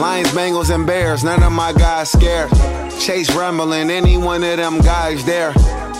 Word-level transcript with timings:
Lions, 0.00 0.28
Bengals, 0.28 0.74
and 0.74 0.86
Bears, 0.86 1.22
none 1.22 1.42
of 1.42 1.52
my 1.52 1.74
guys 1.74 2.10
scared. 2.10 2.50
Chase 2.98 3.30
rumbling, 3.34 3.90
any 3.90 4.16
one 4.16 4.42
of 4.42 4.56
them 4.56 4.78
guys 4.80 5.22
there. 5.26 5.52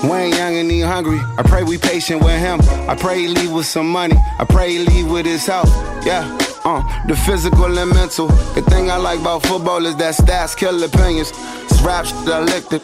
Wayne 0.02 0.32
Young 0.32 0.56
and 0.56 0.70
he 0.70 0.80
hungry. 0.80 1.20
I 1.36 1.42
pray 1.42 1.62
we 1.62 1.76
patient 1.76 2.24
with 2.24 2.38
him. 2.40 2.60
I 2.88 2.96
pray 2.98 3.20
he 3.20 3.28
leave 3.28 3.52
with 3.52 3.66
some 3.66 3.90
money. 3.90 4.16
I 4.38 4.46
pray 4.48 4.72
he 4.72 4.78
leave 4.86 5.10
with 5.10 5.26
his 5.26 5.44
health. 5.44 5.68
Yeah. 6.06 6.24
Uh, 6.64 6.82
the 7.06 7.14
physical 7.14 7.78
and 7.78 7.90
mental. 7.90 8.28
The 8.54 8.62
thing 8.62 8.90
I 8.90 8.96
like 8.96 9.20
about 9.20 9.42
football 9.42 9.84
is 9.84 9.96
that 9.96 10.14
stats 10.14 10.56
kill 10.56 10.82
opinions. 10.82 11.32
It's 11.64 11.82
rap 11.82 12.06
shit 12.06 12.16
addicted. 12.26 12.80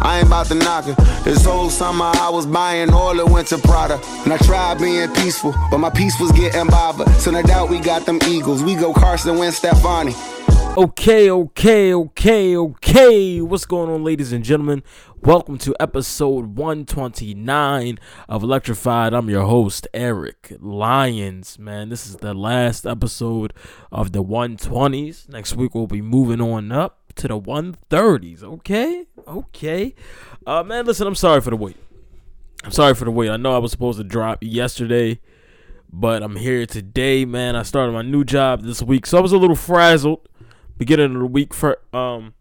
I 0.00 0.18
ain't 0.18 0.26
about 0.26 0.46
to 0.46 0.54
knock 0.54 0.86
it. 0.86 0.96
This 1.24 1.44
whole 1.44 1.70
summer 1.70 2.04
I 2.14 2.28
was 2.28 2.46
buying 2.46 2.92
all 2.92 3.16
the 3.16 3.26
winter 3.26 3.58
Prada. 3.58 4.00
And 4.24 4.32
I 4.32 4.38
tried 4.38 4.78
being 4.78 5.12
peaceful, 5.14 5.54
but 5.70 5.78
my 5.78 5.90
peace 5.90 6.18
was 6.20 6.30
getting 6.32 6.66
bothered. 6.68 7.08
So 7.16 7.30
no 7.32 7.42
doubt 7.42 7.70
we 7.70 7.80
got 7.80 8.06
them 8.06 8.18
Eagles. 8.28 8.62
We 8.62 8.74
go 8.76 8.92
Carson 8.92 9.38
Wentz, 9.38 9.58
Stefani. 9.58 10.12
Okay, 10.74 11.30
okay, 11.30 11.92
okay, 11.92 12.56
okay. 12.56 13.40
What's 13.42 13.66
going 13.66 13.90
on, 13.90 14.02
ladies 14.02 14.32
and 14.32 14.42
gentlemen? 14.42 14.82
Welcome 15.20 15.58
to 15.58 15.76
episode 15.78 16.56
129 16.56 17.98
of 18.26 18.42
Electrified. 18.42 19.12
I'm 19.12 19.28
your 19.28 19.44
host, 19.44 19.86
Eric 19.92 20.54
Lyons. 20.60 21.58
Man, 21.58 21.90
this 21.90 22.06
is 22.06 22.16
the 22.16 22.32
last 22.32 22.86
episode 22.86 23.52
of 23.92 24.12
the 24.12 24.24
120s. 24.24 25.28
Next 25.28 25.54
week, 25.56 25.74
we'll 25.74 25.86
be 25.86 26.00
moving 26.00 26.40
on 26.40 26.72
up 26.72 27.12
to 27.16 27.28
the 27.28 27.38
130s. 27.38 28.42
Okay, 28.42 29.04
okay. 29.28 29.94
Uh, 30.46 30.62
man, 30.62 30.86
listen, 30.86 31.06
I'm 31.06 31.14
sorry 31.14 31.42
for 31.42 31.50
the 31.50 31.56
wait. 31.56 31.76
I'm 32.64 32.70
sorry 32.70 32.94
for 32.94 33.04
the 33.04 33.10
wait. 33.10 33.28
I 33.28 33.36
know 33.36 33.54
I 33.54 33.58
was 33.58 33.72
supposed 33.72 33.98
to 33.98 34.04
drop 34.04 34.38
yesterday, 34.40 35.20
but 35.92 36.22
I'm 36.22 36.36
here 36.36 36.64
today, 36.64 37.26
man. 37.26 37.56
I 37.56 37.62
started 37.62 37.92
my 37.92 38.00
new 38.00 38.24
job 38.24 38.62
this 38.62 38.82
week, 38.82 39.04
so 39.04 39.18
I 39.18 39.20
was 39.20 39.32
a 39.32 39.38
little 39.38 39.54
frazzled 39.54 40.26
beginning 40.78 41.14
of 41.14 41.20
the 41.20 41.26
week 41.26 41.54
for 41.54 41.78
um 41.92 42.34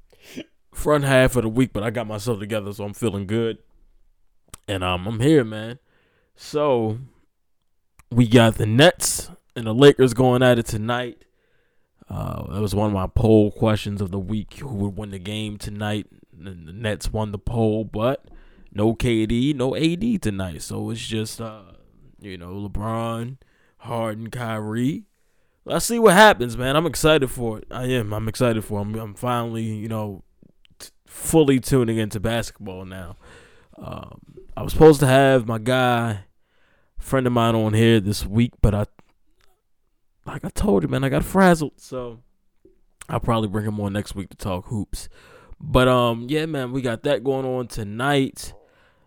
front 0.74 1.04
half 1.04 1.36
of 1.36 1.44
the 1.44 1.50
week, 1.50 1.72
but 1.74 1.84
I 1.84 1.90
got 1.90 2.08
myself 2.08 2.40
together, 2.40 2.74
so 2.74 2.84
I'm 2.86 2.94
feeling 2.94 3.28
good. 3.28 3.58
And 4.68 4.84
um 4.84 5.08
I'm 5.08 5.20
here, 5.20 5.44
man. 5.44 5.80
So 6.36 7.00
we 8.09 8.28
got 8.28 8.56
the 8.56 8.66
Nets 8.66 9.30
and 9.56 9.68
the 9.68 9.74
Lakers 9.74 10.14
going 10.14 10.44
at 10.44 10.59
it 10.59 10.66
tonight. 10.66 11.26
Uh, 12.09 12.54
that 12.54 12.62
was 12.62 12.76
one 12.76 12.88
of 12.88 12.94
my 12.94 13.08
poll 13.08 13.52
questions 13.52 14.02
of 14.02 14.12
the 14.12 14.20
week. 14.20 14.56
Who 14.56 14.68
would 14.76 14.98
win 14.98 15.12
the 15.12 15.20
game 15.20 15.58
tonight? 15.58 16.08
And 16.38 16.68
the 16.68 16.74
Nets 16.74 17.14
won 17.14 17.32
the 17.32 17.38
poll, 17.38 17.86
but 17.86 18.26
no 18.74 18.96
KD, 18.96 19.56
no 19.56 19.76
AD 19.76 20.22
tonight. 20.22 20.62
So 20.62 20.90
it's 20.90 21.06
just 21.06 21.40
uh, 21.40 21.62
you 22.20 22.38
know, 22.38 22.68
LeBron, 22.68 23.38
Harden, 23.78 24.30
Kyrie 24.30 25.06
let's 25.66 25.86
see 25.86 26.00
what 26.00 26.14
happens, 26.14 26.58
man. 26.58 26.76
I'm 26.76 26.86
excited 26.86 27.30
for 27.30 27.59
it. 27.59 27.67
I 27.72 27.86
am. 27.86 28.14
I'm 28.14 28.28
excited 28.28 28.64
for 28.64 28.80
it. 28.80 28.81
I'm, 28.81 28.95
I'm 28.95 29.14
finally, 29.14 29.64
you 29.64 29.88
know, 29.88 30.23
t- 30.80 30.90
fully 31.06 31.59
tuning 31.59 31.98
into 31.98 32.20
basketball 32.20 32.86
now. 32.86 33.18
Um, 33.78 34.20
I 34.56 34.64
was 34.64 34.73
supposed 34.73 35.00
to 35.00 35.08
have 35.08 35.48
my 35.48 35.58
guy, 35.58 36.26
friend 36.98 37.26
of 37.26 37.34
mine, 37.34 37.56
on 37.56 37.73
here 37.73 38.00
this 38.00 38.26
week, 38.26 38.53
but 38.62 38.73
I, 38.73 38.86
like 40.26 40.45
I 40.45 40.50
told 40.50 40.84
you, 40.84 40.90
man, 40.90 41.03
I 41.03 41.09
got 41.09 41.23
frazzled. 41.23 41.80
So 41.80 42.20
I'll 43.09 43.20
probably 43.20 43.50
bring 43.50 43.66
him 43.66 43.80
on 43.80 43.94
next 43.94 44.16
week 44.16 44.30
to 44.30 44.38
talk 44.38 44.68
hoops. 44.68 45.09
But 45.59 45.88
um, 45.88 46.25
yeah, 46.28 46.46
man, 46.48 46.72
we 46.72 46.81
got 46.81 47.03
that 47.03 47.23
going 47.23 47.46
on 47.46 47.68
tonight. 47.68 48.53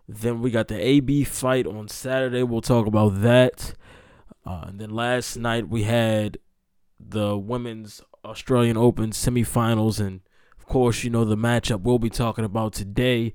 Then 0.07 0.41
we 0.41 0.51
got 0.51 0.67
the 0.67 0.79
AB 0.79 1.23
fight 1.23 1.65
on 1.65 1.87
Saturday. 1.87 2.43
We'll 2.43 2.61
talk 2.61 2.85
about 2.85 3.21
that. 3.21 3.73
Uh, 4.45 4.65
and 4.67 4.79
then 4.79 4.91
last 4.91 5.37
night 5.37 5.67
we 5.67 5.83
had 5.83 6.37
the 6.99 7.37
women's 7.37 8.01
Australian 8.23 8.77
Open 8.77 9.11
semifinals, 9.11 9.99
and 9.99 10.21
of 10.57 10.65
course, 10.65 11.03
you 11.03 11.09
know 11.09 11.25
the 11.25 11.37
matchup 11.37 11.81
we'll 11.81 11.99
be 11.99 12.09
talking 12.09 12.45
about 12.45 12.73
today: 12.73 13.33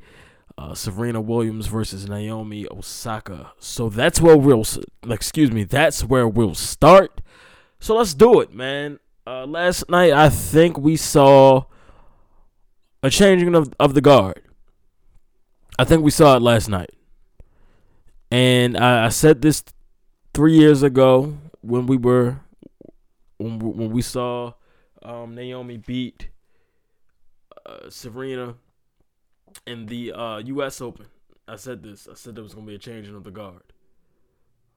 uh, 0.59 0.75
Serena 0.75 1.21
Williams 1.21 1.67
versus 1.67 2.09
Naomi 2.09 2.67
Osaka. 2.71 3.53
So 3.59 3.89
that's 3.89 4.21
where 4.21 4.37
we'll, 4.37 4.67
excuse 5.09 5.51
me, 5.51 5.65
that's 5.65 6.05
where 6.05 6.29
we'll 6.29 6.55
start. 6.55 7.21
So 7.79 7.97
let's 7.97 8.15
do 8.15 8.41
it, 8.41 8.53
man. 8.53 8.99
Uh, 9.27 9.47
last 9.47 9.89
night, 9.89 10.13
I 10.13 10.29
think 10.29 10.77
we 10.77 10.97
saw 10.97 11.65
a 13.03 13.11
changing 13.11 13.55
of, 13.55 13.73
of 13.79 13.95
the 13.95 14.01
guard. 14.01 14.43
I 15.79 15.85
think 15.85 16.03
we 16.03 16.11
saw 16.11 16.37
it 16.37 16.43
last 16.43 16.69
night. 16.69 16.91
And 18.31 18.77
I, 18.77 19.07
I 19.07 19.09
said 19.09 19.41
this 19.41 19.65
three 20.35 20.55
years 20.55 20.83
ago 20.83 21.39
when 21.63 21.87
we 21.87 21.97
were 21.97 22.41
when 23.41 23.59
when 23.59 23.91
we 23.91 24.03
saw 24.03 24.53
um, 25.03 25.35
Naomi 25.35 25.79
beat 25.79 26.29
uh, 27.65 27.89
Serena 27.89 28.55
in 29.67 29.87
the 29.87 30.13
uh, 30.13 30.39
U.S. 30.39 30.81
Open. 30.81 31.07
I 31.49 31.57
said 31.57 31.83
this. 31.83 32.07
I 32.11 32.15
said 32.15 32.35
there 32.37 32.45
was 32.45 32.55
gonna 32.55 32.67
be 32.67 32.75
a 32.75 32.79
changing 32.79 33.15
of 33.17 33.25
the 33.25 33.31
guard. 33.31 33.63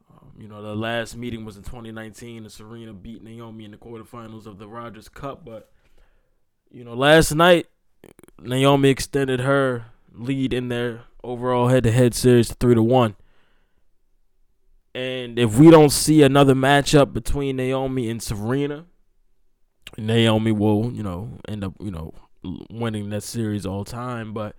Um, 0.09 0.31
you 0.39 0.47
know, 0.47 0.61
the 0.61 0.75
last 0.75 1.15
meeting 1.15 1.45
was 1.45 1.57
in 1.57 1.63
2019, 1.63 2.43
and 2.43 2.51
Serena 2.51 2.93
beat 2.93 3.23
Naomi 3.23 3.65
in 3.65 3.71
the 3.71 3.77
quarterfinals 3.77 4.45
of 4.45 4.57
the 4.57 4.67
Rogers 4.67 5.09
Cup. 5.09 5.43
But 5.45 5.71
you 6.71 6.83
know, 6.83 6.93
last 6.93 7.33
night 7.33 7.67
Naomi 8.41 8.89
extended 8.89 9.41
her 9.41 9.85
lead 10.13 10.53
in 10.53 10.69
their 10.69 11.03
overall 11.23 11.67
head-to-head 11.67 12.13
series 12.13 12.49
to 12.49 12.53
three 12.55 12.75
to 12.75 12.83
one. 12.83 13.15
And 14.95 15.39
if 15.39 15.57
we 15.57 15.71
don't 15.71 15.91
see 15.91 16.21
another 16.21 16.53
matchup 16.53 17.13
between 17.13 17.55
Naomi 17.55 18.09
and 18.09 18.21
Serena, 18.21 18.85
Naomi 19.97 20.51
will, 20.51 20.91
you 20.91 21.01
know, 21.01 21.39
end 21.47 21.63
up, 21.63 21.73
you 21.79 21.91
know, 21.91 22.13
winning 22.69 23.09
that 23.09 23.23
series 23.23 23.65
all 23.65 23.85
time. 23.85 24.33
But 24.33 24.55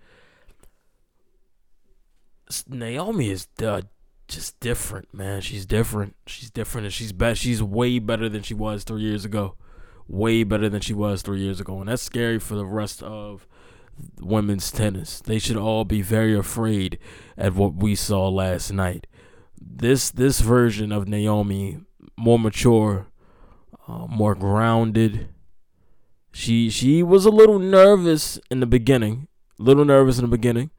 Naomi 2.68 3.30
is 3.30 3.46
uh, 3.62 3.82
just 4.26 4.58
different, 4.58 5.14
man. 5.14 5.40
She's 5.40 5.66
different. 5.66 6.16
She's 6.26 6.50
different, 6.50 6.86
and 6.86 6.94
she's 6.94 7.12
best. 7.12 7.40
She's 7.40 7.62
way 7.62 8.00
better 8.00 8.28
than 8.28 8.42
she 8.42 8.54
was 8.54 8.82
three 8.82 9.02
years 9.02 9.24
ago. 9.24 9.54
Way 10.08 10.42
better 10.42 10.68
than 10.68 10.80
she 10.80 10.92
was 10.92 11.22
three 11.22 11.40
years 11.40 11.60
ago, 11.60 11.80
and 11.80 11.88
that's 11.88 12.02
scary 12.02 12.38
for 12.38 12.56
the 12.56 12.66
rest 12.66 13.02
of 13.02 13.46
women's 14.20 14.70
tennis. 14.70 15.22
They 15.24 15.38
should 15.38 15.56
all 15.56 15.84
be 15.84 16.02
very 16.02 16.36
afraid 16.36 16.98
at 17.38 17.54
what 17.54 17.76
we 17.76 17.94
saw 17.94 18.28
last 18.28 18.70
night 18.72 19.06
this 19.66 20.10
this 20.10 20.40
version 20.40 20.92
of 20.92 21.08
Naomi 21.08 21.78
more 22.16 22.38
mature, 22.38 23.06
uh, 23.88 24.06
more 24.08 24.34
grounded. 24.34 25.28
She 26.32 26.70
she 26.70 27.02
was 27.02 27.24
a 27.24 27.30
little 27.30 27.58
nervous 27.58 28.38
in 28.50 28.60
the 28.60 28.66
beginning, 28.66 29.28
a 29.58 29.62
little 29.62 29.84
nervous 29.84 30.18
in 30.18 30.24
the 30.24 30.36
beginning, 30.36 30.70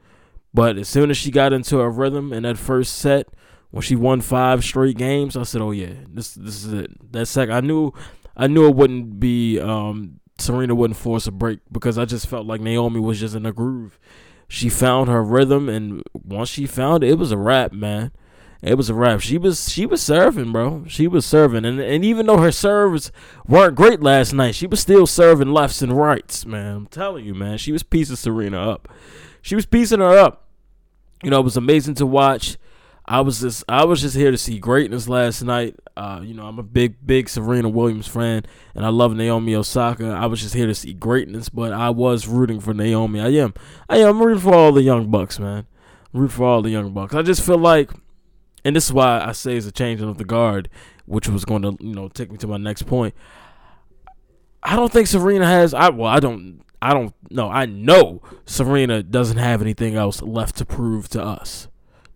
but 0.53 0.77
as 0.77 0.89
soon 0.89 1.09
as 1.09 1.17
she 1.17 1.31
got 1.31 1.53
into 1.53 1.77
her 1.77 1.89
rhythm 1.89 2.33
in 2.33 2.43
that 2.43 2.57
first 2.57 2.95
set, 2.95 3.27
when 3.71 3.81
she 3.81 3.95
won 3.95 4.21
five 4.21 4.63
straight 4.63 4.97
games, 4.97 5.37
I 5.37 5.43
said, 5.43 5.61
"Oh 5.61 5.71
yeah, 5.71 5.93
this 6.09 6.33
this 6.33 6.65
is 6.65 6.73
it." 6.73 7.11
That 7.11 7.27
sec, 7.27 7.49
I 7.49 7.61
knew 7.61 7.93
I 8.35 8.47
knew 8.47 8.67
it 8.67 8.75
wouldn't 8.75 9.19
be 9.19 9.59
um, 9.59 10.19
Serena 10.37 10.75
wouldn't 10.75 10.99
force 10.99 11.25
a 11.27 11.31
break 11.31 11.59
because 11.71 11.97
I 11.97 12.05
just 12.05 12.27
felt 12.27 12.45
like 12.45 12.61
Naomi 12.61 12.99
was 12.99 13.19
just 13.19 13.35
in 13.35 13.45
a 13.45 13.53
groove. 13.53 13.97
She 14.47 14.69
found 14.69 15.09
her 15.09 15.23
rhythm, 15.23 15.69
and 15.69 16.03
once 16.13 16.49
she 16.49 16.67
found 16.67 17.03
it, 17.03 17.11
it 17.11 17.17
was 17.17 17.31
a 17.31 17.37
wrap, 17.37 17.71
man 17.71 18.11
it 18.61 18.75
was 18.75 18.89
a 18.89 18.93
wrap. 18.93 19.21
She 19.21 19.37
was 19.37 19.71
she 19.71 19.85
was 19.85 20.01
serving, 20.01 20.51
bro. 20.51 20.85
She 20.87 21.07
was 21.07 21.25
serving, 21.25 21.65
and 21.65 21.79
and 21.79 22.03
even 22.03 22.25
though 22.25 22.37
her 22.37 22.51
serves 22.51 23.11
weren't 23.47 23.75
great 23.75 24.01
last 24.01 24.33
night, 24.33 24.55
she 24.55 24.67
was 24.67 24.79
still 24.79 25.05
serving 25.05 25.51
lefts 25.51 25.81
and 25.81 25.95
rights, 25.97 26.45
man. 26.45 26.75
I'm 26.75 26.87
telling 26.87 27.25
you, 27.25 27.33
man. 27.33 27.57
She 27.57 27.71
was 27.71 27.83
piecing 27.83 28.15
Serena 28.15 28.59
up. 28.71 28.87
She 29.41 29.55
was 29.55 29.65
piecing 29.65 29.99
her 29.99 30.17
up. 30.17 30.47
You 31.23 31.29
know, 31.29 31.39
it 31.39 31.43
was 31.43 31.57
amazing 31.57 31.95
to 31.95 32.05
watch. 32.05 32.57
I 33.07 33.21
was 33.21 33.41
just 33.41 33.63
I 33.69 33.85
was 33.85 34.01
just 34.01 34.15
here 34.15 34.31
to 34.31 34.37
see 34.37 34.57
greatness 34.57 35.07
last 35.07 35.43
night. 35.43 35.75
Uh, 35.95 36.21
you 36.23 36.33
know, 36.33 36.47
I'm 36.47 36.57
a 36.57 36.63
big 36.63 37.05
big 37.05 37.29
Serena 37.29 37.69
Williams 37.69 38.07
fan, 38.07 38.43
and 38.73 38.83
I 38.85 38.89
love 38.89 39.15
Naomi 39.15 39.53
Osaka. 39.55 40.07
I 40.07 40.25
was 40.25 40.41
just 40.41 40.55
here 40.55 40.65
to 40.65 40.73
see 40.73 40.93
greatness, 40.93 41.49
but 41.49 41.71
I 41.71 41.91
was 41.91 42.27
rooting 42.27 42.59
for 42.59 42.73
Naomi. 42.73 43.19
I 43.19 43.29
am. 43.29 43.53
I 43.87 43.97
am 43.97 44.09
I'm 44.09 44.23
rooting 44.23 44.41
for 44.41 44.55
all 44.55 44.71
the 44.71 44.81
young 44.81 45.11
bucks, 45.11 45.39
man. 45.39 45.67
root 46.13 46.31
for 46.31 46.45
all 46.45 46.61
the 46.63 46.71
young 46.71 46.93
bucks. 46.93 47.13
I 47.13 47.21
just 47.21 47.45
feel 47.45 47.59
like 47.59 47.91
and 48.65 48.75
this 48.75 48.87
is 48.87 48.93
why 48.93 49.23
I 49.23 49.31
say 49.31 49.55
it's 49.55 49.67
a 49.67 49.71
changing 49.71 50.09
of 50.09 50.17
the 50.17 50.25
guard, 50.25 50.69
which 51.05 51.29
was 51.29 51.45
going 51.45 51.61
to 51.61 51.77
you 51.79 51.93
know 51.93 52.09
take 52.09 52.31
me 52.31 52.37
to 52.39 52.47
my 52.47 52.57
next 52.57 52.83
point. 52.83 53.13
I 54.63 54.75
don't 54.75 54.91
think 54.91 55.07
Serena 55.07 55.45
has. 55.45 55.73
I 55.73 55.89
well, 55.89 56.09
I 56.09 56.19
don't. 56.19 56.61
I 56.81 56.93
don't 56.93 57.13
know. 57.31 57.49
I 57.49 57.67
know 57.67 58.21
Serena 58.45 59.01
doesn't 59.03 59.37
have 59.37 59.61
anything 59.61 59.95
else 59.95 60.21
left 60.21 60.57
to 60.57 60.65
prove 60.65 61.07
to 61.09 61.23
us. 61.23 61.67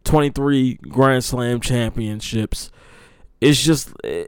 23 0.03 0.75
Grand 0.89 1.23
Slam 1.23 1.59
championships. 1.59 2.71
It's 3.39 3.63
just 3.63 3.93
eh, 4.03 4.25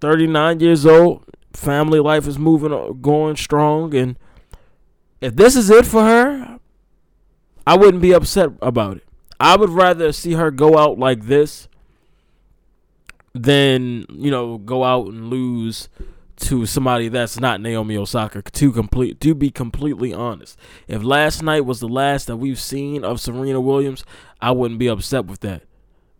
39 0.00 0.60
years 0.60 0.86
old. 0.86 1.24
Family 1.52 2.00
life 2.00 2.26
is 2.26 2.38
moving, 2.38 3.00
going 3.00 3.36
strong, 3.36 3.94
and 3.94 4.18
if 5.22 5.36
this 5.36 5.56
is 5.56 5.70
it 5.70 5.86
for 5.86 6.02
her, 6.02 6.60
I 7.66 7.76
wouldn't 7.78 8.02
be 8.02 8.12
upset 8.12 8.50
about 8.60 8.98
it. 8.98 9.05
I 9.38 9.56
would 9.56 9.70
rather 9.70 10.12
see 10.12 10.32
her 10.32 10.50
go 10.50 10.78
out 10.78 10.98
like 10.98 11.26
this 11.26 11.68
than, 13.34 14.06
you 14.08 14.30
know, 14.30 14.58
go 14.58 14.84
out 14.84 15.08
and 15.08 15.28
lose 15.28 15.88
to 16.36 16.66
somebody 16.66 17.08
that's 17.08 17.40
not 17.40 17.60
Naomi 17.60 17.96
Osaka. 17.96 18.42
To 18.42 18.72
complete, 18.72 19.20
to 19.20 19.34
be 19.34 19.50
completely 19.50 20.12
honest, 20.12 20.58
if 20.86 21.02
last 21.02 21.42
night 21.42 21.64
was 21.64 21.80
the 21.80 21.88
last 21.88 22.26
that 22.26 22.36
we've 22.36 22.60
seen 22.60 23.04
of 23.04 23.20
Serena 23.20 23.60
Williams, 23.60 24.04
I 24.40 24.50
wouldn't 24.52 24.78
be 24.78 24.88
upset 24.88 25.26
with 25.26 25.40
that. 25.40 25.62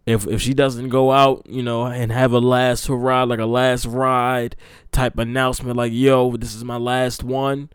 If 0.07 0.27
if 0.27 0.41
she 0.41 0.55
doesn't 0.55 0.89
go 0.89 1.11
out, 1.11 1.47
you 1.49 1.63
know, 1.63 1.87
and 1.87 2.13
have 2.13 2.33
a 2.33 2.39
last 2.39 2.87
hurrah, 2.87 3.25
like 3.25 3.41
a 3.41 3.47
last 3.47 3.87
ride 3.87 4.55
type 4.93 5.19
announcement, 5.19 5.77
like 5.77 5.93
yo, 5.93 6.37
this 6.37 6.55
is 6.55 6.65
my 6.65 6.77
last 6.77 7.25
one, 7.25 7.71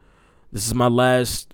this 0.52 0.66
is 0.66 0.74
my 0.74 0.88
last 0.88 1.54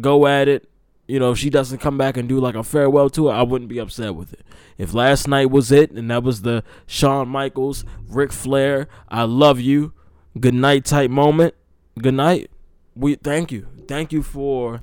go 0.00 0.26
at 0.26 0.46
it. 0.46 0.68
You 1.08 1.18
know, 1.18 1.32
if 1.32 1.38
she 1.38 1.50
doesn't 1.50 1.78
come 1.78 1.98
back 1.98 2.16
and 2.16 2.28
do 2.28 2.38
like 2.38 2.54
a 2.54 2.62
farewell 2.62 3.08
tour, 3.10 3.32
I 3.32 3.42
wouldn't 3.42 3.70
be 3.70 3.78
upset 3.78 4.14
with 4.14 4.34
it. 4.34 4.44
If 4.76 4.94
last 4.94 5.26
night 5.26 5.50
was 5.50 5.72
it, 5.72 5.90
and 5.90 6.10
that 6.10 6.22
was 6.22 6.42
the 6.42 6.62
Shawn 6.86 7.28
Michaels, 7.28 7.84
Ric 8.06 8.30
Flair, 8.30 8.88
I 9.08 9.22
love 9.22 9.58
you 9.58 9.94
good 10.38 10.54
night 10.54 10.84
type 10.84 11.10
moment. 11.10 11.54
Good 11.98 12.14
night. 12.14 12.50
We 12.94 13.14
thank 13.16 13.50
you. 13.50 13.66
Thank 13.86 14.12
you 14.12 14.22
for 14.22 14.82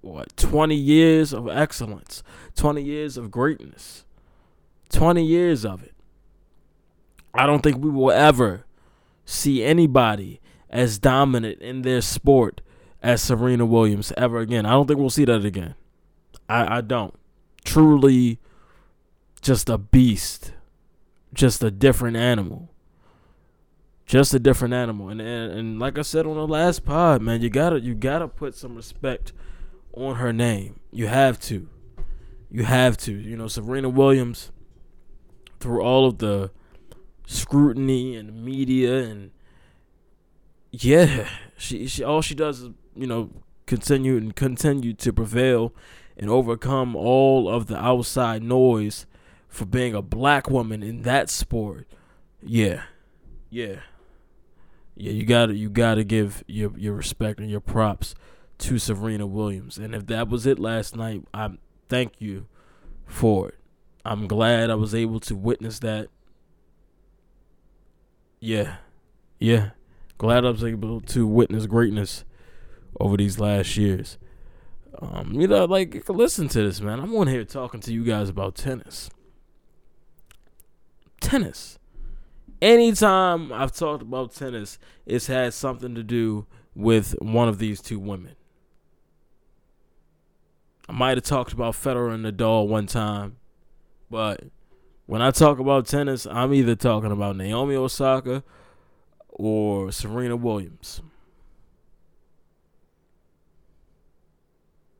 what 0.00 0.36
20 0.36 0.74
years 0.74 1.32
of 1.32 1.48
excellence, 1.48 2.22
20 2.56 2.82
years 2.82 3.16
of 3.16 3.30
greatness. 3.30 4.04
20 4.90 5.24
years 5.24 5.64
of 5.64 5.82
it. 5.82 5.94
I 7.34 7.46
don't 7.46 7.62
think 7.62 7.78
we 7.78 7.90
will 7.90 8.10
ever 8.10 8.64
see 9.24 9.62
anybody 9.62 10.40
as 10.70 10.98
dominant 10.98 11.60
in 11.60 11.82
their 11.82 12.00
sport 12.00 12.60
as 13.02 13.22
Serena 13.22 13.66
Williams 13.66 14.12
ever 14.16 14.38
again. 14.38 14.66
I 14.66 14.70
don't 14.70 14.86
think 14.86 14.98
we'll 14.98 15.10
see 15.10 15.24
that 15.24 15.44
again. 15.44 15.74
I, 16.48 16.78
I 16.78 16.80
don't. 16.80 17.14
Truly 17.64 18.38
just 19.40 19.68
a 19.68 19.78
beast. 19.78 20.52
Just 21.34 21.62
a 21.62 21.70
different 21.70 22.16
animal 22.16 22.70
just 24.08 24.32
a 24.32 24.38
different 24.38 24.74
animal. 24.74 25.10
And, 25.10 25.20
and 25.20 25.52
and 25.52 25.78
like 25.78 25.98
I 25.98 26.02
said 26.02 26.26
on 26.26 26.34
the 26.34 26.46
last 26.46 26.84
pod, 26.84 27.22
man, 27.22 27.42
you 27.42 27.50
gotta 27.50 27.78
you 27.78 27.94
gotta 27.94 28.26
put 28.26 28.56
some 28.56 28.74
respect 28.74 29.32
on 29.92 30.16
her 30.16 30.32
name. 30.32 30.80
You 30.90 31.06
have 31.06 31.38
to. 31.40 31.68
You 32.50 32.64
have 32.64 32.96
to. 32.98 33.12
You 33.12 33.36
know, 33.36 33.46
Serena 33.46 33.90
Williams, 33.90 34.50
through 35.60 35.82
all 35.82 36.06
of 36.06 36.18
the 36.18 36.50
scrutiny 37.26 38.16
and 38.16 38.42
media 38.42 39.02
and 39.02 39.30
yeah, 40.70 41.28
she 41.58 41.86
she 41.86 42.02
all 42.02 42.22
she 42.22 42.34
does 42.34 42.60
is, 42.60 42.70
you 42.98 43.06
know, 43.06 43.30
continue 43.66 44.16
and 44.16 44.34
continue 44.34 44.92
to 44.94 45.12
prevail 45.12 45.74
and 46.16 46.28
overcome 46.30 46.96
all 46.96 47.48
of 47.48 47.66
the 47.66 47.76
outside 47.76 48.42
noise 48.42 49.06
for 49.48 49.64
being 49.64 49.94
a 49.94 50.02
black 50.02 50.50
woman 50.50 50.82
in 50.82 51.02
that 51.02 51.30
sport. 51.30 51.86
Yeah. 52.42 52.82
Yeah 53.50 53.80
yeah, 54.98 55.12
you 55.12 55.24
gotta 55.24 55.54
you 55.54 55.70
gotta 55.70 56.02
give 56.02 56.42
your 56.48 56.76
your 56.76 56.94
respect 56.94 57.38
and 57.38 57.48
your 57.48 57.60
props 57.60 58.16
to 58.58 58.78
Serena 58.78 59.26
Williams. 59.26 59.78
And 59.78 59.94
if 59.94 60.06
that 60.06 60.28
was 60.28 60.44
it 60.44 60.58
last 60.58 60.96
night, 60.96 61.24
I 61.32 61.50
thank 61.88 62.14
you 62.20 62.48
for 63.06 63.50
it. 63.50 63.54
I'm 64.04 64.26
glad 64.26 64.70
I 64.70 64.74
was 64.74 64.94
able 64.94 65.20
to 65.20 65.36
witness 65.36 65.78
that. 65.80 66.08
Yeah. 68.40 68.76
Yeah. 69.38 69.70
Glad 70.18 70.44
I 70.44 70.50
was 70.50 70.64
able 70.64 71.00
to 71.00 71.26
witness 71.26 71.66
greatness 71.66 72.24
over 73.00 73.16
these 73.16 73.38
last 73.38 73.76
years. 73.76 74.18
Um, 75.00 75.32
you 75.34 75.46
know, 75.46 75.64
like 75.64 76.08
listen 76.08 76.48
to 76.48 76.62
this, 76.62 76.80
man. 76.80 77.00
I'm 77.00 77.14
on 77.14 77.28
here 77.28 77.44
talking 77.44 77.80
to 77.80 77.92
you 77.92 78.04
guys 78.04 78.28
about 78.28 78.54
tennis. 78.54 79.10
Tennis 81.20 81.78
anytime 82.60 83.52
I've 83.52 83.72
talked 83.72 84.02
about 84.02 84.34
tennis, 84.34 84.78
it's 85.06 85.26
had 85.26 85.54
something 85.54 85.94
to 85.94 86.02
do 86.02 86.46
with 86.74 87.14
one 87.20 87.48
of 87.48 87.58
these 87.58 87.80
two 87.80 87.98
women. 87.98 88.34
I 90.88 90.92
might 90.92 91.16
have 91.16 91.24
talked 91.24 91.52
about 91.52 91.74
Federer 91.74 92.14
and 92.14 92.24
Nadal 92.24 92.66
one 92.66 92.86
time, 92.86 93.36
but 94.10 94.44
when 95.06 95.20
I 95.20 95.30
talk 95.30 95.58
about 95.58 95.86
tennis, 95.86 96.26
I'm 96.26 96.54
either 96.54 96.74
talking 96.74 97.12
about 97.12 97.36
Naomi 97.36 97.74
Osaka 97.74 98.42
or 99.28 99.92
Serena 99.92 100.36
Williams. 100.36 101.02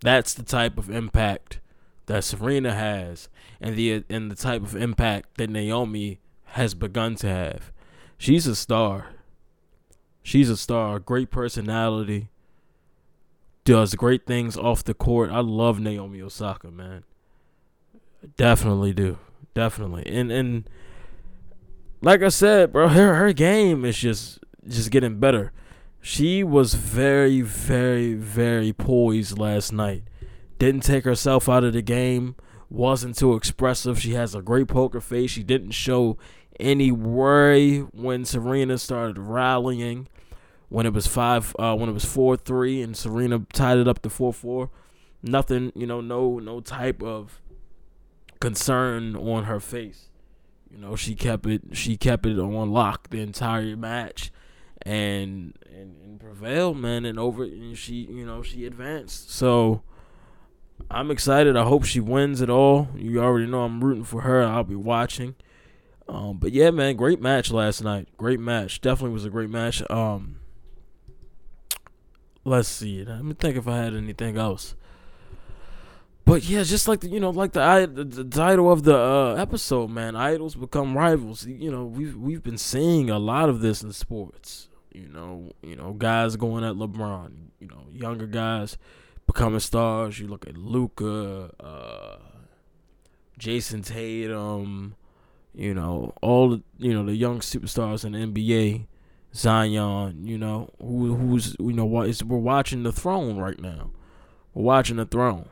That's 0.00 0.34
the 0.34 0.42
type 0.42 0.78
of 0.78 0.90
impact 0.90 1.60
that 2.06 2.24
Serena 2.24 2.74
has 2.74 3.28
and 3.60 3.76
the 3.76 4.04
and 4.08 4.30
the 4.30 4.36
type 4.36 4.62
of 4.62 4.76
impact 4.76 5.36
that 5.38 5.50
Naomi 5.50 6.20
has 6.44 6.74
begun 6.74 7.14
to 7.16 7.28
have. 7.28 7.72
She's 8.16 8.46
a 8.46 8.56
star. 8.56 9.14
She's 10.22 10.50
a 10.50 10.56
star, 10.56 10.98
great 10.98 11.30
personality, 11.30 12.28
does 13.64 13.94
great 13.94 14.26
things 14.26 14.56
off 14.56 14.84
the 14.84 14.92
court. 14.92 15.30
I 15.30 15.40
love 15.40 15.80
Naomi 15.80 16.20
Osaka, 16.20 16.70
man. 16.70 17.04
Definitely 18.36 18.92
do. 18.92 19.18
Definitely. 19.54 20.04
And 20.06 20.30
and 20.30 20.68
like 22.02 22.22
I 22.22 22.28
said, 22.28 22.72
bro, 22.72 22.88
her 22.88 23.14
her 23.14 23.32
game 23.32 23.84
is 23.84 23.98
just 23.98 24.40
just 24.66 24.90
getting 24.90 25.18
better. 25.18 25.52
She 26.00 26.42
was 26.42 26.74
very, 26.74 27.40
very, 27.40 28.14
very 28.14 28.72
poised 28.72 29.38
last 29.38 29.72
night. 29.72 30.04
Didn't 30.58 30.82
take 30.82 31.04
herself 31.04 31.48
out 31.48 31.64
of 31.64 31.72
the 31.72 31.82
game. 31.82 32.36
Wasn't 32.70 33.16
too 33.16 33.34
expressive. 33.34 34.00
She 34.00 34.12
has 34.12 34.34
a 34.34 34.42
great 34.42 34.68
poker 34.68 35.00
face. 35.00 35.30
She 35.30 35.42
didn't 35.42 35.72
show 35.72 36.18
any 36.60 36.90
worry 36.90 37.78
when 37.78 38.24
Serena 38.24 38.78
started 38.78 39.18
rallying 39.18 40.08
when 40.68 40.86
it 40.86 40.92
was 40.92 41.06
five 41.06 41.54
uh, 41.58 41.74
when 41.74 41.88
it 41.88 41.92
was 41.92 42.04
four 42.04 42.36
three 42.36 42.82
and 42.82 42.96
Serena 42.96 43.46
tied 43.52 43.78
it 43.78 43.88
up 43.88 44.02
to 44.02 44.10
four 44.10 44.32
four. 44.32 44.70
Nothing, 45.22 45.72
you 45.74 45.86
know, 45.86 46.00
no 46.00 46.38
no 46.38 46.60
type 46.60 47.02
of 47.02 47.40
concern 48.40 49.16
on 49.16 49.44
her 49.44 49.60
face. 49.60 50.08
You 50.70 50.78
know, 50.78 50.96
she 50.96 51.14
kept 51.14 51.46
it 51.46 51.62
she 51.72 51.96
kept 51.96 52.26
it 52.26 52.38
on 52.38 52.70
lock 52.70 53.10
the 53.10 53.20
entire 53.20 53.76
match 53.76 54.30
and 54.82 55.56
and, 55.66 55.96
and 56.02 56.20
prevailed, 56.20 56.76
man, 56.76 57.04
and 57.04 57.18
over 57.18 57.44
and 57.44 57.76
she 57.76 57.94
you 57.94 58.24
know, 58.24 58.42
she 58.42 58.64
advanced. 58.66 59.30
So 59.30 59.82
I'm 60.90 61.10
excited. 61.10 61.56
I 61.56 61.64
hope 61.64 61.84
she 61.84 62.00
wins 62.00 62.40
it 62.40 62.50
all. 62.50 62.88
You 62.96 63.20
already 63.22 63.46
know 63.46 63.62
I'm 63.62 63.82
rooting 63.82 64.04
for 64.04 64.22
her. 64.22 64.42
I'll 64.42 64.64
be 64.64 64.74
watching. 64.74 65.34
Um, 66.08 66.38
but 66.38 66.52
yeah, 66.52 66.70
man, 66.70 66.96
great 66.96 67.20
match 67.20 67.50
last 67.50 67.82
night. 67.82 68.08
Great 68.16 68.40
match. 68.40 68.80
Definitely 68.80 69.12
was 69.12 69.26
a 69.26 69.30
great 69.30 69.50
match. 69.50 69.82
Um, 69.90 70.40
let's 72.44 72.68
see. 72.68 73.04
Let 73.04 73.24
me 73.24 73.34
think 73.34 73.56
if 73.56 73.68
I 73.68 73.76
had 73.76 73.94
anything 73.94 74.38
else. 74.38 74.74
But 76.28 76.44
yeah, 76.44 76.62
just 76.62 76.88
like 76.88 77.00
the 77.00 77.08
you 77.08 77.20
know, 77.20 77.30
like 77.30 77.52
the 77.52 77.90
the, 77.92 78.04
the 78.04 78.24
title 78.24 78.70
of 78.70 78.82
the 78.82 78.94
uh, 78.94 79.34
episode, 79.34 79.88
man. 79.88 80.14
Idols 80.14 80.54
become 80.54 80.96
rivals. 80.96 81.46
You 81.46 81.70
know, 81.70 81.86
we've 81.86 82.14
we've 82.16 82.42
been 82.42 82.58
seeing 82.58 83.08
a 83.08 83.18
lot 83.18 83.48
of 83.48 83.60
this 83.60 83.82
in 83.82 83.92
sports. 83.94 84.68
You 84.92 85.08
know, 85.08 85.52
you 85.62 85.74
know, 85.74 85.94
guys 85.94 86.36
going 86.36 86.64
at 86.64 86.74
LeBron. 86.74 87.32
You 87.60 87.68
know, 87.68 87.86
younger 87.90 88.26
guys 88.26 88.76
becoming 89.26 89.60
stars. 89.60 90.18
You 90.18 90.28
look 90.28 90.46
at 90.46 90.58
Luka, 90.58 91.50
uh, 91.60 92.18
Jayson 93.38 93.82
Tatum 93.82 94.96
you 95.54 95.74
know, 95.74 96.14
all 96.22 96.50
the, 96.50 96.62
you 96.78 96.94
know 96.94 97.04
the 97.04 97.16
young 97.16 97.40
superstars 97.40 98.04
in 98.04 98.12
the 98.12 98.18
NBA, 98.18 98.86
Zion, 99.34 100.24
you 100.24 100.38
know, 100.38 100.70
who 100.80 101.14
who's 101.14 101.56
you 101.58 101.72
know 101.72 101.84
what 101.84 102.08
is 102.08 102.22
we're 102.22 102.38
watching 102.38 102.84
the 102.84 102.92
throne 102.92 103.38
right 103.38 103.58
now. 103.58 103.90
We're 104.54 104.62
watching 104.62 104.96
the 104.96 105.04
throne. 105.04 105.48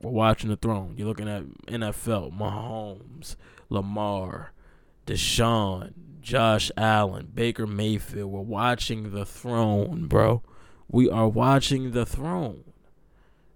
We're 0.00 0.10
watching 0.10 0.50
the 0.50 0.56
throne. 0.56 0.94
You're 0.96 1.08
looking 1.08 1.28
at 1.28 1.44
NFL, 1.66 2.36
Mahomes, 2.36 3.36
Lamar, 3.68 4.52
Deshaun, 5.06 5.92
Josh 6.20 6.70
Allen, 6.76 7.30
Baker 7.34 7.66
Mayfield. 7.66 8.30
We're 8.30 8.40
watching 8.40 9.12
the 9.12 9.24
throne, 9.24 10.06
bro. 10.06 10.42
We 10.88 11.10
are 11.10 11.28
watching 11.28 11.92
the 11.92 12.06
throne. 12.06 12.64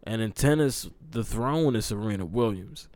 And 0.02 0.20
in 0.20 0.32
tennis, 0.32 0.88
the 1.10 1.22
throne 1.22 1.76
is 1.76 1.86
Serena 1.86 2.26
Williams. 2.26 2.88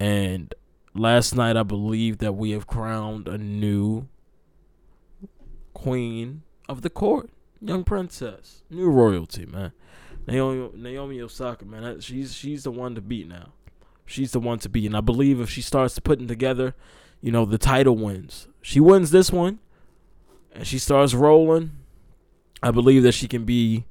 And 0.00 0.54
last 0.94 1.34
night 1.34 1.56
I 1.56 1.62
believe 1.62 2.18
that 2.18 2.32
we 2.32 2.52
have 2.52 2.66
crowned 2.66 3.28
a 3.28 3.38
new 3.38 4.08
queen 5.74 6.42
of 6.68 6.82
the 6.82 6.90
court, 6.90 7.30
young 7.60 7.84
princess, 7.84 8.62
new 8.70 8.88
royalty, 8.88 9.46
man. 9.46 9.72
Naomi 10.26 10.70
Naomi 10.74 11.20
Osaka, 11.20 11.64
man, 11.64 12.00
she's 12.00 12.34
she's 12.34 12.64
the 12.64 12.70
one 12.70 12.94
to 12.94 13.00
beat 13.00 13.28
now. 13.28 13.52
She's 14.06 14.32
the 14.32 14.40
one 14.40 14.58
to 14.60 14.68
beat, 14.68 14.86
and 14.86 14.96
I 14.96 15.00
believe 15.00 15.40
if 15.40 15.48
she 15.48 15.62
starts 15.62 15.98
putting 15.98 16.28
together, 16.28 16.74
you 17.20 17.32
know, 17.32 17.44
the 17.44 17.58
title 17.58 17.96
wins. 17.96 18.48
She 18.60 18.80
wins 18.80 19.10
this 19.10 19.30
one, 19.32 19.58
and 20.52 20.66
she 20.66 20.78
starts 20.78 21.14
rolling. 21.14 21.72
I 22.62 22.70
believe 22.70 23.02
that 23.04 23.12
she 23.12 23.26
can 23.26 23.44
be, 23.44 23.86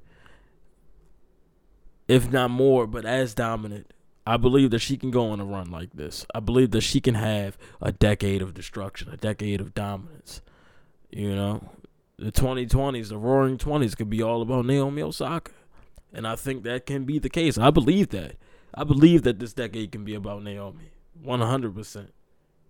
if 2.07 2.31
not 2.31 2.51
more, 2.51 2.87
but 2.87 3.05
as 3.05 3.33
dominant 3.33 3.91
I 4.25 4.37
believe 4.37 4.69
that 4.71 4.79
she 4.79 4.97
can 4.97 5.09
go 5.09 5.29
on 5.29 5.39
a 5.39 5.45
run 5.45 5.71
like 5.71 5.93
this. 5.93 6.25
I 6.33 6.39
believe 6.39 6.71
that 6.71 6.81
she 6.81 7.01
can 7.01 7.15
have 7.15 7.57
a 7.81 7.91
decade 7.91 8.41
of 8.41 8.53
destruction, 8.53 9.09
a 9.09 9.17
decade 9.17 9.59
of 9.59 9.73
dominance. 9.73 10.41
You 11.09 11.35
know, 11.35 11.69
the 12.17 12.31
2020s, 12.31 13.09
the 13.09 13.17
Roaring 13.17 13.57
20s, 13.57 13.97
could 13.97 14.09
be 14.09 14.21
all 14.21 14.41
about 14.41 14.65
Naomi 14.65 15.01
Osaka, 15.01 15.51
and 16.13 16.27
I 16.27 16.35
think 16.35 16.63
that 16.63 16.85
can 16.85 17.05
be 17.05 17.19
the 17.19 17.29
case. 17.29 17.57
I 17.57 17.69
believe 17.69 18.09
that. 18.09 18.35
I 18.73 18.83
believe 18.83 19.23
that 19.23 19.39
this 19.39 19.53
decade 19.53 19.91
can 19.91 20.03
be 20.05 20.15
about 20.15 20.43
Naomi, 20.43 20.91
100 21.21 21.75
percent. 21.75 22.13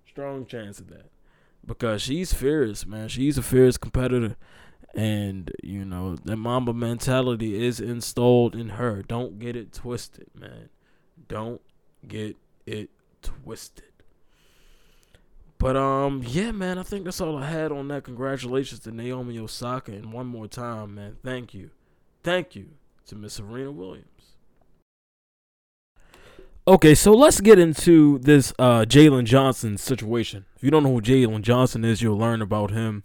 Strong 0.07 0.48
chance 0.48 0.79
of 0.79 0.89
that 0.89 1.12
because 1.65 2.01
she's 2.01 2.33
fierce, 2.33 2.86
man. 2.86 3.07
She's 3.07 3.38
a 3.38 3.41
fierce 3.41 3.77
competitor. 3.77 4.36
And, 4.93 5.51
you 5.63 5.86
know, 5.86 6.15
the 6.15 6.36
Mamba 6.36 6.74
mentality 6.74 7.63
is 7.65 7.79
installed 7.79 8.55
in 8.55 8.69
her. 8.69 9.03
Don't 9.03 9.39
get 9.39 9.55
it 9.55 9.71
twisted, 9.71 10.27
man. 10.36 10.69
Don't 11.29 11.62
get 12.05 12.36
it 12.65 12.89
twisted. 13.21 13.86
But 15.57 15.77
um, 15.77 16.24
yeah, 16.25 16.51
man, 16.51 16.77
I 16.77 16.83
think 16.83 17.05
that's 17.05 17.21
all 17.21 17.38
I 17.38 17.45
had 17.45 17.71
on 17.71 17.88
that. 17.89 18.03
Congratulations 18.03 18.81
to 18.81 18.91
Naomi 18.91 19.38
Osaka, 19.38 19.91
and 19.91 20.12
one 20.12 20.25
more 20.25 20.48
time, 20.48 20.95
man, 20.95 21.17
thank 21.24 21.53
you, 21.53 21.69
thank 22.24 22.55
you 22.55 22.71
to 23.08 23.15
Miss 23.15 23.34
Serena 23.34 23.72
Williams. 23.72 24.08
Okay, 26.67 26.93
so 26.93 27.12
let's 27.13 27.41
get 27.41 27.58
into 27.58 28.20
this 28.20 28.53
uh, 28.60 28.86
Jalen 28.88 29.25
Johnson 29.25 29.77
situation. 29.77 30.46
If 30.55 30.63
you 30.63 30.70
don't 30.70 30.84
know 30.84 30.93
who 30.93 31.01
Jalen 31.01 31.41
Johnson 31.41 31.84
is, 31.84 32.01
you'll 32.03 32.20
learn 32.20 32.41
about 32.41 32.70
him 32.70 33.03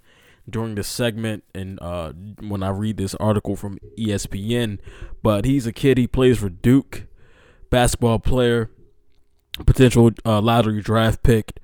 during 0.48 0.74
this 0.74 0.86
segment 0.86 1.42
and 1.54 1.78
uh, 1.80 2.12
when 2.40 2.62
I 2.62 2.68
read 2.68 2.98
this 2.98 3.14
article 3.14 3.56
from 3.56 3.78
ESPN. 3.98 4.78
But 5.22 5.46
he's 5.46 5.66
a 5.66 5.72
kid. 5.72 5.96
He 5.96 6.06
plays 6.06 6.38
for 6.38 6.50
Duke, 6.50 7.06
basketball 7.70 8.18
player, 8.18 8.70
potential 9.64 10.10
uh, 10.24 10.42
lottery 10.42 10.82
draft 10.82 11.22
pick. 11.22 11.58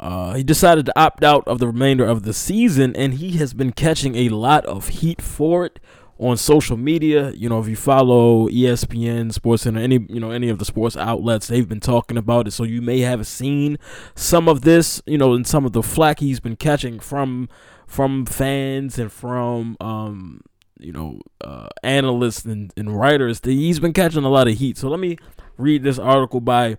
Uh, 0.00 0.34
he 0.34 0.42
decided 0.42 0.86
to 0.86 1.00
opt 1.00 1.24
out 1.24 1.46
of 1.46 1.60
the 1.60 1.68
remainder 1.68 2.04
of 2.04 2.24
the 2.24 2.32
season, 2.32 2.94
and 2.96 3.14
he 3.14 3.36
has 3.38 3.54
been 3.54 3.72
catching 3.72 4.16
a 4.16 4.28
lot 4.28 4.64
of 4.66 4.88
heat 4.88 5.22
for 5.22 5.64
it 5.64 5.80
on 6.18 6.36
social 6.36 6.76
media. 6.76 7.30
You 7.32 7.48
know, 7.48 7.60
if 7.60 7.68
you 7.68 7.76
follow 7.76 8.48
ESPN, 8.48 9.32
SportsCenter, 9.32 9.80
any 9.80 10.06
you 10.08 10.20
know 10.20 10.30
any 10.30 10.48
of 10.48 10.58
the 10.58 10.64
sports 10.64 10.96
outlets, 10.96 11.48
they've 11.48 11.68
been 11.68 11.80
talking 11.80 12.16
about 12.16 12.48
it. 12.48 12.52
So 12.52 12.64
you 12.64 12.82
may 12.82 13.00
have 13.00 13.26
seen 13.26 13.78
some 14.14 14.48
of 14.48 14.62
this, 14.62 15.02
you 15.06 15.18
know, 15.18 15.34
and 15.34 15.46
some 15.46 15.64
of 15.64 15.72
the 15.72 15.82
flack 15.82 16.20
he's 16.20 16.40
been 16.40 16.56
catching 16.56 16.98
from 16.98 17.48
from 17.86 18.26
fans 18.26 18.98
and 18.98 19.10
from 19.10 19.76
um, 19.80 20.42
you 20.78 20.92
know 20.92 21.20
uh, 21.42 21.68
analysts 21.82 22.44
and, 22.44 22.72
and 22.76 22.98
writers. 22.98 23.40
He's 23.42 23.80
been 23.80 23.92
catching 23.92 24.24
a 24.24 24.28
lot 24.28 24.48
of 24.48 24.58
heat. 24.58 24.78
So 24.78 24.88
let 24.88 25.00
me 25.00 25.16
read 25.56 25.82
this 25.82 25.98
article 25.98 26.40
by 26.40 26.78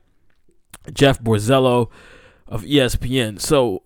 Jeff 0.93 1.19
Borzello 1.21 1.89
of 2.47 2.63
ESPN. 2.63 3.39
So 3.39 3.83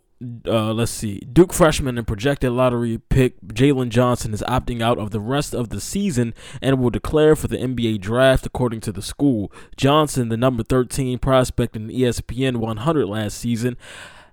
uh, 0.48 0.74
let's 0.74 0.92
see. 0.92 1.20
Duke 1.20 1.54
freshman 1.54 1.98
and 1.98 2.08
projected 2.08 2.52
lottery 2.52 3.00
pick 3.10 3.40
Jalen 3.42 3.90
Johnson 3.90 4.34
is 4.34 4.44
opting 4.48 4.82
out 4.82 4.98
of 4.98 5.12
the 5.12 5.20
rest 5.20 5.54
of 5.54 5.70
the 5.70 5.82
season 5.82 6.34
and 6.62 6.80
will 6.80 6.90
declare 6.90 7.36
for 7.36 7.48
the 7.48 7.58
NBA 7.58 8.02
draft, 8.02 8.46
according 8.46 8.82
to 8.82 8.92
the 8.92 9.02
school. 9.02 9.52
Johnson, 9.76 10.30
the 10.30 10.38
number 10.38 10.64
13 10.64 11.20
prospect 11.20 11.76
in 11.76 11.90
ESPN 11.90 12.58
100 12.58 13.06
last 13.08 13.38
season, 13.38 13.78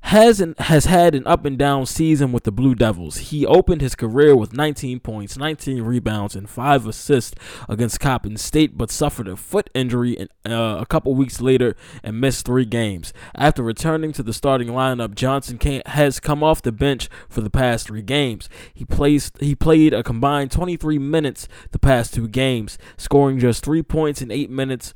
has 0.02 0.40
an, 0.40 0.54
has 0.59 0.87
had 0.87 1.14
an 1.14 1.26
up 1.26 1.45
and 1.45 1.59
down 1.59 1.87
season 1.87 2.33
with 2.33 2.45
the 2.45 2.52
Blue 2.52 2.75
Devils. 2.75 3.19
He 3.19 3.47
opened 3.47 3.80
his 3.80 3.95
career 3.95 4.35
with 4.35 4.52
19 4.52 5.00
points, 5.00 5.37
19 5.37 5.83
rebounds, 5.83 6.35
and 6.35 6.49
five 6.49 6.87
assists 6.87 7.37
against 7.69 8.00
Coppin 8.00 8.37
State, 8.37 8.76
but 8.76 8.90
suffered 8.90 9.28
a 9.28 9.37
foot 9.37 9.71
injury 9.75 10.12
in, 10.12 10.28
uh, 10.50 10.78
a 10.80 10.87
couple 10.87 11.14
weeks 11.14 11.40
later 11.40 11.76
and 12.02 12.21
missed 12.21 12.47
three 12.47 12.64
games. 12.64 13.12
After 13.35 13.62
returning 13.62 14.12
to 14.12 14.23
the 14.23 14.33
starting 14.33 14.69
lineup, 14.69 15.14
Johnson 15.14 15.59
has 15.87 16.19
come 16.19 16.42
off 16.42 16.62
the 16.62 16.73
bench 16.73 17.09
for 17.28 17.40
the 17.40 17.50
past 17.50 17.87
three 17.87 18.02
games. 18.02 18.49
He 18.73 18.85
plays 18.85 19.30
he 19.38 19.54
played 19.54 19.92
a 19.92 20.02
combined 20.02 20.50
23 20.50 20.99
minutes 20.99 21.47
the 21.71 21.78
past 21.78 22.14
two 22.14 22.26
games, 22.26 22.78
scoring 22.97 23.38
just 23.38 23.64
three 23.64 23.83
points 23.83 24.23
in 24.23 24.30
eight 24.30 24.50
minutes 24.50 24.95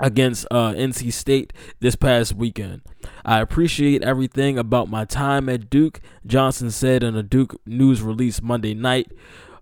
against 0.00 0.46
uh, 0.50 0.72
NC 0.72 1.12
State 1.12 1.52
this 1.80 1.94
past 1.94 2.34
weekend. 2.34 2.82
I 3.24 3.40
appreciate 3.40 4.02
everything 4.02 4.58
about 4.58 4.88
my 4.88 5.04
time 5.04 5.48
at 5.48 5.70
Duke, 5.70 6.00
Johnson 6.26 6.70
said 6.70 7.02
in 7.02 7.16
a 7.16 7.22
Duke 7.22 7.60
news 7.66 8.02
release 8.02 8.42
Monday 8.42 8.74
night. 8.74 9.12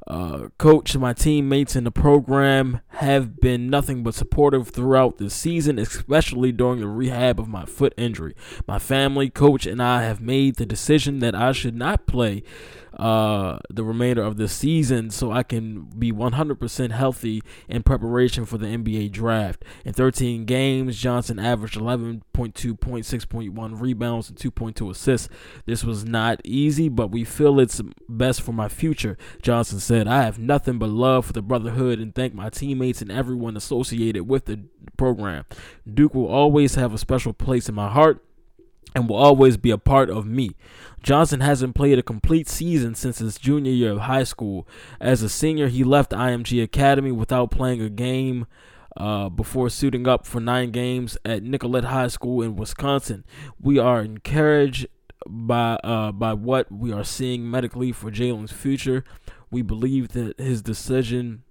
Uh, 0.08 0.48
coach, 0.56 0.96
my 0.96 1.12
teammates 1.12 1.76
in 1.76 1.84
the 1.84 1.90
program 1.90 2.80
have 2.88 3.40
been 3.40 3.68
nothing 3.68 4.02
but 4.02 4.14
supportive 4.14 4.68
throughout 4.68 5.18
the 5.18 5.28
season, 5.28 5.78
especially 5.78 6.50
during 6.50 6.80
the 6.80 6.88
rehab 6.88 7.38
of 7.38 7.46
my 7.46 7.66
foot 7.66 7.92
injury. 7.98 8.34
My 8.66 8.78
family, 8.78 9.28
coach, 9.28 9.66
and 9.66 9.82
I 9.82 10.04
have 10.04 10.18
made 10.18 10.56
the 10.56 10.64
decision 10.64 11.18
that 11.18 11.34
I 11.34 11.52
should 11.52 11.76
not 11.76 12.06
play 12.06 12.42
uh, 12.98 13.58
the 13.70 13.84
remainder 13.84 14.22
of 14.22 14.36
the 14.36 14.48
season 14.48 15.10
so 15.10 15.30
I 15.30 15.42
can 15.42 15.82
be 15.98 16.10
100% 16.10 16.90
healthy 16.90 17.42
in 17.68 17.82
preparation 17.82 18.44
for 18.44 18.58
the 18.58 18.66
NBA 18.66 19.12
draft. 19.12 19.64
In 19.84 19.92
13 19.92 20.44
games, 20.44 20.98
Johnson 20.98 21.38
averaged 21.38 21.78
11.2 21.78 22.80
points, 22.80 23.12
6.1 23.12 23.80
rebounds, 23.80 24.28
and 24.28 24.38
2.2 24.38 24.90
assists. 24.90 25.28
This 25.64 25.84
was 25.84 26.04
not 26.04 26.40
easy, 26.44 26.88
but 26.88 27.10
we 27.10 27.24
feel 27.24 27.60
it's 27.60 27.80
best 28.08 28.42
for 28.42 28.52
my 28.52 28.68
future, 28.68 29.16
Johnson 29.42 29.78
said. 29.78 30.08
I 30.08 30.22
have 30.24 30.38
nothing 30.38 30.78
but 30.78 30.88
love 30.88 31.26
for 31.26 31.32
the 31.32 31.42
Brotherhood 31.42 32.00
and 32.00 32.14
thank 32.14 32.34
my 32.34 32.50
teammates 32.50 33.00
and 33.00 33.12
everyone 33.12 33.56
associated 33.56 34.28
with 34.28 34.46
the 34.46 34.64
program. 34.96 35.44
Duke 35.92 36.14
will 36.14 36.26
always 36.26 36.74
have 36.74 36.92
a 36.92 36.98
special 36.98 37.32
place 37.32 37.68
in 37.68 37.74
my 37.74 37.88
heart 37.88 38.24
and 38.94 39.08
will 39.08 39.16
always 39.16 39.56
be 39.56 39.70
a 39.70 39.78
part 39.78 40.10
of 40.10 40.26
me. 40.26 40.56
Johnson 41.02 41.40
hasn't 41.40 41.74
played 41.74 41.98
a 41.98 42.02
complete 42.02 42.48
season 42.48 42.94
since 42.94 43.18
his 43.18 43.38
junior 43.38 43.72
year 43.72 43.92
of 43.92 44.00
high 44.00 44.24
school. 44.24 44.66
As 45.00 45.22
a 45.22 45.28
senior, 45.28 45.68
he 45.68 45.84
left 45.84 46.10
IMG 46.10 46.62
Academy 46.62 47.12
without 47.12 47.50
playing 47.50 47.80
a 47.80 47.90
game 47.90 48.46
uh, 48.96 49.28
before 49.28 49.70
suiting 49.70 50.08
up 50.08 50.26
for 50.26 50.40
nine 50.40 50.70
games 50.70 51.16
at 51.24 51.42
Nicolet 51.42 51.84
High 51.84 52.08
School 52.08 52.42
in 52.42 52.56
Wisconsin. 52.56 53.24
We 53.60 53.78
are 53.78 54.02
encouraged 54.02 54.86
by 55.26 55.74
uh, 55.84 56.12
by 56.12 56.34
what 56.34 56.70
we 56.70 56.92
are 56.92 57.04
seeing 57.04 57.48
medically 57.48 57.92
for 57.92 58.10
Jalen's 58.10 58.52
future. 58.52 59.04
We 59.50 59.62
believe 59.62 60.08
that 60.08 60.38
his 60.38 60.62
decision 60.62 61.44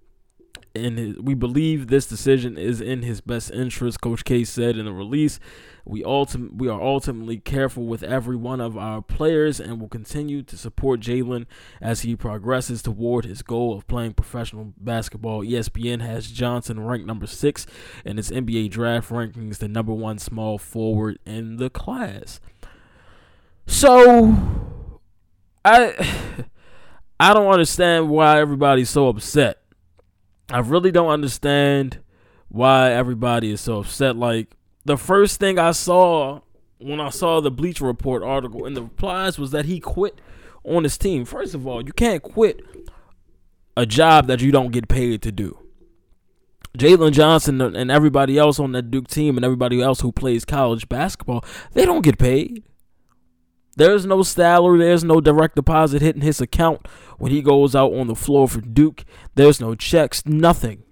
in 0.78 0.98
his, 0.98 1.18
we 1.18 1.34
believe 1.34 1.88
this 1.88 2.06
decision 2.06 2.58
is 2.58 2.82
in 2.82 3.02
his 3.02 3.22
best 3.22 3.52
interest, 3.52 4.02
Coach 4.02 4.24
K 4.24 4.44
said 4.44 4.78
in 4.78 4.86
the 4.86 4.94
release. 4.94 5.40
We 5.86 6.04
ultim- 6.04 6.58
we 6.58 6.68
are 6.68 6.82
ultimately 6.82 7.38
careful 7.38 7.86
with 7.86 8.04
every 8.04 8.36
one 8.36 8.60
of 8.60 8.78
our 8.78 9.02
players 9.02 9.60
and 9.60 9.80
will 9.80 9.88
continue 9.88 10.44
to 10.44 10.58
support 10.58 11.00
Jalen 11.00 11.46
as 11.82 12.02
he 12.02 12.16
progresses 12.16 12.82
toward 12.82 13.24
his 13.24 13.42
goal 13.42 13.74
of 13.74 13.88
playing 13.88 14.14
professional 14.14 14.74
basketball. 14.78 15.44
ESPN 15.44 16.02
has 16.02 16.30
Johnson 16.30 16.82
ranked 16.82 17.08
number 17.08 17.28
six 17.28 17.66
in 18.04 18.20
its 18.20 18.30
NBA 18.30 18.70
draft 18.70 19.10
rankings, 19.10 19.60
the 19.60 19.70
number 19.70 19.94
one 19.94 20.18
small 20.20 20.58
forward 20.58 21.20
in 21.26 21.56
the 21.56 21.70
class. 21.70 22.42
So, 23.66 24.36
I 25.64 26.46
I 27.20 27.34
don't 27.34 27.48
understand 27.48 28.10
why 28.10 28.40
everybody's 28.40 28.90
so 28.90 29.08
upset. 29.08 29.60
I 30.52 30.60
really 30.60 30.92
don't 30.92 31.10
understand 31.10 32.00
why 32.50 32.92
everybody 32.92 33.52
is 33.52 33.62
so 33.62 33.80
upset. 33.80 34.16
Like 34.16 34.56
the 34.86 34.98
first 34.98 35.40
thing 35.40 35.60
I 35.60 35.72
saw 35.72 36.42
when 36.80 37.00
I 37.00 37.10
saw 37.10 37.42
the 37.42 37.52
Bleacher 37.52 37.86
Report 37.86 38.24
article 38.24 38.66
and 38.66 38.76
the 38.76 38.84
replies 38.84 39.40
was 39.40 39.52
that 39.52 39.66
he 39.66 39.80
quit 39.80 40.22
on 40.64 40.84
his 40.84 40.98
team. 40.98 41.26
First 41.26 41.54
of 41.54 41.66
all, 41.66 41.86
you 41.86 41.92
can't 41.92 42.22
quit 42.22 42.62
a 43.76 43.86
job 43.86 44.28
that 44.28 44.42
you 44.42 44.52
don't 44.52 44.72
get 44.72 44.88
paid 44.88 45.22
to 45.24 45.32
do. 45.32 45.60
Jalen 46.78 47.12
Johnson 47.12 47.60
and 47.60 47.90
everybody 47.90 48.38
else 48.38 48.60
on 48.60 48.72
that 48.74 48.92
Duke 48.92 49.08
team 49.08 49.36
and 49.36 49.44
everybody 49.44 49.82
else 49.82 50.02
who 50.02 50.12
plays 50.12 50.46
college 50.46 50.88
basketball, 50.88 51.44
they 51.74 51.86
don't 51.86 52.04
get 52.04 52.20
paid. 52.20 52.64
There's 53.78 54.08
no 54.08 54.24
salary, 54.24 54.80
there's 54.80 55.04
no 55.04 55.22
direct 55.22 55.56
deposit 55.56 56.02
hitting 56.02 56.24
his 56.24 56.42
account 56.42 56.88
when 57.20 57.32
he 57.32 57.44
goes 57.44 57.76
out 57.76 57.94
on 57.94 58.08
the 58.08 58.16
floor 58.16 58.48
for 58.48 58.60
Duke. 58.60 59.06
There's 59.36 59.62
no 59.62 59.76
checks, 59.76 60.26
nothing. 60.26 60.84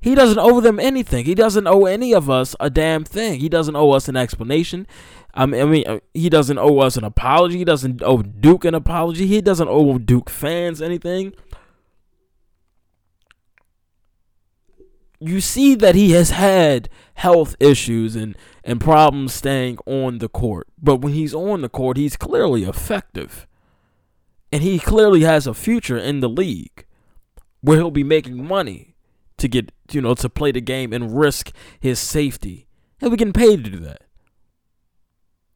He 0.00 0.16
doesn't 0.16 0.38
owe 0.38 0.60
them 0.60 0.80
anything. 0.80 1.24
He 1.24 1.36
doesn't 1.36 1.68
owe 1.68 1.84
any 1.84 2.12
of 2.12 2.28
us 2.28 2.56
a 2.58 2.68
damn 2.68 3.04
thing. 3.04 3.38
He 3.38 3.48
doesn't 3.48 3.76
owe 3.76 3.92
us 3.92 4.08
an 4.08 4.16
explanation. 4.16 4.88
I 5.34 5.46
mean, 5.46 5.62
I 5.62 5.64
mean, 5.66 5.84
uh, 5.86 6.00
he 6.12 6.28
doesn't 6.28 6.58
owe 6.58 6.78
us 6.78 6.96
an 6.96 7.04
apology. 7.04 7.58
He 7.58 7.64
doesn't 7.64 8.02
owe 8.02 8.22
Duke 8.22 8.64
an 8.64 8.74
apology. 8.74 9.28
He 9.28 9.40
doesn't 9.40 9.68
owe 9.68 9.98
Duke 9.98 10.30
fans 10.30 10.82
anything. 10.82 11.32
You 15.20 15.40
see 15.40 15.74
that 15.74 15.94
he 15.94 16.12
has 16.12 16.30
had 16.30 16.88
health 17.14 17.54
issues 17.60 18.16
and, 18.16 18.36
and 18.64 18.80
problems 18.80 19.34
staying 19.34 19.76
on 19.84 20.18
the 20.18 20.28
court. 20.28 20.66
But 20.80 20.96
when 20.96 21.12
he's 21.12 21.34
on 21.34 21.60
the 21.60 21.68
court, 21.68 21.98
he's 21.98 22.16
clearly 22.16 22.64
effective. 22.64 23.46
And 24.50 24.62
he 24.62 24.78
clearly 24.78 25.20
has 25.22 25.46
a 25.46 25.54
future 25.54 25.98
in 25.98 26.20
the 26.20 26.28
league 26.28 26.86
where 27.60 27.76
he'll 27.76 27.90
be 27.90 28.02
making 28.02 28.46
money 28.46 28.96
to 29.36 29.48
get, 29.48 29.72
you 29.90 30.00
know, 30.00 30.14
to 30.14 30.28
play 30.28 30.52
the 30.52 30.60
game 30.60 30.92
and 30.92 31.18
risk 31.18 31.52
his 31.78 31.98
safety. 31.98 32.66
He'll 32.98 33.10
be 33.10 33.16
getting 33.16 33.32
paid 33.32 33.64
to 33.64 33.70
do 33.70 33.78
that. 33.80 34.02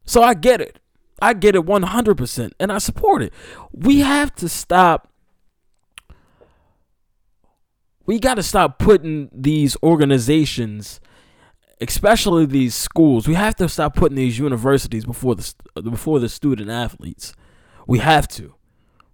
So 0.05 0.21
I 0.21 0.35
get 0.35 0.61
it. 0.61 0.79
I 1.21 1.33
get 1.33 1.55
it 1.55 1.65
100% 1.65 2.51
and 2.59 2.71
I 2.71 2.77
support 2.77 3.23
it. 3.23 3.33
We 3.71 4.01
have 4.01 4.35
to 4.35 4.49
stop 4.49 5.11
we 8.05 8.19
got 8.19 8.35
to 8.35 8.43
stop 8.43 8.79
putting 8.79 9.29
these 9.33 9.75
organizations 9.83 10.99
especially 11.81 12.45
these 12.45 12.73
schools 12.73 13.27
we 13.27 13.33
have 13.33 13.55
to 13.55 13.67
stop 13.67 13.95
putting 13.95 14.15
these 14.15 14.39
universities 14.39 15.05
before 15.05 15.35
the 15.35 15.53
uh, 15.75 15.81
before 15.81 16.19
the 16.19 16.29
student 16.29 16.69
athletes. 16.69 17.33
We 17.87 17.99
have 17.99 18.27
to. 18.29 18.55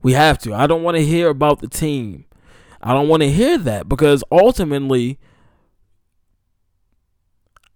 We 0.01 0.13
have 0.13 0.38
to. 0.39 0.53
I 0.53 0.67
don't 0.67 0.83
want 0.83 0.98
to 0.98 1.05
hear 1.05 1.29
about 1.29 1.60
the 1.60 1.67
team. 1.67 2.25
I 2.81 2.93
don't 2.93 3.07
want 3.07 3.21
to 3.21 3.31
hear 3.31 3.57
that 3.60 3.88
because 3.88 4.24
ultimately 4.31 5.19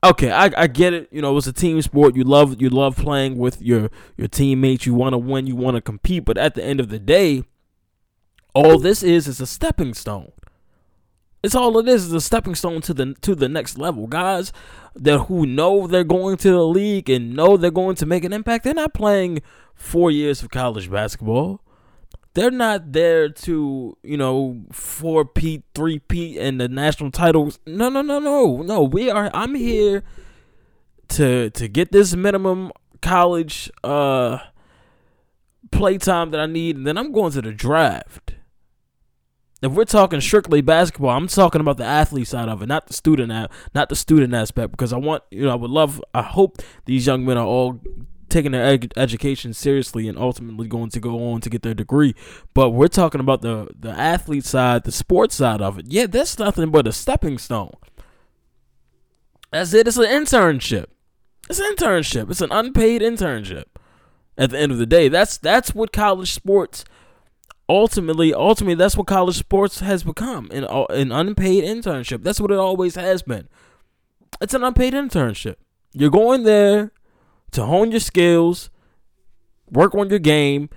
okay 0.03 0.31
I, 0.31 0.51
I 0.55 0.67
get 0.67 0.93
it 0.93 1.09
you 1.11 1.21
know 1.21 1.35
it's 1.37 1.47
a 1.47 1.53
team 1.53 1.81
sport 1.81 2.15
you 2.15 2.23
love 2.23 2.59
you 2.61 2.69
love 2.69 2.95
playing 2.95 3.37
with 3.37 3.61
your 3.61 3.89
your 4.17 4.27
teammates 4.27 4.85
you 4.85 4.93
want 4.93 5.13
to 5.13 5.17
win 5.17 5.47
you 5.47 5.55
want 5.55 5.75
to 5.75 5.81
compete 5.81 6.25
but 6.25 6.37
at 6.37 6.53
the 6.53 6.63
end 6.63 6.79
of 6.79 6.89
the 6.89 6.99
day 6.99 7.43
all 8.53 8.77
this 8.77 9.01
is 9.01 9.27
is 9.27 9.39
a 9.39 9.47
stepping 9.47 9.93
stone 9.93 10.31
it's 11.45 11.55
all 11.55 11.77
it 11.77 11.87
is 11.87 12.05
is 12.05 12.13
a 12.13 12.19
stepping 12.19 12.55
stone 12.55 12.81
to 12.81 12.93
the 12.93 13.13
to 13.21 13.35
the 13.35 13.47
next 13.47 13.77
level. 13.77 14.07
Guys 14.07 14.51
that 14.95 15.19
who 15.25 15.45
know 15.45 15.87
they're 15.87 16.03
going 16.03 16.37
to 16.37 16.49
the 16.49 16.63
league 16.63 17.09
and 17.09 17.35
know 17.35 17.55
they're 17.55 17.71
going 17.71 17.95
to 17.97 18.05
make 18.05 18.23
an 18.23 18.33
impact. 18.33 18.63
They're 18.63 18.73
not 18.73 18.93
playing 18.93 19.41
four 19.75 20.09
years 20.09 20.41
of 20.41 20.49
college 20.49 20.89
basketball. 20.89 21.61
They're 22.33 22.51
not 22.51 22.91
there 22.91 23.29
to, 23.29 23.97
you 24.03 24.17
know, 24.17 24.63
four 24.71 25.23
P, 25.23 25.63
three 25.73 25.99
P, 25.99 26.37
and 26.37 26.59
the 26.59 26.67
national 26.67 27.11
titles. 27.11 27.59
No, 27.65 27.89
no, 27.89 28.01
no, 28.01 28.19
no, 28.19 28.61
no. 28.63 28.83
We 28.83 29.09
are. 29.09 29.29
I'm 29.33 29.55
here 29.55 30.03
to 31.09 31.51
to 31.51 31.67
get 31.67 31.91
this 31.91 32.15
minimum 32.15 32.71
college 33.01 33.69
uh 33.83 34.39
play 35.71 35.97
time 35.97 36.31
that 36.31 36.39
I 36.39 36.47
need, 36.47 36.77
and 36.77 36.87
then 36.87 36.97
I'm 36.97 37.11
going 37.11 37.31
to 37.33 37.41
the 37.41 37.51
draft 37.51 38.24
if 39.61 39.71
we're 39.71 39.85
talking 39.85 40.21
strictly 40.21 40.61
basketball, 40.61 41.11
I'm 41.11 41.27
talking 41.27 41.61
about 41.61 41.77
the 41.77 41.85
athlete 41.85 42.27
side 42.27 42.49
of 42.49 42.61
it, 42.61 42.67
not 42.67 42.87
the 42.87 42.93
student, 42.93 43.49
not 43.73 43.89
the 43.89 43.95
student 43.95 44.33
aspect. 44.33 44.71
Because 44.71 44.93
I 44.93 44.97
want, 44.97 45.23
you 45.31 45.43
know, 45.43 45.51
I 45.51 45.55
would 45.55 45.71
love, 45.71 46.03
I 46.13 46.21
hope 46.21 46.61
these 46.85 47.07
young 47.07 47.25
men 47.25 47.37
are 47.37 47.45
all 47.45 47.79
taking 48.29 48.51
their 48.51 48.65
ed- 48.65 48.93
education 48.97 49.53
seriously 49.53 50.07
and 50.07 50.17
ultimately 50.17 50.67
going 50.67 50.89
to 50.89 50.99
go 50.99 51.31
on 51.31 51.41
to 51.41 51.49
get 51.49 51.61
their 51.61 51.73
degree. 51.73 52.13
But 52.53 52.71
we're 52.71 52.87
talking 52.87 53.21
about 53.21 53.41
the 53.41 53.69
the 53.77 53.91
athlete 53.91 54.45
side, 54.45 54.83
the 54.83 54.91
sports 54.91 55.35
side 55.35 55.61
of 55.61 55.79
it. 55.79 55.85
Yeah, 55.87 56.07
that's 56.07 56.37
nothing 56.37 56.69
but 56.69 56.87
a 56.87 56.91
stepping 56.91 57.37
stone. 57.37 57.73
That's 59.51 59.73
it. 59.73 59.87
It's 59.87 59.97
an 59.97 60.05
internship. 60.05 60.87
It's 61.49 61.59
an 61.59 61.75
internship. 61.75 62.29
It's 62.29 62.41
an 62.41 62.51
unpaid 62.51 63.01
internship. 63.01 63.65
At 64.37 64.49
the 64.49 64.59
end 64.59 64.73
of 64.73 64.79
the 64.79 64.85
day, 64.85 65.07
that's 65.07 65.37
that's 65.37 65.73
what 65.73 65.93
college 65.93 66.33
sports 66.33 66.83
ultimately, 67.67 68.33
ultimately, 68.33 68.75
that's 68.75 68.97
what 68.97 69.07
college 69.07 69.37
sports 69.37 69.79
has 69.79 70.03
become 70.03 70.49
an, 70.51 70.65
uh, 70.65 70.85
an 70.85 71.11
unpaid 71.11 71.63
internship. 71.63 72.23
That's 72.23 72.39
what 72.39 72.51
it 72.51 72.57
always 72.57 72.95
has 72.95 73.23
been. 73.23 73.47
It's 74.41 74.53
an 74.53 74.63
unpaid 74.63 74.93
internship. 74.93 75.55
You're 75.93 76.09
going 76.09 76.43
there 76.43 76.91
to 77.51 77.65
hone 77.65 77.91
your 77.91 78.01
skills, 78.01 78.69
work 79.71 79.95
on 79.95 80.09
your 80.09 80.19
game, 80.19 80.69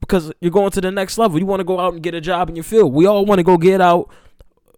because 0.00 0.32
you're 0.40 0.50
going 0.50 0.70
to 0.70 0.80
the 0.80 0.90
next 0.90 1.18
level. 1.18 1.38
You 1.38 1.46
want 1.46 1.60
to 1.60 1.64
go 1.64 1.80
out 1.80 1.94
and 1.94 2.02
get 2.02 2.14
a 2.14 2.20
job 2.20 2.48
in 2.48 2.56
your 2.56 2.62
field. 2.62 2.92
We 2.92 3.06
all 3.06 3.24
want 3.24 3.38
to 3.38 3.42
go 3.42 3.56
get 3.56 3.80
out. 3.80 4.10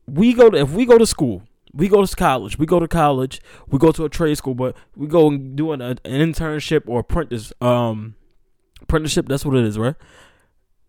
We 0.06 0.32
go 0.32 0.50
to 0.50 0.58
if 0.58 0.70
we 0.70 0.86
go 0.86 0.98
to 0.98 1.06
school, 1.06 1.42
we 1.74 1.88
go 1.88 2.04
to 2.04 2.16
college. 2.16 2.58
We 2.58 2.64
go 2.64 2.78
to 2.78 2.88
college. 2.88 3.40
We 3.66 3.78
go 3.78 3.92
to 3.92 4.04
a 4.04 4.08
trade 4.08 4.38
school, 4.38 4.54
but 4.54 4.76
we 4.94 5.08
go 5.08 5.28
and 5.28 5.56
do 5.56 5.72
an, 5.72 5.82
an 5.82 5.98
internship 6.04 6.82
or 6.86 7.00
apprentice 7.00 7.52
um 7.60 8.14
apprenticeship. 8.80 9.28
That's 9.28 9.44
what 9.44 9.56
it 9.56 9.64
is, 9.64 9.78
right? 9.78 9.96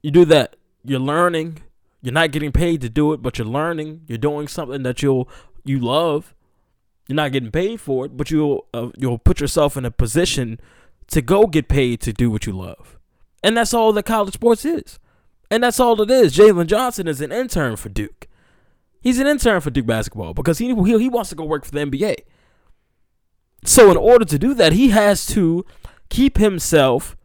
You 0.02 0.12
do 0.12 0.26
that, 0.26 0.56
you're 0.84 1.00
learning. 1.00 1.60
You're 2.02 2.14
not 2.14 2.32
getting 2.32 2.52
paid 2.52 2.82
to 2.82 2.90
do 2.90 3.14
it, 3.14 3.22
but 3.22 3.38
you're 3.38 3.48
learning. 3.48 4.02
You're 4.08 4.18
doing 4.18 4.48
something 4.48 4.84
that 4.84 5.02
you'll 5.02 5.28
you 5.66 5.80
love. 5.80 6.36
You're 7.08 7.16
not 7.16 7.32
getting 7.32 7.52
paid 7.52 7.82
for 7.82 8.06
it, 8.06 8.16
but 8.16 8.32
you'll 8.32 8.68
uh, 8.74 8.90
you'll 8.98 9.18
put 9.18 9.40
yourself 9.40 9.78
in 9.78 9.86
a 9.86 9.92
position 9.92 10.60
to 11.08 11.22
go 11.22 11.48
get 11.48 11.68
paid 11.68 12.02
to 12.02 12.14
do 12.14 12.30
what 12.30 12.46
you 12.46 12.54
love, 12.54 12.98
and 13.44 13.58
that's 13.58 13.74
all 13.74 13.94
that 13.94 14.04
college 14.04 14.34
sports 14.34 14.66
is, 14.66 15.00
and 15.50 15.64
that's 15.64 15.80
all 15.80 16.02
it 16.02 16.12
is. 16.12 16.36
Jalen 16.36 16.68
Johnson 16.68 17.08
is 17.08 17.22
an 17.22 17.32
intern 17.32 17.76
for 17.76 17.90
Duke. 17.90 18.28
He's 19.00 19.20
an 19.20 19.28
intern 19.28 19.62
for 19.62 19.70
Duke 19.70 19.86
basketball 19.86 20.34
because 20.34 20.58
he 20.58 20.74
he, 20.76 21.00
he 21.00 21.10
wants 21.10 21.30
to 21.30 21.36
go 21.36 21.46
work 21.46 21.66
for 21.66 21.72
the 21.72 21.80
NBA. 21.80 22.16
So 23.64 23.90
in 23.90 23.98
order 23.98 24.26
to 24.26 24.38
do 24.38 24.54
that, 24.54 24.74
he 24.74 24.90
has 24.90 25.26
to 25.28 25.66
keep 26.10 26.38
himself. 26.38 27.16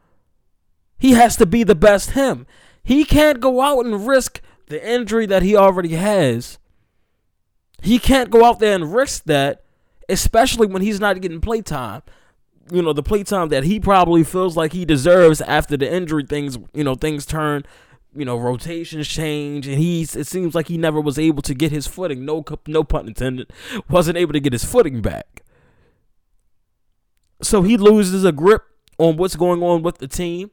He 0.98 1.12
has 1.12 1.36
to 1.36 1.46
be 1.46 1.64
the 1.64 1.74
best 1.74 2.10
him. 2.12 2.46
He 2.82 3.04
can't 3.04 3.40
go 3.40 3.60
out 3.60 3.84
and 3.84 4.06
risk 4.06 4.40
the 4.68 4.88
injury 4.88 5.26
that 5.26 5.42
he 5.42 5.56
already 5.56 5.90
has. 5.94 6.58
He 7.82 7.98
can't 7.98 8.30
go 8.30 8.44
out 8.44 8.58
there 8.58 8.74
and 8.74 8.94
risk 8.94 9.24
that, 9.24 9.64
especially 10.08 10.66
when 10.66 10.82
he's 10.82 11.00
not 11.00 11.20
getting 11.20 11.40
playtime. 11.40 12.02
You 12.70 12.80
know, 12.80 12.92
the 12.92 13.02
playtime 13.02 13.48
that 13.48 13.64
he 13.64 13.80
probably 13.80 14.24
feels 14.24 14.56
like 14.56 14.72
he 14.72 14.84
deserves 14.84 15.40
after 15.42 15.76
the 15.76 15.92
injury 15.92 16.24
things, 16.24 16.58
you 16.72 16.84
know, 16.84 16.94
things 16.94 17.26
turn, 17.26 17.64
you 18.14 18.24
know, 18.24 18.38
rotations 18.38 19.08
change 19.08 19.66
and 19.66 19.78
he's 19.78 20.14
it 20.14 20.26
seems 20.26 20.54
like 20.54 20.68
he 20.68 20.78
never 20.78 21.00
was 21.00 21.18
able 21.18 21.42
to 21.42 21.54
get 21.54 21.72
his 21.72 21.86
footing. 21.86 22.24
No 22.24 22.44
no 22.66 22.84
pun 22.84 23.08
intended. 23.08 23.52
Wasn't 23.90 24.16
able 24.16 24.32
to 24.32 24.40
get 24.40 24.52
his 24.52 24.64
footing 24.64 25.02
back. 25.02 25.42
So 27.42 27.62
he 27.62 27.76
loses 27.76 28.24
a 28.24 28.32
grip 28.32 28.62
on 28.98 29.16
what's 29.16 29.36
going 29.36 29.62
on 29.62 29.82
with 29.82 29.98
the 29.98 30.08
team. 30.08 30.50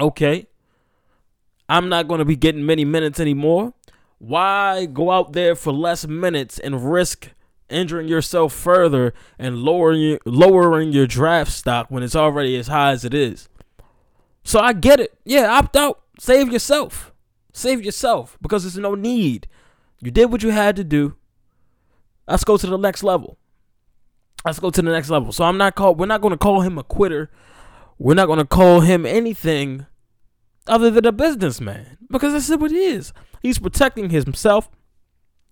Okay. 0.00 0.47
I'm 1.68 1.88
not 1.88 2.08
going 2.08 2.18
to 2.18 2.24
be 2.24 2.36
getting 2.36 2.64
many 2.64 2.84
minutes 2.84 3.20
anymore. 3.20 3.74
Why 4.18 4.86
go 4.86 5.10
out 5.10 5.32
there 5.32 5.54
for 5.54 5.72
less 5.72 6.06
minutes 6.06 6.58
and 6.58 6.90
risk 6.90 7.30
injuring 7.68 8.08
yourself 8.08 8.52
further 8.52 9.12
and 9.38 9.58
lowering 9.58 10.18
lowering 10.24 10.92
your 10.92 11.06
draft 11.06 11.52
stock 11.52 11.90
when 11.90 12.02
it's 12.02 12.16
already 12.16 12.56
as 12.56 12.68
high 12.68 12.92
as 12.92 13.04
it 13.04 13.14
is? 13.14 13.48
So 14.42 14.60
I 14.60 14.72
get 14.72 14.98
it. 14.98 15.16
Yeah, 15.24 15.52
opt 15.52 15.76
out. 15.76 16.00
Save 16.18 16.50
yourself. 16.50 17.12
Save 17.52 17.84
yourself 17.84 18.38
because 18.40 18.62
there's 18.62 18.78
no 18.78 18.94
need. 18.94 19.46
You 20.00 20.10
did 20.10 20.32
what 20.32 20.42
you 20.42 20.50
had 20.50 20.74
to 20.76 20.84
do. 20.84 21.16
Let's 22.26 22.44
go 22.44 22.56
to 22.56 22.66
the 22.66 22.76
next 22.76 23.02
level. 23.02 23.36
Let's 24.44 24.58
go 24.58 24.70
to 24.70 24.82
the 24.82 24.90
next 24.90 25.10
level. 25.10 25.32
So 25.32 25.44
I'm 25.44 25.58
not 25.58 25.74
called 25.74 25.98
we're 25.98 26.06
not 26.06 26.22
going 26.22 26.32
to 26.32 26.38
call 26.38 26.62
him 26.62 26.78
a 26.78 26.82
quitter. 26.82 27.30
We're 27.98 28.14
not 28.14 28.26
going 28.26 28.38
to 28.38 28.44
call 28.44 28.80
him 28.80 29.04
anything 29.04 29.86
other 30.68 30.90
than 30.90 31.06
a 31.06 31.12
businessman 31.12 31.98
because 32.10 32.32
that's 32.32 32.60
what 32.60 32.70
he 32.70 32.78
is. 32.78 33.12
He's 33.42 33.58
protecting 33.58 34.10
himself 34.10 34.68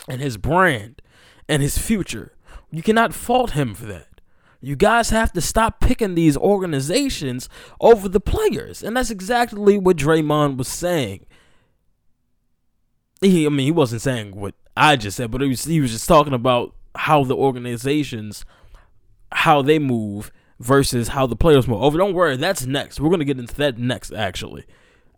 and 0.08 0.20
his 0.20 0.36
brand 0.36 1.02
and 1.48 1.62
his 1.62 1.78
future. 1.78 2.32
You 2.70 2.82
cannot 2.82 3.14
fault 3.14 3.52
him 3.52 3.74
for 3.74 3.86
that. 3.86 4.20
You 4.60 4.74
guys 4.74 5.10
have 5.10 5.32
to 5.34 5.40
stop 5.40 5.80
picking 5.80 6.14
these 6.14 6.36
organizations 6.36 7.48
over 7.80 8.08
the 8.08 8.20
players. 8.20 8.82
And 8.82 8.96
that's 8.96 9.10
exactly 9.10 9.78
what 9.78 9.96
Draymond 9.96 10.56
was 10.56 10.68
saying. 10.68 11.26
He, 13.20 13.46
I 13.46 13.48
mean, 13.48 13.66
he 13.66 13.72
wasn't 13.72 14.02
saying 14.02 14.34
what 14.34 14.54
I 14.76 14.96
just 14.96 15.16
said, 15.16 15.30
but 15.30 15.40
he 15.40 15.48
was, 15.48 15.64
he 15.64 15.80
was 15.80 15.92
just 15.92 16.08
talking 16.08 16.32
about 16.32 16.74
how 16.96 17.24
the 17.24 17.36
organizations, 17.36 18.44
how 19.30 19.62
they 19.62 19.78
move 19.78 20.32
versus 20.58 21.08
how 21.08 21.26
the 21.26 21.36
players 21.36 21.68
move. 21.68 21.82
Oh, 21.82 21.90
don't 21.90 22.14
worry, 22.14 22.36
that's 22.36 22.66
next. 22.66 22.98
We're 22.98 23.08
going 23.08 23.20
to 23.20 23.24
get 23.24 23.38
into 23.38 23.54
that 23.56 23.78
next, 23.78 24.12
actually 24.12 24.66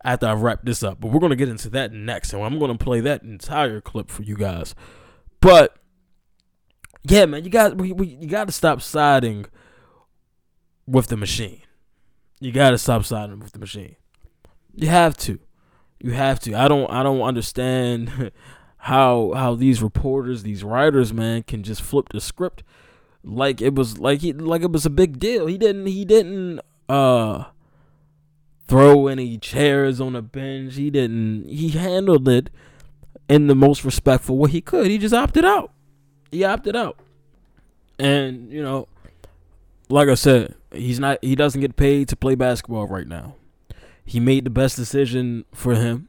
after 0.03 0.27
I 0.27 0.33
wrap 0.33 0.61
this 0.63 0.83
up. 0.83 0.99
But 0.99 1.11
we're 1.11 1.19
gonna 1.19 1.35
get 1.35 1.49
into 1.49 1.69
that 1.71 1.91
next, 1.91 2.33
and 2.33 2.43
I'm 2.43 2.59
gonna 2.59 2.77
play 2.77 3.01
that 3.01 3.23
entire 3.23 3.81
clip 3.81 4.09
for 4.09 4.23
you 4.23 4.35
guys. 4.35 4.75
But 5.41 5.77
yeah, 7.03 7.25
man, 7.25 7.43
you 7.43 7.49
got 7.49 7.77
we, 7.77 7.91
we 7.93 8.07
you 8.07 8.27
got 8.27 8.47
to 8.47 8.53
stop 8.53 8.81
siding 8.81 9.45
with 10.85 11.07
the 11.07 11.17
machine. 11.17 11.61
You 12.39 12.51
got 12.51 12.71
to 12.71 12.77
stop 12.77 13.03
siding 13.05 13.39
with 13.39 13.51
the 13.51 13.59
machine. 13.59 13.95
You 14.73 14.87
have 14.87 15.17
to. 15.17 15.39
You 15.99 16.11
have 16.11 16.39
to. 16.41 16.55
I 16.55 16.67
don't. 16.67 16.89
I 16.89 17.03
don't 17.03 17.21
understand 17.21 18.31
how 18.77 19.33
how 19.35 19.55
these 19.55 19.81
reporters, 19.81 20.43
these 20.43 20.63
writers, 20.63 21.13
man, 21.13 21.43
can 21.43 21.63
just 21.63 21.81
flip 21.81 22.09
the 22.09 22.21
script 22.21 22.63
like 23.23 23.61
it 23.61 23.75
was 23.75 23.99
like 23.99 24.21
he 24.21 24.33
like 24.33 24.61
it 24.61 24.71
was 24.71 24.85
a 24.85 24.89
big 24.89 25.19
deal. 25.19 25.47
He 25.47 25.57
didn't. 25.57 25.85
He 25.87 26.05
didn't. 26.05 26.61
Uh 26.87 27.45
throw 28.69 29.07
any 29.07 29.37
chairs 29.39 29.99
on 29.99 30.13
the 30.13 30.21
bench. 30.21 30.75
He 30.75 30.89
didn't. 30.91 31.49
He 31.49 31.69
handled 31.69 32.29
it 32.29 32.49
in 33.27 33.47
the 33.47 33.55
most 33.55 33.83
respectful 33.83 34.37
way 34.37 34.51
he 34.51 34.61
could. 34.61 34.87
He 34.87 34.97
just 34.97 35.13
opted 35.13 35.43
out. 35.43 35.71
He 36.31 36.43
opted 36.43 36.75
out. 36.75 36.97
And, 37.97 38.51
you 38.51 38.63
know, 38.63 38.87
like 39.89 40.07
I 40.07 40.13
said, 40.13 40.55
he's 40.71 40.99
not 40.99 41.17
he 41.21 41.35
doesn't 41.35 41.59
get 41.59 41.75
paid 41.75 42.07
to 42.09 42.15
play 42.15 42.35
basketball 42.35 42.87
right 42.87 43.07
now. 43.07 43.35
He 44.05 44.19
made 44.19 44.45
the 44.45 44.51
best 44.51 44.75
decision 44.75 45.45
for 45.53 45.75
him. 45.75 46.07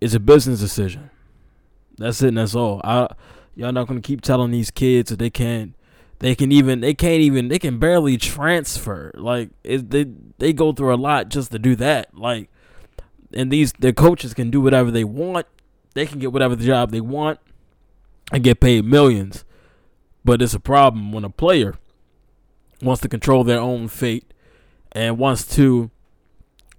It's 0.00 0.14
a 0.14 0.20
business 0.20 0.60
decision. 0.60 1.10
That's 1.98 2.20
it 2.22 2.28
and 2.28 2.38
that's 2.38 2.54
all. 2.54 2.80
I 2.82 3.08
y'all 3.54 3.72
not 3.72 3.86
gonna 3.86 4.00
keep 4.00 4.22
telling 4.22 4.50
these 4.50 4.70
kids 4.70 5.10
that 5.10 5.18
they 5.18 5.30
can't 5.30 5.75
They 6.18 6.34
can 6.34 6.50
even 6.50 6.80
they 6.80 6.94
can't 6.94 7.20
even 7.20 7.48
they 7.48 7.58
can 7.58 7.78
barely 7.78 8.16
transfer. 8.16 9.12
Like 9.14 9.50
it, 9.62 9.90
they 9.90 10.06
they 10.38 10.52
go 10.52 10.72
through 10.72 10.94
a 10.94 10.96
lot 10.96 11.28
just 11.28 11.50
to 11.52 11.58
do 11.58 11.76
that. 11.76 12.16
Like 12.16 12.48
and 13.34 13.50
these 13.50 13.72
their 13.74 13.92
coaches 13.92 14.34
can 14.34 14.50
do 14.50 14.60
whatever 14.60 14.90
they 14.90 15.04
want. 15.04 15.46
They 15.94 16.06
can 16.06 16.18
get 16.18 16.32
whatever 16.32 16.56
the 16.56 16.64
job 16.64 16.90
they 16.90 17.00
want 17.00 17.38
and 18.32 18.42
get 18.42 18.60
paid 18.60 18.84
millions. 18.84 19.44
But 20.24 20.42
it's 20.42 20.54
a 20.54 20.60
problem 20.60 21.12
when 21.12 21.24
a 21.24 21.30
player 21.30 21.74
wants 22.82 23.02
to 23.02 23.08
control 23.08 23.44
their 23.44 23.60
own 23.60 23.88
fate 23.88 24.32
and 24.92 25.18
wants 25.18 25.46
to 25.56 25.90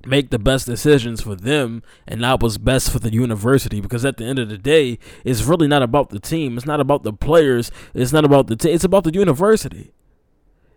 make 0.06 0.30
the 0.30 0.40
best 0.40 0.66
decisions 0.66 1.22
for 1.22 1.36
them 1.36 1.84
and 2.08 2.22
not 2.22 2.42
what's 2.42 2.58
best 2.58 2.92
for 2.92 3.00
the 3.00 3.12
university 3.12 3.82
because 3.82 4.06
at 4.06 4.18
the 4.18 4.26
end 4.26 4.40
of 4.40 4.50
the 4.50 4.58
day 4.58 5.00
it's 5.24 5.44
really 5.44 5.68
not 5.68 5.82
about 5.82 6.10
the 6.10 6.20
team. 6.20 6.58
It's 6.58 6.66
not 6.66 6.80
about 6.80 7.04
the 7.04 7.14
players. 7.14 7.72
It's 7.94 8.14
not 8.14 8.26
about 8.26 8.48
the 8.48 8.56
team 8.56 8.74
it's 8.74 8.84
about 8.84 9.04
the 9.04 9.14
university. 9.14 9.94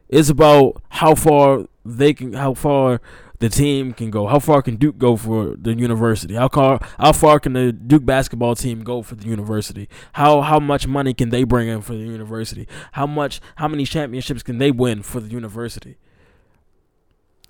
It's 0.09 0.29
about 0.29 0.83
how 0.89 1.15
far 1.15 1.67
they 1.85 2.13
can 2.15 2.33
how 2.33 2.55
far 2.55 3.01
the 3.39 3.49
team 3.49 3.93
can 3.93 4.11
go. 4.11 4.27
How 4.27 4.39
far 4.39 4.61
can 4.63 4.77
duke 4.77 4.99
go 4.99 5.17
for 5.17 5.57
the 5.57 5.73
university? 5.75 6.35
How 6.35 6.49
far 6.49 6.81
how 6.99 7.13
far 7.13 7.41
can 7.41 7.53
the 7.53 7.73
duke 7.73 8.05
basketball 8.05 8.55
team 8.55 8.83
go 8.83 9.03
for 9.03 9.15
the 9.15 9.27
university? 9.27 9.89
How 10.15 10.41
how 10.41 10.59
much 10.59 10.87
money 10.87 11.15
can 11.15 11.31
they 11.31 11.45
bring 11.45 11.69
in 11.69 11.83
for 11.83 11.93
the 11.93 12.01
university? 12.01 12.67
How 12.93 13.07
much 13.07 13.41
how 13.57 13.69
many 13.69 13.85
championships 13.85 14.43
can 14.43 14.59
they 14.59 14.71
win 14.71 15.03
for 15.03 15.21
the 15.21 15.29
university 15.29 15.97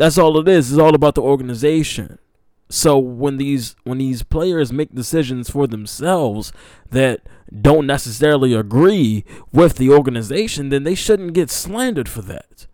that's 0.00 0.16
all 0.16 0.38
it 0.38 0.48
is. 0.48 0.72
It's 0.72 0.80
all 0.80 0.94
about 0.94 1.14
the 1.14 1.20
organization. 1.20 2.18
So 2.70 2.98
when 2.98 3.36
these 3.36 3.76
when 3.84 3.98
these 3.98 4.22
players 4.22 4.72
make 4.72 4.94
decisions 4.94 5.50
for 5.50 5.66
themselves 5.66 6.54
that 6.88 7.20
don't 7.60 7.86
necessarily 7.86 8.54
agree 8.54 9.26
with 9.52 9.76
the 9.76 9.90
organization, 9.90 10.70
then 10.70 10.84
they 10.84 10.94
shouldn't 10.94 11.34
get 11.34 11.50
slandered 11.50 12.08
for 12.08 12.22
that. 12.22 12.66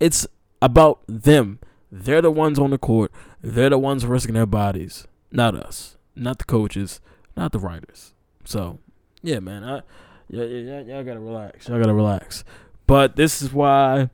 It's 0.00 0.26
about 0.60 1.00
them. 1.06 1.60
They're 1.92 2.22
the 2.22 2.32
ones 2.32 2.58
on 2.58 2.70
the 2.70 2.78
court. 2.78 3.12
They're 3.40 3.70
the 3.70 3.78
ones 3.78 4.04
risking 4.04 4.34
their 4.34 4.44
bodies, 4.44 5.06
not 5.30 5.54
us, 5.54 5.96
not 6.16 6.38
the 6.38 6.44
coaches, 6.44 7.00
not 7.36 7.52
the 7.52 7.60
writers. 7.60 8.14
So, 8.44 8.80
yeah, 9.22 9.38
man, 9.38 9.62
I, 9.62 9.82
yeah, 10.28 10.42
yeah, 10.42 10.80
y'all 10.80 11.04
gotta 11.04 11.20
relax. 11.20 11.68
Y'all 11.68 11.78
gotta 11.78 11.94
relax. 11.94 12.42
But 12.88 13.14
this 13.14 13.42
is 13.42 13.52
why 13.52 14.10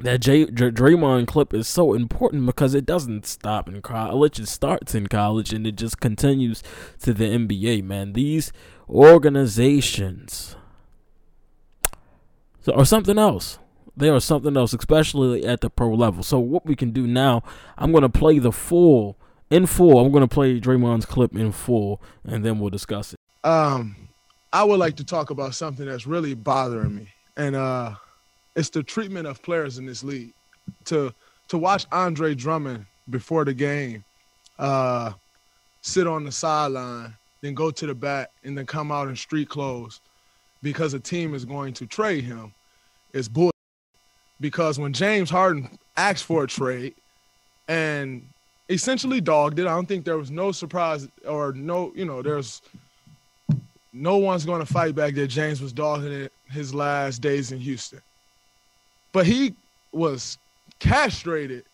that 0.00 0.20
J- 0.20 0.46
J- 0.46 0.70
Draymond 0.70 1.26
clip 1.26 1.54
is 1.54 1.68
so 1.68 1.94
important 1.94 2.46
because 2.46 2.74
it 2.74 2.84
doesn't 2.84 3.26
stop 3.26 3.68
in 3.68 3.80
college. 3.82 4.40
It 4.40 4.48
starts 4.48 4.94
in 4.94 5.06
college 5.06 5.52
and 5.52 5.66
it 5.66 5.76
just 5.76 6.00
continues 6.00 6.62
to 7.02 7.14
the 7.14 7.24
NBA, 7.24 7.84
man. 7.84 8.12
These 8.12 8.52
organizations 8.88 10.56
are 12.72 12.84
something 12.84 13.18
else. 13.18 13.58
They 13.96 14.08
are 14.08 14.20
something 14.20 14.56
else, 14.56 14.72
especially 14.72 15.46
at 15.46 15.60
the 15.60 15.70
pro 15.70 15.94
level. 15.94 16.24
So 16.24 16.40
what 16.40 16.66
we 16.66 16.74
can 16.74 16.90
do 16.90 17.06
now, 17.06 17.42
I'm 17.78 17.92
going 17.92 18.02
to 18.02 18.08
play 18.08 18.40
the 18.40 18.50
full, 18.50 19.16
in 19.50 19.66
full. 19.66 20.00
I'm 20.00 20.10
going 20.10 20.26
to 20.26 20.34
play 20.34 20.58
Draymond's 20.58 21.06
clip 21.06 21.36
in 21.36 21.52
full, 21.52 22.02
and 22.24 22.44
then 22.44 22.58
we'll 22.58 22.70
discuss 22.70 23.12
it. 23.12 23.18
Um, 23.44 24.08
I 24.52 24.64
would 24.64 24.80
like 24.80 24.96
to 24.96 25.04
talk 25.04 25.30
about 25.30 25.54
something 25.54 25.86
that's 25.86 26.06
really 26.06 26.34
bothering 26.34 26.94
me. 26.94 27.08
And 27.36 27.56
uh 27.56 27.94
it's 28.56 28.70
the 28.70 28.82
treatment 28.82 29.26
of 29.26 29.42
players 29.42 29.78
in 29.78 29.86
this 29.86 30.02
league. 30.04 30.32
To 30.86 31.12
to 31.48 31.58
watch 31.58 31.86
Andre 31.92 32.34
Drummond 32.34 32.86
before 33.10 33.44
the 33.44 33.52
game, 33.52 34.02
uh, 34.58 35.12
sit 35.82 36.06
on 36.06 36.24
the 36.24 36.32
sideline, 36.32 37.14
then 37.42 37.54
go 37.54 37.70
to 37.70 37.86
the 37.86 37.94
back, 37.94 38.30
and 38.44 38.56
then 38.56 38.64
come 38.66 38.90
out 38.90 39.08
in 39.08 39.16
street 39.16 39.48
clothes 39.48 40.00
because 40.62 40.94
a 40.94 41.00
team 41.00 41.34
is 41.34 41.44
going 41.44 41.74
to 41.74 41.86
trade 41.86 42.24
him 42.24 42.52
is 43.12 43.28
bull. 43.28 43.50
Because 44.40 44.78
when 44.78 44.92
James 44.92 45.30
Harden 45.30 45.68
asked 45.96 46.24
for 46.24 46.44
a 46.44 46.46
trade 46.46 46.94
and 47.68 48.26
essentially 48.68 49.20
dogged 49.20 49.58
it, 49.58 49.66
I 49.66 49.74
don't 49.74 49.86
think 49.86 50.04
there 50.04 50.18
was 50.18 50.30
no 50.30 50.50
surprise 50.52 51.08
or 51.26 51.52
no, 51.52 51.92
you 51.94 52.04
know, 52.04 52.22
there's 52.22 52.62
no 53.92 54.16
one's 54.16 54.44
going 54.44 54.64
to 54.64 54.70
fight 54.70 54.94
back 54.94 55.14
that 55.14 55.28
James 55.28 55.62
was 55.62 55.72
dogging 55.72 56.12
it 56.12 56.32
his 56.50 56.74
last 56.74 57.20
days 57.20 57.52
in 57.52 57.60
Houston. 57.60 58.00
But 59.14 59.26
he 59.26 59.54
was 59.92 60.36
castrated 60.80 61.64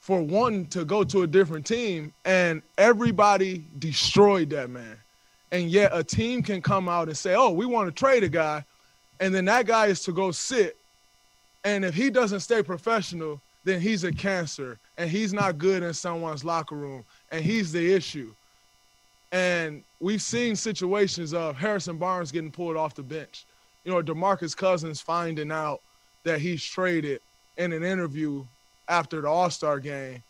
for 0.00 0.20
wanting 0.20 0.66
to 0.66 0.84
go 0.84 1.02
to 1.04 1.22
a 1.22 1.26
different 1.26 1.66
team, 1.66 2.12
and 2.26 2.62
everybody 2.76 3.64
destroyed 3.78 4.50
that 4.50 4.68
man. 4.68 4.98
And 5.50 5.70
yet 5.70 5.90
a 5.94 6.04
team 6.04 6.42
can 6.42 6.60
come 6.60 6.88
out 6.88 7.08
and 7.08 7.16
say, 7.16 7.34
"Oh, 7.34 7.50
we 7.50 7.66
want 7.66 7.88
to 7.88 7.92
trade 7.92 8.24
a 8.24 8.28
guy," 8.28 8.64
and 9.20 9.34
then 9.34 9.46
that 9.46 9.66
guy 9.66 9.86
is 9.86 10.02
to 10.04 10.12
go 10.12 10.32
sit. 10.32 10.76
And 11.64 11.84
if 11.84 11.94
he 11.94 12.10
doesn't 12.10 12.40
stay 12.40 12.62
professional, 12.62 13.40
then 13.64 13.80
he's 13.80 14.04
a 14.04 14.12
cancer, 14.12 14.78
and 14.98 15.08
he's 15.08 15.32
not 15.32 15.56
good 15.56 15.82
in 15.82 15.94
someone's 15.94 16.44
locker 16.44 16.74
room, 16.74 17.04
and 17.30 17.42
he's 17.42 17.72
the 17.72 17.94
issue. 17.94 18.34
And 19.30 19.82
we've 20.00 20.20
seen 20.20 20.56
situations 20.56 21.32
of 21.32 21.56
Harrison 21.56 21.96
Barnes 21.96 22.32
getting 22.32 22.50
pulled 22.50 22.76
off 22.76 22.94
the 22.94 23.02
bench. 23.02 23.46
You 23.84 23.92
know, 23.92 24.02
DeMarcus 24.02 24.54
Cousins 24.54 25.00
finding 25.00 25.50
out 25.50 25.80
that 26.24 26.40
he's 26.40 26.62
traded 26.64 27.20
in 27.56 27.72
an 27.72 27.82
interview 27.82 28.44
after 28.88 29.20
the 29.20 29.28
All 29.28 29.50
Star 29.50 29.80
game. 29.80 30.22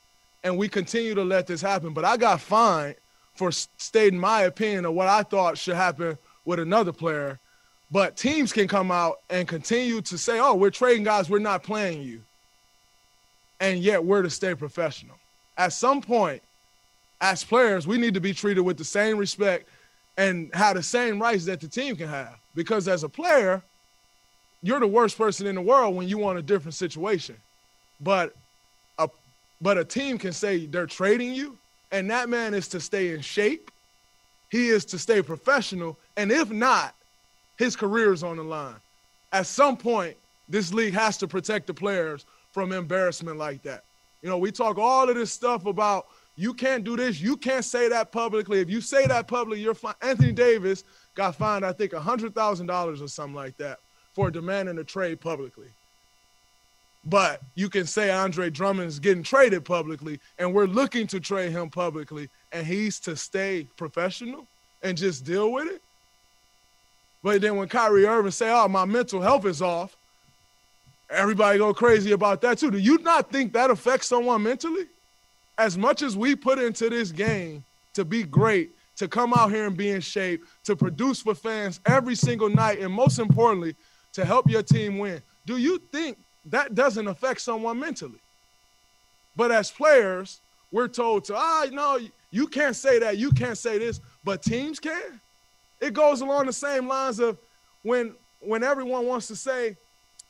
And 0.44 0.58
we 0.58 0.68
continue 0.68 1.14
to 1.14 1.22
let 1.22 1.46
this 1.46 1.60
happen. 1.60 1.92
But 1.92 2.04
I 2.04 2.16
got 2.16 2.40
fined 2.40 2.96
for 3.34 3.52
stating 3.52 4.18
my 4.18 4.42
opinion 4.42 4.84
of 4.84 4.94
what 4.94 5.08
I 5.08 5.22
thought 5.22 5.56
should 5.56 5.76
happen 5.76 6.18
with 6.44 6.58
another 6.58 6.92
player. 6.92 7.38
But 7.90 8.16
teams 8.16 8.52
can 8.52 8.68
come 8.68 8.90
out 8.90 9.20
and 9.30 9.46
continue 9.46 10.00
to 10.02 10.18
say, 10.18 10.40
oh, 10.40 10.54
we're 10.54 10.70
trading 10.70 11.04
guys, 11.04 11.28
we're 11.28 11.38
not 11.38 11.62
playing 11.62 12.02
you. 12.02 12.22
And 13.60 13.78
yet 13.78 14.04
we're 14.04 14.22
to 14.22 14.30
stay 14.30 14.54
professional. 14.54 15.16
At 15.56 15.72
some 15.72 16.00
point, 16.00 16.42
as 17.20 17.44
players, 17.44 17.86
we 17.86 17.98
need 17.98 18.14
to 18.14 18.20
be 18.20 18.32
treated 18.32 18.62
with 18.62 18.78
the 18.78 18.84
same 18.84 19.16
respect 19.16 19.68
and 20.16 20.52
have 20.54 20.76
the 20.76 20.82
same 20.82 21.20
rights 21.20 21.44
that 21.44 21.60
the 21.60 21.68
team 21.68 21.94
can 21.94 22.08
have. 22.08 22.36
Because 22.54 22.88
as 22.88 23.04
a 23.04 23.08
player, 23.08 23.62
you're 24.62 24.80
the 24.80 24.86
worst 24.86 25.18
person 25.18 25.46
in 25.46 25.56
the 25.56 25.60
world 25.60 25.96
when 25.96 26.08
you 26.08 26.18
want 26.18 26.38
a 26.38 26.42
different 26.42 26.74
situation. 26.74 27.36
But 28.00 28.34
a 28.98 29.08
but 29.60 29.76
a 29.76 29.84
team 29.84 30.18
can 30.18 30.32
say 30.32 30.66
they're 30.66 30.86
trading 30.86 31.34
you, 31.34 31.58
and 31.90 32.10
that 32.10 32.28
man 32.28 32.54
is 32.54 32.68
to 32.68 32.80
stay 32.80 33.12
in 33.12 33.20
shape. 33.20 33.70
He 34.50 34.68
is 34.68 34.84
to 34.86 34.98
stay 34.98 35.22
professional, 35.22 35.96
and 36.16 36.30
if 36.30 36.50
not, 36.50 36.94
his 37.58 37.74
career 37.74 38.12
is 38.12 38.22
on 38.22 38.36
the 38.36 38.42
line. 38.42 38.76
At 39.32 39.46
some 39.46 39.76
point, 39.76 40.16
this 40.48 40.72
league 40.72 40.94
has 40.94 41.16
to 41.18 41.28
protect 41.28 41.66
the 41.66 41.74
players 41.74 42.26
from 42.52 42.72
embarrassment 42.72 43.38
like 43.38 43.62
that. 43.62 43.82
You 44.20 44.28
know, 44.28 44.36
we 44.36 44.52
talk 44.52 44.78
all 44.78 45.08
of 45.08 45.16
this 45.16 45.32
stuff 45.32 45.64
about 45.64 46.06
you 46.36 46.54
can't 46.54 46.84
do 46.84 46.96
this, 46.96 47.20
you 47.20 47.36
can't 47.36 47.64
say 47.64 47.88
that 47.88 48.12
publicly. 48.12 48.60
If 48.60 48.68
you 48.68 48.80
say 48.80 49.06
that 49.06 49.26
publicly, 49.26 49.62
you're 49.62 49.74
fine. 49.74 49.94
Anthony 50.02 50.32
Davis 50.32 50.84
got 51.14 51.34
fined, 51.34 51.64
I 51.64 51.72
think, 51.72 51.92
$100,000 51.92 53.02
or 53.02 53.08
something 53.08 53.34
like 53.34 53.56
that 53.56 53.78
for 54.14 54.30
demanding 54.30 54.78
a 54.78 54.84
trade 54.84 55.20
publicly. 55.20 55.68
But 57.04 57.40
you 57.56 57.68
can 57.68 57.86
say 57.86 58.10
Andre 58.10 58.48
Drummond's 58.48 59.00
getting 59.00 59.24
traded 59.24 59.64
publicly, 59.64 60.20
and 60.38 60.54
we're 60.54 60.66
looking 60.66 61.06
to 61.08 61.18
trade 61.18 61.50
him 61.50 61.68
publicly, 61.68 62.28
and 62.52 62.64
he's 62.66 63.00
to 63.00 63.16
stay 63.16 63.66
professional 63.76 64.46
and 64.82 64.96
just 64.96 65.24
deal 65.24 65.50
with 65.50 65.68
it. 65.68 65.82
But 67.22 67.40
then 67.40 67.56
when 67.56 67.68
Kyrie 67.68 68.06
Irving 68.06 68.30
say, 68.30 68.50
"Oh, 68.50 68.68
my 68.68 68.84
mental 68.84 69.20
health 69.20 69.46
is 69.46 69.62
off," 69.62 69.96
everybody 71.10 71.58
go 71.58 71.74
crazy 71.74 72.12
about 72.12 72.40
that 72.42 72.58
too. 72.58 72.70
Do 72.70 72.78
you 72.78 72.98
not 72.98 73.30
think 73.30 73.52
that 73.52 73.70
affects 73.70 74.08
someone 74.08 74.42
mentally? 74.42 74.86
As 75.58 75.76
much 75.76 76.02
as 76.02 76.16
we 76.16 76.34
put 76.34 76.58
into 76.58 76.88
this 76.88 77.12
game 77.12 77.64
to 77.94 78.04
be 78.04 78.22
great, 78.22 78.70
to 78.96 79.08
come 79.08 79.34
out 79.34 79.50
here 79.50 79.66
and 79.66 79.76
be 79.76 79.90
in 79.90 80.00
shape, 80.00 80.44
to 80.64 80.76
produce 80.76 81.22
for 81.22 81.34
fans 81.34 81.80
every 81.86 82.14
single 82.14 82.48
night, 82.48 82.78
and 82.78 82.92
most 82.92 83.18
importantly, 83.18 83.74
to 84.12 84.24
help 84.24 84.48
your 84.48 84.62
team 84.62 84.98
win. 84.98 85.22
Do 85.46 85.56
you 85.56 85.78
think 85.90 86.18
that 86.46 86.74
doesn't 86.74 87.06
affect 87.06 87.40
someone 87.40 87.78
mentally? 87.78 88.20
But 89.36 89.50
as 89.50 89.70
players, 89.70 90.40
we're 90.70 90.88
told 90.88 91.24
to, 91.24 91.36
ah, 91.36 91.66
no, 91.70 91.98
you 92.30 92.46
can't 92.46 92.76
say 92.76 92.98
that, 92.98 93.18
you 93.18 93.30
can't 93.30 93.58
say 93.58 93.78
this, 93.78 94.00
but 94.24 94.42
teams 94.42 94.78
can. 94.78 95.20
It 95.80 95.94
goes 95.94 96.20
along 96.20 96.46
the 96.46 96.52
same 96.52 96.86
lines 96.88 97.18
of 97.18 97.38
when 97.82 98.14
when 98.40 98.64
everyone 98.64 99.06
wants 99.06 99.28
to 99.28 99.36
say, 99.36 99.76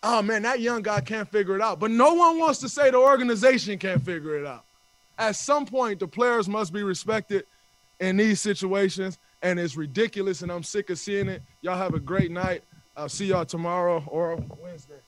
oh 0.03 0.21
man, 0.23 0.43
that 0.43 0.61
young 0.61 0.83
guy 0.83 1.01
can't 1.01 1.29
figure 1.29 1.55
it 1.57 1.63
out. 1.63 1.81
But 1.81 1.91
no 1.91 2.15
one 2.15 2.39
wants 2.39 2.59
to 2.61 2.69
say 2.69 2.91
the 2.91 2.99
organization 2.99 3.79
can't 3.79 4.03
figure 4.03 4.39
it 4.39 4.47
out. 4.47 4.65
At 5.19 5.37
some 5.37 5.67
point, 5.67 6.01
the 6.01 6.09
players 6.09 6.49
must 6.49 6.73
be 6.73 6.83
respected 6.83 7.45
in 8.01 8.17
these 8.17 8.41
situations, 8.41 9.19
and 9.43 9.59
it's 9.61 9.77
ridiculous, 9.77 10.43
and 10.43 10.51
I'm 10.51 10.63
sick 10.63 10.91
of 10.91 10.99
seeing 10.99 11.29
it. 11.29 11.43
Y'all 11.61 11.77
have 11.77 11.95
a 11.95 12.01
great 12.01 12.31
night. 12.31 12.65
I'll 12.97 13.09
see 13.09 13.27
y'all 13.27 13.47
tomorrow 13.47 14.05
or 14.07 14.37
Wednesday. 14.63 15.01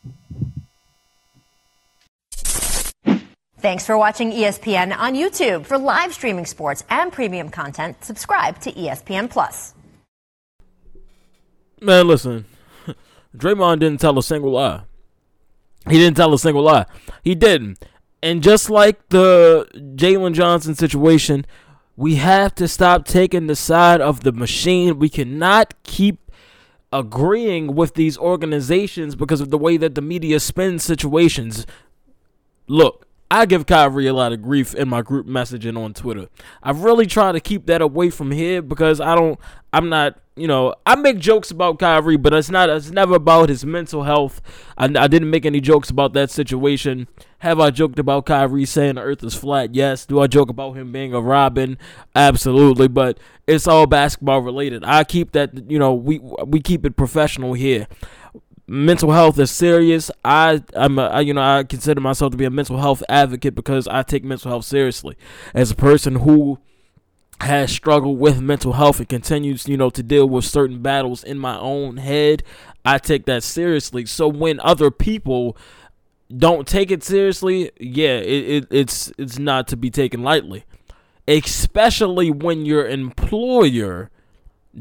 Thanks 3.59 3.87
for 3.87 3.97
watching 3.97 4.31
ESPN 4.31 4.97
on 4.97 5.14
YouTube. 5.14 5.64
For 5.64 5.79
live 5.79 6.12
streaming 6.12 6.47
sports 6.47 6.85
and 6.90 7.12
premium 7.12 7.49
content, 7.49 8.03
subscribe 8.05 8.61
to 8.61 8.73
ESPN 8.73 9.31
Plus. 9.31 9.75
Man, 11.81 12.07
listen, 12.07 12.47
Draymond 13.37 13.81
didn't 13.81 14.01
tell 14.01 14.18
a 14.18 14.23
single 14.23 14.53
lie. 14.53 14.83
He 15.88 15.99
didn't 15.99 16.16
tell 16.16 16.33
a 16.33 16.38
single 16.38 16.62
lie. 16.62 16.87
He 17.23 17.35
didn't. 17.35 17.83
And 18.23 18.42
just 18.42 18.70
like 18.70 19.09
the 19.11 19.68
Jalen 19.75 20.33
Johnson 20.33 20.75
situation, 20.75 21.44
we 21.97 22.16
have 22.16 22.55
to 22.55 22.66
stop 22.66 23.05
taking 23.05 23.47
the 23.47 23.57
side 23.57 24.01
of 24.01 24.25
the 24.25 24.33
machine. 24.33 24.99
We 24.99 25.11
cannot 25.11 25.75
keep 25.83 26.23
agreeing 26.94 27.74
with 27.74 27.94
these 27.94 28.16
organizations 28.16 29.16
because 29.16 29.40
of 29.40 29.50
the 29.50 29.59
way 29.59 29.76
that 29.76 29.96
the 29.96 30.00
media 30.00 30.38
spins 30.38 30.85
situations. 30.85 31.66
Look, 32.68 33.04
I 33.30 33.46
give 33.46 33.66
Kyrie 33.66 34.06
a 34.06 34.12
lot 34.12 34.32
of 34.32 34.42
grief 34.42 34.74
in 34.74 34.88
my 34.88 35.02
group 35.02 35.26
messaging 35.26 35.82
on 35.82 35.94
Twitter. 35.94 36.28
I've 36.62 36.84
really 36.84 37.06
try 37.06 37.32
to 37.32 37.40
keep 37.40 37.66
that 37.66 37.80
away 37.80 38.10
from 38.10 38.30
here 38.30 38.62
because 38.62 39.00
I 39.00 39.14
don't 39.14 39.40
I'm 39.72 39.88
not, 39.88 40.20
you 40.37 40.46
know, 40.46 40.72
I 40.87 40.94
make 40.94 41.18
jokes 41.18 41.50
about 41.50 41.80
Kyrie, 41.80 42.16
but 42.16 42.32
it's 42.32 42.50
not 42.50 42.70
it's 42.70 42.90
never 42.90 43.16
about 43.16 43.48
his 43.48 43.64
mental 43.64 44.04
health. 44.04 44.40
I, 44.78 44.84
I 44.84 45.08
didn't 45.08 45.30
make 45.30 45.44
any 45.44 45.60
jokes 45.60 45.90
about 45.90 46.12
that 46.12 46.30
situation. 46.30 47.08
Have 47.38 47.58
I 47.58 47.70
joked 47.70 47.98
about 47.98 48.26
Kyrie 48.26 48.66
saying 48.66 48.94
the 48.94 49.02
earth 49.02 49.24
is 49.24 49.34
flat? 49.34 49.74
Yes. 49.74 50.06
Do 50.06 50.20
I 50.20 50.28
joke 50.28 50.48
about 50.48 50.74
him 50.74 50.92
being 50.92 51.12
a 51.12 51.20
Robin? 51.20 51.76
Absolutely, 52.14 52.88
but 52.88 53.18
it's 53.46 53.66
all 53.66 53.87
basketball 53.87 54.40
related. 54.42 54.84
I 54.84 55.02
keep 55.02 55.32
that, 55.32 55.70
you 55.70 55.78
know, 55.78 55.92
we 55.92 56.18
we 56.46 56.60
keep 56.60 56.87
it 56.87 56.96
professional 56.96 57.54
here 57.54 57.88
mental 58.66 59.12
health 59.12 59.38
is 59.38 59.50
serious. 59.50 60.11
I 60.24 60.62
I'm 60.74 60.98
a, 60.98 61.20
you 61.22 61.35
know 61.35 61.42
I 61.42 61.64
consider 61.64 62.00
myself 62.00 62.33
to 62.33 62.37
be 62.37 62.44
a 62.44 62.50
mental 62.50 62.79
health 62.79 63.03
advocate 63.09 63.55
because 63.55 63.87
I 63.88 64.03
take 64.03 64.24
mental 64.24 64.50
health 64.50 64.64
seriously 64.64 65.16
as 65.53 65.70
a 65.70 65.77
person 65.77 66.16
who 66.16 66.59
has 67.40 67.70
struggled 67.70 68.18
with 68.18 68.40
mental 68.40 68.74
health 68.74 69.00
and 69.00 69.09
continues 69.09 69.68
you 69.68 69.77
know 69.77 69.90
to 69.90 70.03
deal 70.03 70.29
with 70.29 70.44
certain 70.44 70.81
battles 70.83 71.24
in 71.24 71.38
my 71.38 71.59
own 71.59 71.98
head. 71.98 72.42
I 72.85 72.98
take 72.98 73.27
that 73.27 73.42
seriously. 73.42 74.07
So 74.07 74.29
when 74.29 74.61
other 74.61 74.90
people 74.90 75.57
don't 76.37 76.66
take 76.66 76.90
it 76.90 77.03
seriously, 77.03 77.70
yeah, 77.79 78.16
it, 78.16 78.48
it 78.48 78.66
it's 78.70 79.12
it's 79.18 79.38
not 79.38 79.68
to 79.68 79.77
be 79.77 79.90
taken 79.90 80.22
lightly. 80.22 80.64
Especially 81.27 82.31
when 82.31 82.66
your 82.66 82.87
employer 82.87 84.11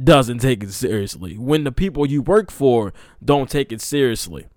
doesn't 0.02 0.40
take 0.40 0.64
it 0.64 0.72
seriously. 0.72 1.38
When 1.38 1.64
the 1.64 1.72
people 1.72 2.06
you 2.06 2.22
work 2.22 2.52
for 2.52 2.94
don't 3.24 3.50
take 3.50 3.72
it 3.72 3.82
seriously. 3.82 4.48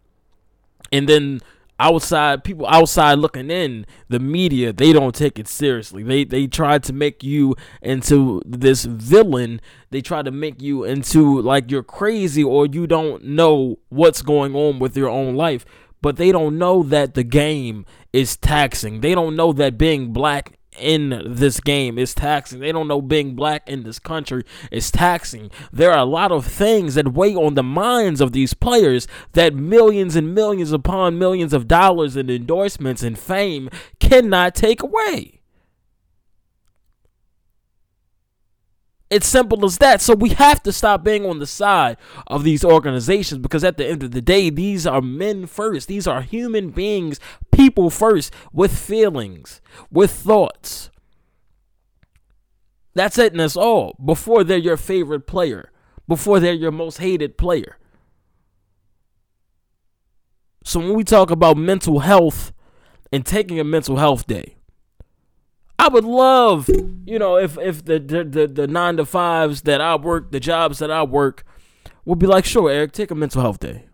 And 0.93 1.09
then 1.09 1.41
outside 1.79 2.43
people 2.43 2.67
outside 2.69 3.19
looking 3.19 3.51
in, 3.51 3.87
the 4.09 4.19
media, 4.19 4.73
they 4.73 4.93
don't 4.93 5.15
take 5.15 5.39
it 5.39 5.49
seriously. 5.49 6.03
They 6.03 6.25
they 6.25 6.47
try 6.47 6.79
to 6.79 6.93
make 6.93 7.23
you 7.23 7.55
into 7.83 8.43
this 8.47 8.85
villain. 8.85 9.61
They 9.91 10.01
try 10.01 10.23
to 10.23 10.31
make 10.31 10.63
you 10.63 10.85
into 10.85 11.41
like 11.41 11.71
you're 11.71 11.83
crazy 11.83 12.43
or 12.43 12.67
you 12.67 12.87
don't 12.87 13.25
know 13.25 13.79
what's 13.89 14.23
going 14.23 14.55
on 14.55 14.79
with 14.79 14.97
your 14.97 15.09
own 15.09 15.35
life. 15.35 15.65
But 16.03 16.17
they 16.17 16.31
don't 16.31 16.59
know 16.59 16.83
that 16.85 17.15
the 17.15 17.25
game 17.25 17.85
is 18.13 18.37
taxing. 18.37 19.01
They 19.01 19.15
don't 19.15 19.35
know 19.35 19.53
that 19.55 19.79
being 19.79 20.13
black 20.13 20.56
in 20.79 21.23
this 21.27 21.61
game 21.61 21.99
is 21.99 22.15
taxing. 22.15 22.61
They 22.61 22.73
don't 22.73 22.89
know 22.89 23.03
being 23.03 23.35
black 23.35 23.69
in 23.69 23.83
this 23.83 23.99
country 23.99 24.45
is 24.71 24.91
taxing. 24.91 25.51
There 25.73 25.93
are 25.93 25.99
a 25.99 26.05
lot 26.05 26.33
of 26.33 26.47
things 26.47 26.95
that 26.95 27.13
weigh 27.13 27.35
on 27.35 27.55
the 27.55 27.63
minds 27.63 28.21
of 28.21 28.33
these 28.33 28.55
players 28.55 29.07
that 29.33 29.55
millions 29.55 30.17
and 30.17 30.35
millions 30.35 30.73
upon 30.73 31.19
millions 31.19 31.53
of 31.53 31.69
dollars 31.69 32.17
in 32.17 32.31
endorsements 32.31 33.03
and 33.03 33.19
fame 33.19 33.71
cannot 34.01 34.55
take 34.55 34.83
away. 34.83 35.36
It's 39.09 39.27
simple 39.27 39.65
as 39.65 39.79
that. 39.79 40.01
So 40.03 40.15
we 40.15 40.31
have 40.31 40.63
to 40.65 40.73
stop 40.73 41.05
being 41.05 41.25
on 41.25 41.39
the 41.39 41.47
side 41.47 41.97
of 42.27 42.43
these 42.43 42.65
organizations 42.65 43.41
because 43.41 43.63
at 43.63 43.77
the 43.77 43.87
end 43.87 44.03
of 44.03 44.11
the 44.11 44.21
day, 44.21 44.51
these 44.51 44.87
are 44.87 45.01
men 45.01 45.47
first. 45.47 45.87
These 45.87 46.09
are 46.09 46.23
human 46.23 46.71
beings, 46.71 47.21
people 47.53 47.89
first, 47.89 48.33
with 48.53 48.77
feelings, 48.77 49.61
with 49.93 50.11
thoughts. 50.11 50.91
That's 52.95 53.19
it 53.19 53.33
and 53.33 53.41
that's 53.41 53.57
all. 53.57 53.95
Before 54.05 54.43
they're 54.43 54.57
your 54.57 54.79
favorite 54.79 55.27
player, 55.27 55.71
before 56.09 56.41
they're 56.41 56.53
your 56.55 56.73
most 56.73 56.99
hated 56.99 57.39
player. 57.39 57.77
So 60.65 60.81
when 60.81 60.95
we 60.95 61.05
talk 61.05 61.31
about 61.31 61.57
mental 61.57 62.01
health 62.01 62.53
and 63.13 63.25
taking 63.25 63.61
a 63.61 63.65
mental 63.65 63.99
health 63.99 64.27
day, 64.27 64.56
I 65.87 65.89
would 65.89 66.05
love, 66.05 66.69
you 67.07 67.17
know, 67.17 67.37
if 67.37 67.57
if 67.59 67.85
the 67.85 68.01
the, 68.01 68.25
the, 68.25 68.49
the 68.49 68.67
nine 68.67 68.97
to 68.97 69.07
fives 69.07 69.63
that 69.63 69.81
I 69.81 69.95
work, 69.95 70.33
the 70.33 70.41
jobs 70.41 70.81
that 70.81 70.91
I 70.91 71.05
work, 71.05 71.45
would 72.05 72.19
be 72.19 72.27
like, 72.27 72.45
sure, 72.45 72.69
Eric, 72.69 72.91
take 72.91 73.13
a 73.13 73.15
mental 73.15 73.41
health 73.41 73.61
day, 73.61 73.87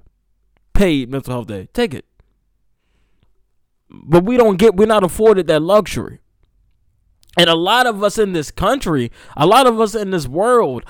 paid 0.72 1.10
mental 1.10 1.34
health 1.34 1.48
day, 1.48 1.68
take 1.74 1.92
it. 1.92 2.06
But 3.90 4.24
we 4.24 4.38
don't 4.38 4.56
get, 4.56 4.74
we're 4.74 4.86
not 4.86 5.04
afforded 5.04 5.48
that 5.48 5.60
luxury. 5.60 6.20
And 7.36 7.50
a 7.50 7.54
lot 7.54 7.86
of 7.86 8.02
us 8.02 8.16
in 8.16 8.32
this 8.32 8.50
country, 8.50 9.12
a 9.36 9.44
lot 9.44 9.66
of 9.66 9.78
us 9.78 9.94
in 9.94 10.12
this 10.12 10.26
world, 10.26 10.86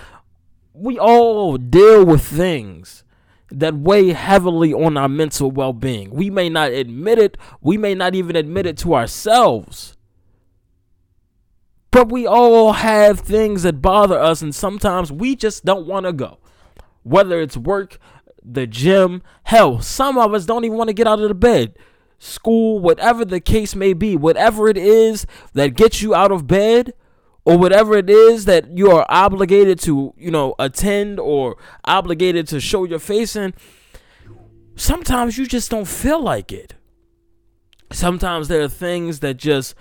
we 0.72 1.00
all 1.00 1.56
deal 1.56 2.06
with 2.06 2.22
things 2.22 3.02
that 3.50 3.74
weigh 3.74 4.10
heavily 4.10 4.72
on 4.72 4.96
our 4.96 5.08
mental 5.08 5.50
well 5.50 5.72
being. 5.72 6.10
We 6.10 6.30
may 6.30 6.48
not 6.48 6.70
admit 6.70 7.18
it, 7.18 7.36
we 7.60 7.76
may 7.76 7.96
not 7.96 8.14
even 8.14 8.36
admit 8.36 8.66
it 8.66 8.78
to 8.78 8.94
ourselves. 8.94 9.96
But 11.92 12.10
we 12.10 12.26
all 12.26 12.72
have 12.72 13.20
things 13.20 13.62
that 13.62 13.82
bother 13.82 14.18
us, 14.18 14.42
and 14.42 14.52
sometimes 14.54 15.12
we 15.12 15.36
just 15.36 15.64
don't 15.64 15.86
want 15.86 16.06
to 16.06 16.12
go. 16.12 16.38
Whether 17.04 17.40
it's 17.40 17.56
work, 17.56 17.98
the 18.42 18.66
gym, 18.66 19.22
hell, 19.44 19.80
some 19.80 20.18
of 20.18 20.34
us 20.34 20.46
don't 20.46 20.64
even 20.64 20.78
want 20.78 20.88
to 20.88 20.94
get 20.94 21.06
out 21.06 21.20
of 21.20 21.28
the 21.28 21.34
bed. 21.34 21.76
School, 22.18 22.78
whatever 22.78 23.24
the 23.24 23.40
case 23.40 23.76
may 23.76 23.92
be, 23.92 24.16
whatever 24.16 24.68
it 24.68 24.78
is 24.78 25.26
that 25.52 25.76
gets 25.76 26.00
you 26.00 26.14
out 26.14 26.32
of 26.32 26.46
bed, 26.46 26.94
or 27.44 27.58
whatever 27.58 27.96
it 27.96 28.08
is 28.08 28.46
that 28.46 28.76
you 28.76 28.90
are 28.90 29.04
obligated 29.08 29.78
to, 29.80 30.14
you 30.16 30.30
know, 30.30 30.54
attend 30.58 31.20
or 31.20 31.56
obligated 31.84 32.46
to 32.48 32.60
show 32.60 32.84
your 32.84 33.00
face 33.00 33.36
in, 33.36 33.52
sometimes 34.76 35.36
you 35.36 35.46
just 35.46 35.70
don't 35.70 35.88
feel 35.88 36.22
like 36.22 36.52
it. 36.52 36.74
Sometimes 37.90 38.48
there 38.48 38.62
are 38.62 38.68
things 38.68 39.20
that 39.20 39.36
just 39.36 39.74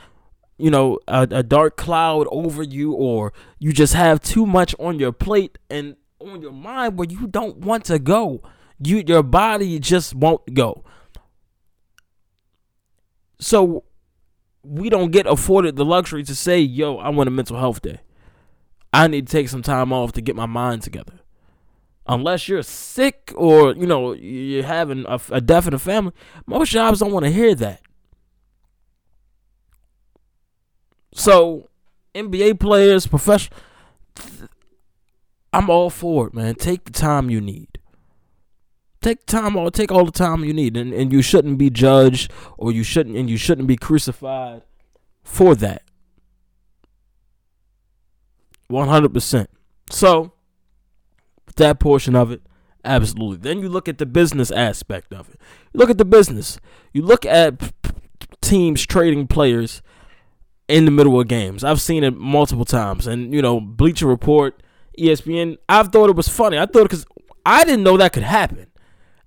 you 0.62 0.70
know 0.70 1.00
a, 1.08 1.28
a 1.32 1.44
dark 1.44 1.78
cloud 1.78 2.28
over 2.32 2.64
you 2.64 2.94
or 2.94 3.34
you 3.60 3.74
just 3.74 3.94
have 3.94 4.22
too 4.22 4.46
much 4.46 4.76
on 4.80 5.00
your 5.00 5.12
plate 5.12 5.58
and 5.70 5.96
on 6.20 6.42
your 6.42 6.52
mind 6.52 6.98
where 6.98 7.08
you 7.10 7.28
don't 7.28 7.58
want 7.58 7.86
to 7.86 8.00
go. 8.00 8.42
You 8.84 9.04
your 9.06 9.24
body 9.24 9.80
just 9.80 10.14
won't 10.16 10.54
go. 10.54 10.84
So 13.40 13.84
we 14.64 14.90
don't 14.90 15.12
get 15.12 15.26
afforded 15.26 15.76
the 15.76 15.84
luxury 15.84 16.24
to 16.24 16.36
say 16.36 16.60
yo 16.60 16.98
i 16.98 17.10
want 17.10 17.28
a 17.28 17.32
mental 17.32 17.58
health 17.58 17.82
day. 17.82 18.00
I 18.94 19.08
need 19.08 19.28
to 19.28 19.32
take 19.32 19.50
some 19.50 19.62
time 19.62 19.92
off 19.94 20.12
to 20.14 20.22
get 20.22 20.36
my 20.36 20.46
mind 20.46 20.84
together. 20.84 21.14
Unless 22.08 22.48
you're 22.48 22.64
sick 22.64 23.32
or 23.36 23.74
you 23.74 23.88
know 23.88 24.14
you're 24.14 24.64
having 24.64 25.06
a, 25.08 25.20
a 25.32 25.42
death 25.42 25.66
in 25.66 25.72
the 25.72 25.80
family 25.80 26.14
most 26.46 26.70
jobs 26.70 27.00
don't 27.00 27.12
want 27.12 27.26
to 27.26 27.32
hear 27.32 27.56
that 27.56 27.82
So, 31.14 31.70
NBA 32.16 32.60
players, 32.60 33.08
professional, 33.08 33.58
I'm 35.54 35.70
all 35.70 35.90
for 35.90 36.28
it, 36.28 36.34
man. 36.34 36.56
Take 36.56 36.86
the 36.86 36.92
time 36.92 37.30
you 37.30 37.42
need. 37.42 37.68
Take 39.02 39.26
time 39.26 39.56
all 39.56 39.72
take 39.72 39.92
all 39.92 40.06
the 40.06 40.12
time 40.12 40.44
you 40.44 40.54
need, 40.54 40.78
and, 40.78 40.94
and 40.94 41.12
you 41.12 41.24
shouldn't 41.24 41.58
be 41.58 41.72
judged 41.72 42.32
or 42.58 42.72
you 42.72 42.84
shouldn't 42.84 43.18
and 43.18 43.30
you 43.30 43.38
shouldn't 43.38 43.68
be 43.68 43.76
crucified 43.76 44.62
for 45.24 45.56
that. 45.56 45.82
One 48.68 48.88
hundred 48.88 49.12
percent. 49.12 49.50
So 49.90 50.34
that 51.56 51.80
portion 51.80 52.16
of 52.16 52.32
it, 52.32 52.42
absolutely. 52.86 53.38
Then 53.38 53.60
you 53.60 53.70
look 53.70 53.90
at 53.90 53.98
the 53.98 54.06
business 54.06 54.52
aspect 54.52 55.12
of 55.14 55.30
it. 55.30 55.42
You 55.74 55.80
look 55.80 55.90
at 55.90 55.98
the 55.98 56.06
business. 56.06 56.60
You 56.94 57.02
look 57.02 57.26
at 57.26 57.74
teams 58.40 58.86
trading 58.86 59.26
players 59.26 59.82
in 60.72 60.86
the 60.86 60.92
middle 60.92 61.20
of 61.20 61.28
games. 61.28 61.64
I've 61.64 61.82
seen 61.82 62.04
it 62.04 62.18
multiple 62.18 62.66
times, 62.66 63.06
and 63.06 63.34
you 63.34 63.42
know, 63.42 63.60
Bleacher 63.60 64.08
Report, 64.08 64.64
ESPN. 64.98 65.58
I've 65.68 65.90
thought 65.90 66.10
it 66.10 66.16
was 66.16 66.30
funny. 66.30 66.58
I 66.58 66.66
thought 66.66 66.84
because 66.84 67.06
I 67.46 67.66
didn't 67.66 67.84
know 67.84 67.98
that 67.98 68.14
could 68.14 68.24
happen 68.24 68.68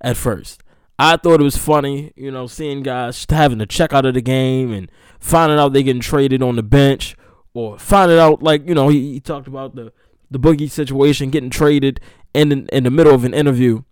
at 0.00 0.16
first. 0.16 0.62
I 0.98 1.16
thought 1.16 1.40
it 1.40 1.44
was 1.44 1.56
funny, 1.56 2.12
you 2.16 2.30
know, 2.30 2.46
seeing 2.46 2.82
guys 2.82 3.26
having 3.28 3.58
to 3.58 3.66
check 3.66 3.92
out 3.92 4.06
of 4.06 4.14
the 4.14 4.22
game 4.22 4.72
and 4.72 4.90
finding 5.20 5.58
out 5.58 5.72
they 5.72 5.82
getting 5.82 6.00
traded 6.00 6.42
on 6.42 6.56
the 6.56 6.62
bench, 6.62 7.14
or 7.52 7.78
finding 7.78 8.18
out 8.18 8.42
like 8.42 8.66
you 8.66 8.74
know 8.74 8.88
he, 8.88 9.12
he 9.12 9.20
talked 9.20 9.46
about 9.46 9.74
the 9.74 9.92
the 10.30 10.38
boogie 10.38 10.70
situation, 10.70 11.28
getting 11.28 11.50
traded 11.50 12.00
in 12.32 12.66
in 12.68 12.84
the 12.84 12.90
middle 12.90 13.14
of 13.14 13.24
an 13.24 13.34
interview. 13.34 13.82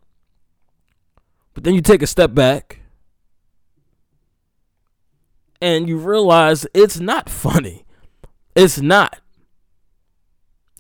But 1.53 1.65
then 1.65 1.75
you 1.75 1.83
take 1.83 2.01
a 2.01 2.07
step 2.07 2.33
back 2.33 2.82
and 5.63 5.89
you 5.89 5.97
realize 5.97 6.67
it's 6.75 6.99
not 6.99 7.31
funny. 7.31 7.87
It's 8.55 8.81
not. 8.81 9.21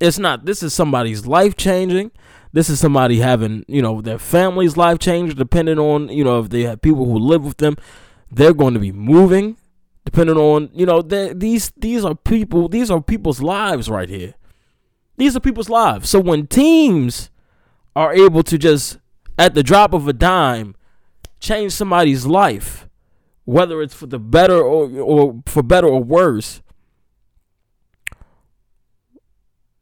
It's 0.00 0.18
not. 0.18 0.44
This 0.44 0.62
is 0.62 0.74
somebody's 0.74 1.24
life 1.24 1.56
changing. 1.56 2.10
This 2.52 2.68
is 2.68 2.80
somebody 2.80 3.20
having, 3.20 3.64
you 3.68 3.80
know, 3.80 4.02
their 4.02 4.18
family's 4.18 4.76
life 4.76 4.98
changed 4.98 5.38
depending 5.38 5.78
on, 5.78 6.08
you 6.08 6.24
know, 6.24 6.40
if 6.40 6.50
they 6.50 6.62
have 6.64 6.82
people 6.82 7.06
who 7.06 7.16
live 7.16 7.44
with 7.44 7.58
them, 7.58 7.76
they're 8.30 8.52
going 8.52 8.74
to 8.74 8.80
be 8.80 8.92
moving 8.92 9.56
depending 10.04 10.36
on, 10.36 10.68
you 10.74 10.84
know, 10.84 11.00
these 11.00 11.72
these 11.76 12.04
are 12.04 12.16
people, 12.16 12.68
these 12.68 12.90
are 12.90 13.00
people's 13.00 13.40
lives 13.40 13.88
right 13.88 14.08
here. 14.08 14.34
These 15.16 15.36
are 15.36 15.40
people's 15.40 15.70
lives. 15.70 16.10
So 16.10 16.18
when 16.18 16.48
teams 16.48 17.30
are 17.94 18.12
able 18.12 18.42
to 18.42 18.58
just 18.58 18.98
at 19.38 19.54
the 19.54 19.62
drop 19.62 19.94
of 19.94 20.08
a 20.08 20.12
dime 20.12 20.74
change 21.38 21.72
somebody's 21.72 22.26
life, 22.26 22.88
whether 23.44 23.82
it's 23.82 23.94
for 23.94 24.06
the 24.06 24.18
better 24.18 24.60
or 24.60 24.88
or 25.00 25.42
for 25.46 25.62
better 25.62 25.86
or 25.86 26.02
worse, 26.02 26.62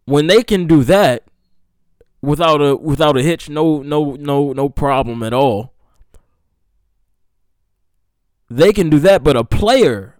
when 0.05 0.27
they 0.27 0.42
can 0.42 0.66
do 0.66 0.83
that, 0.85 1.25
without 2.23 2.61
a 2.61 2.77
without 2.77 3.16
a 3.16 3.23
hitch, 3.23 3.49
no 3.49 3.83
no 3.83 4.14
no 4.14 4.53
no 4.53 4.68
problem 4.68 5.23
at 5.23 5.33
all. 5.33 5.73
They 8.49 8.73
can 8.73 8.90
do 8.90 8.99
that, 9.01 9.23
but 9.23 9.37
a 9.37 9.44
player 9.44 10.18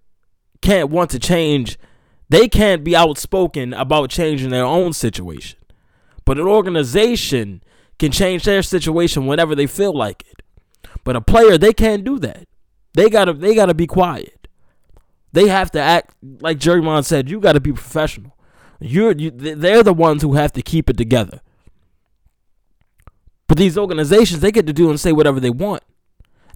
can't 0.63 0.91
want 0.91 1.11
to 1.11 1.19
change. 1.19 1.79
They 2.29 2.49
can't 2.49 2.85
be 2.85 2.95
outspoken 2.95 3.75
about 3.75 4.11
changing 4.11 4.51
their 4.51 4.65
own 4.65 4.93
situation. 4.93 5.59
But 6.25 6.39
an 6.39 6.47
organization 6.47 7.63
can 7.99 8.13
change 8.13 8.45
their 8.45 8.63
situation 8.63 9.27
whenever 9.27 9.57
they 9.57 9.67
feel 9.67 9.93
like 9.93 10.25
it. 10.31 10.43
But 11.03 11.17
a 11.17 11.21
player, 11.21 11.59
they 11.59 11.73
can't 11.73 12.05
do 12.05 12.21
that. 12.21 12.47
They 12.95 13.09
gotta 13.09 13.33
they 13.33 13.55
gotta 13.55 13.75
be 13.75 13.87
quiet. 13.87 14.49
They 15.33 15.49
have 15.49 15.71
to 15.73 15.81
act 15.81 16.15
like 16.41 16.59
Jerry 16.59 16.83
said. 17.03 17.31
You 17.31 17.41
gotta 17.41 17.61
be 17.61 17.73
professional. 17.73 18.37
You're 18.81 19.13
you, 19.13 19.31
they're 19.31 19.83
the 19.83 19.93
ones 19.93 20.23
who 20.23 20.35
have 20.35 20.53
to 20.53 20.63
keep 20.63 20.91
it 20.91 20.97
together. 20.97 21.41
But 23.47 23.59
these 23.59 23.77
organizations, 23.77 24.41
they 24.41 24.53
get 24.53 24.67
to 24.69 24.73
do 24.73 24.91
and 24.91 24.99
say 24.99 25.13
whatever 25.13 25.41
they 25.41 25.51
want. 25.51 25.83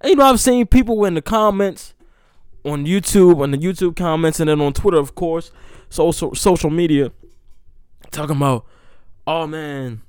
And 0.00 0.10
you 0.10 0.16
know, 0.16 0.24
I've 0.24 0.40
seen 0.40 0.66
people 0.66 1.04
in 1.04 1.14
the 1.14 1.22
comments 1.22 1.94
on 2.64 2.86
YouTube, 2.86 3.42
on 3.42 3.50
the 3.50 3.58
YouTube 3.58 3.96
comments, 3.96 4.40
and 4.40 4.48
then 4.48 4.60
on 4.60 4.72
Twitter, 4.72 4.98
of 4.98 5.14
course, 5.14 5.50
social 5.88 6.34
social 6.34 6.70
media, 6.70 7.12
talking 8.10 8.36
about, 8.36 8.64
oh 9.26 9.46
man, 9.46 10.02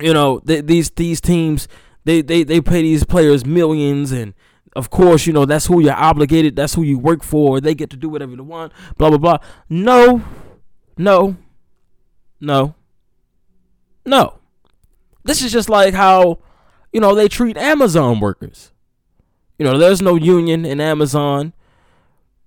you 0.00 0.14
know, 0.14 0.40
these 0.44 0.90
these 0.90 1.20
teams, 1.20 1.68
they, 2.04 2.22
they 2.22 2.44
they 2.44 2.60
pay 2.60 2.82
these 2.82 3.04
players 3.04 3.44
millions, 3.44 4.12
and 4.12 4.34
of 4.76 4.90
course, 4.90 5.26
you 5.26 5.32
know 5.32 5.46
that's 5.46 5.66
who 5.66 5.80
you're 5.80 5.94
obligated, 5.94 6.54
that's 6.54 6.74
who 6.74 6.82
you 6.82 6.98
work 6.98 7.22
for. 7.22 7.60
They 7.60 7.74
get 7.74 7.90
to 7.90 7.96
do 7.96 8.08
whatever 8.08 8.36
they 8.36 8.42
want, 8.42 8.72
blah 8.98 9.08
blah 9.08 9.18
blah. 9.18 9.38
No, 9.68 10.22
no, 10.98 11.36
no, 12.40 12.74
no. 14.04 14.38
This 15.24 15.42
is 15.42 15.50
just 15.50 15.68
like 15.68 15.94
how, 15.94 16.38
you 16.92 17.00
know, 17.00 17.14
they 17.14 17.26
treat 17.26 17.56
Amazon 17.56 18.20
workers. 18.20 18.70
You 19.58 19.64
know, 19.64 19.78
there's 19.78 20.02
no 20.02 20.14
union 20.14 20.64
in 20.64 20.80
Amazon. 20.80 21.52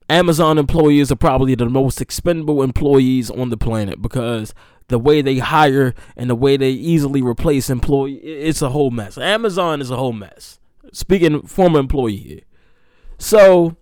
Amazon 0.10 0.58
employees 0.58 1.12
are 1.12 1.16
probably 1.18 1.56
the 1.56 1.70
most 1.70 2.00
expendable 2.00 2.64
employees 2.64 3.30
on 3.30 3.50
the 3.50 3.58
planet 3.58 4.02
because 4.02 4.54
the 4.88 4.98
way 4.98 5.22
they 5.22 5.40
hire 5.40 5.94
and 6.16 6.30
the 6.30 6.36
way 6.36 6.58
they 6.58 6.72
easily 6.72 7.22
replace 7.22 7.70
employee 7.70 8.16
it's 8.16 8.62
a 8.62 8.70
whole 8.70 8.92
mess. 8.92 9.18
Amazon 9.18 9.82
is 9.82 9.92
a 9.92 9.98
whole 9.98 10.14
mess. 10.14 10.59
Speaking 10.92 11.44
former 11.44 11.80
employee 11.80 12.18
here. 12.18 12.42
So 13.18 13.78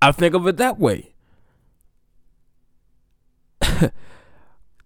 I 0.00 0.12
think 0.12 0.34
of 0.34 0.46
it 0.46 0.56
that 0.56 0.78
way. 0.78 1.14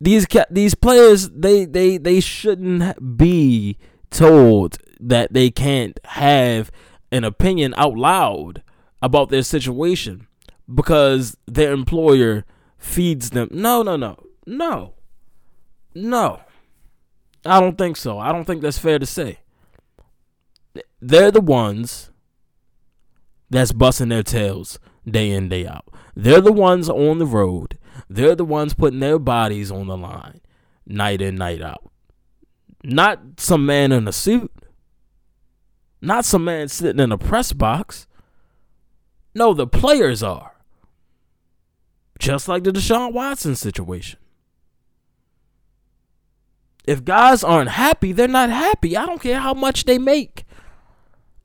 these 0.00 0.26
these 0.50 0.74
players 0.74 1.30
they 1.30 1.64
they 1.64 1.96
they 1.96 2.20
shouldn't 2.20 3.16
be 3.16 3.78
told 4.10 4.78
that 5.00 5.32
they 5.32 5.50
can't 5.50 5.98
have 6.04 6.70
an 7.10 7.24
opinion 7.24 7.74
out 7.76 7.96
loud 7.96 8.62
about 9.02 9.30
their 9.30 9.42
situation 9.42 10.26
because 10.72 11.36
their 11.46 11.72
employer 11.72 12.44
feeds 12.78 13.30
them. 13.30 13.48
No, 13.50 13.82
no, 13.82 13.96
no. 13.96 14.22
No. 14.46 14.94
No. 15.94 16.40
I 17.44 17.60
don't 17.60 17.78
think 17.78 17.96
so. 17.96 18.18
I 18.18 18.32
don't 18.32 18.44
think 18.44 18.62
that's 18.62 18.78
fair 18.78 18.98
to 18.98 19.06
say. 19.06 19.38
They're 21.00 21.30
the 21.30 21.40
ones 21.40 22.10
that's 23.50 23.72
busting 23.72 24.08
their 24.08 24.22
tails 24.22 24.78
day 25.08 25.30
in, 25.30 25.48
day 25.48 25.66
out. 25.66 25.84
They're 26.14 26.40
the 26.40 26.52
ones 26.52 26.88
on 26.88 27.18
the 27.18 27.26
road 27.26 27.78
they're 28.08 28.34
the 28.34 28.44
ones 28.44 28.74
putting 28.74 29.00
their 29.00 29.18
bodies 29.18 29.70
on 29.70 29.86
the 29.86 29.96
line 29.96 30.40
night 30.86 31.20
in, 31.20 31.36
night 31.36 31.62
out. 31.62 31.90
Not 32.84 33.40
some 33.40 33.66
man 33.66 33.92
in 33.92 34.06
a 34.06 34.12
suit. 34.12 34.52
Not 36.00 36.24
some 36.24 36.44
man 36.44 36.68
sitting 36.68 37.00
in 37.00 37.10
a 37.10 37.18
press 37.18 37.52
box. 37.52 38.06
No, 39.34 39.54
the 39.54 39.66
players 39.66 40.22
are. 40.22 40.52
Just 42.18 42.48
like 42.48 42.64
the 42.64 42.70
Deshaun 42.70 43.12
Watson 43.12 43.56
situation. 43.56 44.18
If 46.86 47.04
guys 47.04 47.42
aren't 47.42 47.70
happy, 47.70 48.12
they're 48.12 48.28
not 48.28 48.50
happy. 48.50 48.96
I 48.96 49.04
don't 49.06 49.20
care 49.20 49.40
how 49.40 49.54
much 49.54 49.84
they 49.84 49.98
make. 49.98 50.44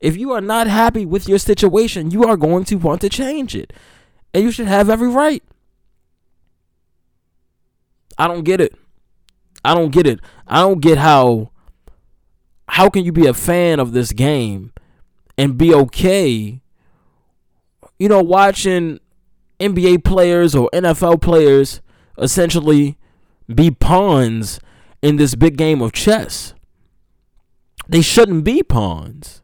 If 0.02 0.16
you 0.16 0.32
are 0.32 0.40
not 0.40 0.66
happy 0.66 1.06
with 1.06 1.28
your 1.28 1.38
situation, 1.38 2.10
you 2.10 2.24
are 2.24 2.36
going 2.36 2.64
to 2.64 2.74
want 2.74 3.00
to 3.02 3.08
change 3.08 3.54
it. 3.54 3.72
And 4.34 4.42
you 4.42 4.50
should 4.50 4.66
have 4.66 4.90
every 4.90 5.08
right. 5.08 5.42
I 8.18 8.26
don't 8.26 8.42
get 8.42 8.60
it. 8.60 8.74
I 9.64 9.74
don't 9.74 9.92
get 9.92 10.06
it. 10.06 10.18
I 10.46 10.60
don't 10.60 10.80
get 10.80 10.98
how 10.98 11.50
how 12.68 12.90
can 12.90 13.04
you 13.04 13.12
be 13.12 13.26
a 13.26 13.34
fan 13.34 13.78
of 13.78 13.92
this 13.92 14.12
game 14.12 14.72
and 15.36 15.58
be 15.58 15.74
okay 15.74 16.62
you 17.98 18.08
know 18.08 18.22
watching 18.22 18.98
NBA 19.60 20.04
players 20.04 20.54
or 20.54 20.68
NFL 20.72 21.20
players 21.20 21.80
essentially 22.18 22.98
be 23.54 23.70
pawns 23.70 24.58
in 25.02 25.16
this 25.16 25.34
big 25.34 25.56
game 25.56 25.80
of 25.80 25.92
chess. 25.92 26.54
They 27.88 28.00
shouldn't 28.00 28.44
be 28.44 28.62
pawns. 28.62 29.41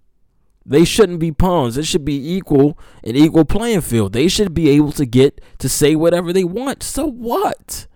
They 0.69 0.85
shouldn't 0.85 1.19
be 1.19 1.33
pawns. 1.33 1.79
It 1.79 1.87
should 1.87 2.05
be 2.05 2.35
equal, 2.35 2.79
an 3.03 3.17
equal 3.17 3.45
playing 3.45 3.81
field. 3.81 4.13
They 4.13 4.29
should 4.29 4.53
be 4.53 4.69
able 4.71 4.93
to 4.93 5.07
get 5.07 5.41
to 5.59 5.69
say 5.69 5.97
whatever 5.97 6.33
they 6.33 6.45
want. 6.45 6.83
So 6.83 7.07
what? 7.07 7.87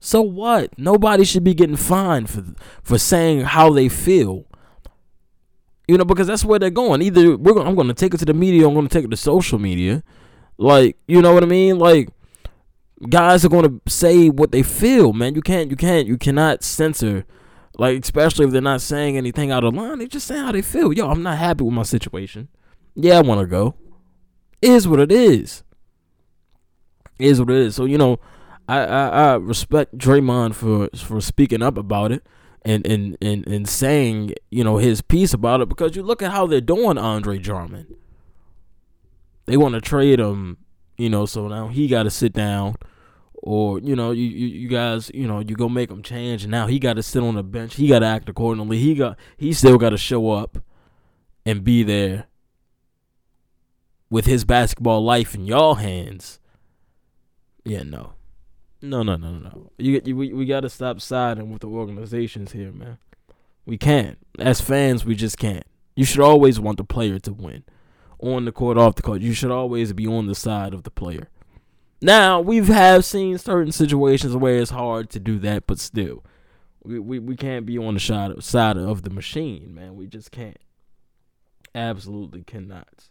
So 0.00 0.20
what? 0.20 0.76
Nobody 0.78 1.24
should 1.24 1.44
be 1.44 1.54
getting 1.54 1.76
fined 1.76 2.28
for 2.28 2.44
for 2.82 2.98
saying 2.98 3.42
how 3.42 3.72
they 3.72 3.88
feel. 3.88 4.46
You 5.86 5.98
know, 5.98 6.04
because 6.04 6.26
that's 6.26 6.44
where 6.44 6.58
they're 6.58 6.70
going. 6.70 7.02
Either 7.02 7.36
we're 7.36 7.54
going, 7.54 7.66
I'm 7.66 7.74
going 7.74 7.88
to 7.88 7.94
take 7.94 8.14
it 8.14 8.18
to 8.18 8.24
the 8.24 8.34
media, 8.34 8.66
I'm 8.66 8.74
going 8.74 8.86
to 8.88 8.92
take 8.92 9.04
it 9.04 9.10
to 9.10 9.16
social 9.16 9.58
media. 9.58 10.02
Like, 10.58 10.96
you 11.06 11.22
know 11.22 11.32
what 11.32 11.42
I 11.42 11.46
mean? 11.46 11.78
Like 11.78 12.08
guys 13.08 13.44
are 13.44 13.48
going 13.48 13.64
to 13.64 13.90
say 13.90 14.28
what 14.28 14.52
they 14.52 14.62
feel, 14.62 15.12
man. 15.12 15.34
You 15.34 15.42
can't 15.42 15.70
you 15.70 15.76
can't 15.76 16.06
you 16.06 16.18
cannot 16.18 16.62
censor 16.62 17.24
like 17.80 18.04
especially 18.04 18.44
if 18.44 18.52
they're 18.52 18.60
not 18.60 18.82
saying 18.82 19.16
anything 19.16 19.50
out 19.50 19.64
of 19.64 19.72
line. 19.74 20.00
They 20.00 20.06
just 20.06 20.26
saying 20.26 20.44
how 20.44 20.52
they 20.52 20.60
feel. 20.60 20.92
Yo, 20.92 21.08
I'm 21.08 21.22
not 21.22 21.38
happy 21.38 21.64
with 21.64 21.72
my 21.72 21.82
situation. 21.82 22.48
Yeah, 22.94 23.16
I 23.16 23.22
want 23.22 23.40
to 23.40 23.46
go. 23.46 23.74
Is 24.60 24.86
what 24.86 25.00
it 25.00 25.10
is. 25.10 25.62
It 27.18 27.28
is 27.28 27.40
what 27.40 27.48
it 27.48 27.56
is. 27.56 27.76
So, 27.76 27.86
you 27.86 27.96
know, 27.96 28.20
I, 28.68 28.80
I, 28.80 29.08
I 29.08 29.34
respect 29.36 29.96
Draymond 29.96 30.56
for 30.56 30.90
for 30.94 31.22
speaking 31.22 31.62
up 31.62 31.78
about 31.78 32.12
it 32.12 32.22
and, 32.66 32.86
and, 32.86 33.16
and, 33.22 33.46
and 33.46 33.66
saying, 33.66 34.34
you 34.50 34.62
know, 34.62 34.76
his 34.76 35.00
piece 35.00 35.32
about 35.32 35.62
it 35.62 35.70
because 35.70 35.96
you 35.96 36.02
look 36.02 36.20
at 36.20 36.32
how 36.32 36.46
they're 36.46 36.60
doing 36.60 36.98
Andre 36.98 37.38
Drummond. 37.38 37.96
They 39.46 39.56
want 39.56 39.74
to 39.74 39.80
trade 39.80 40.20
him, 40.20 40.58
you 40.98 41.08
know, 41.08 41.24
so 41.24 41.48
now 41.48 41.68
he 41.68 41.88
got 41.88 42.02
to 42.02 42.10
sit 42.10 42.34
down 42.34 42.76
or, 43.42 43.80
you 43.80 43.96
know, 43.96 44.10
you, 44.10 44.24
you, 44.24 44.46
you 44.46 44.68
guys, 44.68 45.10
you 45.14 45.26
know, 45.26 45.40
you 45.40 45.56
go 45.56 45.68
make 45.68 45.90
him 45.90 46.02
change 46.02 46.42
and 46.44 46.50
now 46.50 46.66
he 46.66 46.78
got 46.78 46.94
to 46.94 47.02
sit 47.02 47.22
on 47.22 47.34
the 47.34 47.42
bench. 47.42 47.76
He 47.76 47.88
got 47.88 48.00
to 48.00 48.06
act 48.06 48.28
accordingly. 48.28 48.78
He 48.78 48.94
got 48.94 49.18
he 49.36 49.52
still 49.52 49.78
got 49.78 49.90
to 49.90 49.98
show 49.98 50.30
up 50.30 50.58
and 51.46 51.64
be 51.64 51.82
there 51.82 52.26
with 54.10 54.26
his 54.26 54.44
basketball 54.44 55.02
life 55.02 55.34
in 55.34 55.46
y'all 55.46 55.76
hands. 55.76 56.38
Yeah, 57.64 57.82
no. 57.82 58.14
No, 58.82 59.02
no, 59.02 59.16
no, 59.16 59.32
no. 59.32 59.70
You, 59.78 60.00
you 60.04 60.16
we 60.16 60.32
we 60.32 60.46
got 60.46 60.60
to 60.60 60.70
stop 60.70 61.00
siding 61.00 61.50
with 61.50 61.60
the 61.60 61.68
organizations 61.68 62.52
here, 62.52 62.72
man. 62.72 62.98
We 63.66 63.76
can't. 63.76 64.18
As 64.38 64.60
fans, 64.60 65.04
we 65.04 65.14
just 65.14 65.38
can't. 65.38 65.66
You 65.94 66.04
should 66.04 66.20
always 66.20 66.58
want 66.58 66.78
the 66.78 66.84
player 66.84 67.18
to 67.20 67.32
win. 67.32 67.64
On 68.18 68.44
the 68.44 68.52
court, 68.52 68.78
off 68.78 68.96
the 68.96 69.02
court, 69.02 69.20
you 69.22 69.32
should 69.32 69.50
always 69.50 69.92
be 69.92 70.06
on 70.06 70.26
the 70.26 70.34
side 70.34 70.74
of 70.74 70.82
the 70.82 70.90
player. 70.90 71.28
Now, 72.02 72.40
we've 72.40 72.68
have 72.68 73.04
seen 73.04 73.36
certain 73.38 73.72
situations 73.72 74.34
where 74.34 74.56
it's 74.56 74.70
hard 74.70 75.10
to 75.10 75.20
do 75.20 75.38
that, 75.40 75.66
but 75.66 75.78
still, 75.78 76.24
we 76.82 76.98
we, 76.98 77.18
we 77.18 77.36
can't 77.36 77.66
be 77.66 77.76
on 77.78 77.94
the 77.94 78.00
side 78.00 78.42
side 78.42 78.76
of 78.76 79.02
the 79.02 79.10
machine, 79.10 79.74
man. 79.74 79.96
We 79.96 80.06
just 80.06 80.30
can't. 80.30 80.58
Absolutely 81.74 82.42
cannot. 82.42 83.08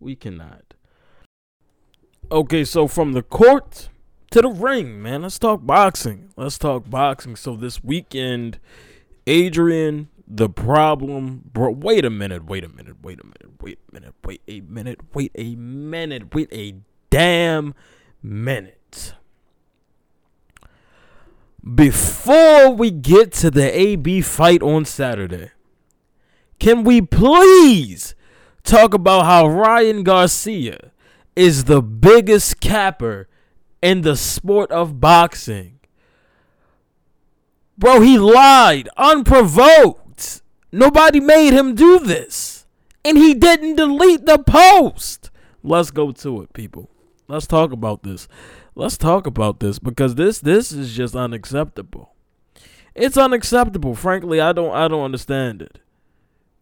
We 0.00 0.14
cannot. 0.14 0.74
Okay, 2.30 2.64
so 2.64 2.86
from 2.86 3.12
the 3.12 3.22
court 3.22 3.88
to 4.30 4.42
the 4.42 4.48
ring, 4.48 5.02
man. 5.02 5.22
Let's 5.22 5.38
talk 5.38 5.66
boxing. 5.66 6.30
Let's 6.36 6.58
talk 6.58 6.88
boxing. 6.88 7.36
So 7.36 7.56
this 7.56 7.82
weekend 7.82 8.60
Adrian, 9.28 10.08
the 10.26 10.48
problem, 10.48 11.42
bro. 11.52 11.70
Wait 11.70 12.04
a 12.06 12.10
minute. 12.10 12.46
Wait 12.46 12.64
a 12.64 12.68
minute. 12.68 13.02
Wait 13.02 13.20
a 13.20 13.24
minute. 13.24 13.60
Wait 13.60 13.78
a 13.88 13.92
minute. 13.92 14.14
Wait 14.24 14.40
a 14.48 14.60
minute. 14.60 15.00
Wait 15.12 15.32
a 15.34 15.54
minute. 15.54 16.34
Wait 16.34 16.48
a 16.50 16.74
damn 17.10 17.74
minute. 18.22 19.14
Before 21.74 22.70
we 22.70 22.90
get 22.90 23.32
to 23.34 23.50
the 23.50 23.78
AB 23.78 24.22
fight 24.22 24.62
on 24.62 24.84
Saturday, 24.84 25.50
can 26.58 26.82
we 26.84 27.00
please 27.02 28.14
talk 28.62 28.94
about 28.94 29.26
how 29.26 29.46
Ryan 29.46 30.02
Garcia 30.02 30.92
is 31.36 31.64
the 31.64 31.82
biggest 31.82 32.60
capper 32.60 33.28
in 33.82 34.02
the 34.02 34.16
sport 34.16 34.70
of 34.70 35.00
boxing? 35.00 35.78
Bro, 37.76 38.00
he 38.00 38.18
lied 38.18 38.88
unprovoked. 38.96 40.42
Nobody 40.72 41.20
made 41.20 41.52
him 41.52 41.74
do 41.74 41.98
this. 41.98 42.66
And 43.04 43.16
he 43.16 43.34
didn't 43.34 43.76
delete 43.76 44.26
the 44.26 44.38
post. 44.38 45.30
Let's 45.62 45.90
go 45.90 46.12
to 46.12 46.42
it, 46.42 46.52
people. 46.52 46.90
Let's 47.28 47.46
talk 47.46 47.72
about 47.72 48.02
this. 48.02 48.26
Let's 48.74 48.96
talk 48.96 49.26
about 49.26 49.60
this 49.60 49.78
because 49.78 50.14
this 50.14 50.40
this 50.40 50.72
is 50.72 50.96
just 50.96 51.14
unacceptable. 51.14 52.14
It's 52.94 53.18
unacceptable. 53.18 53.94
Frankly, 53.94 54.40
I 54.40 54.52
don't 54.52 54.74
I 54.74 54.88
don't 54.88 55.04
understand 55.04 55.60
it. 55.60 55.78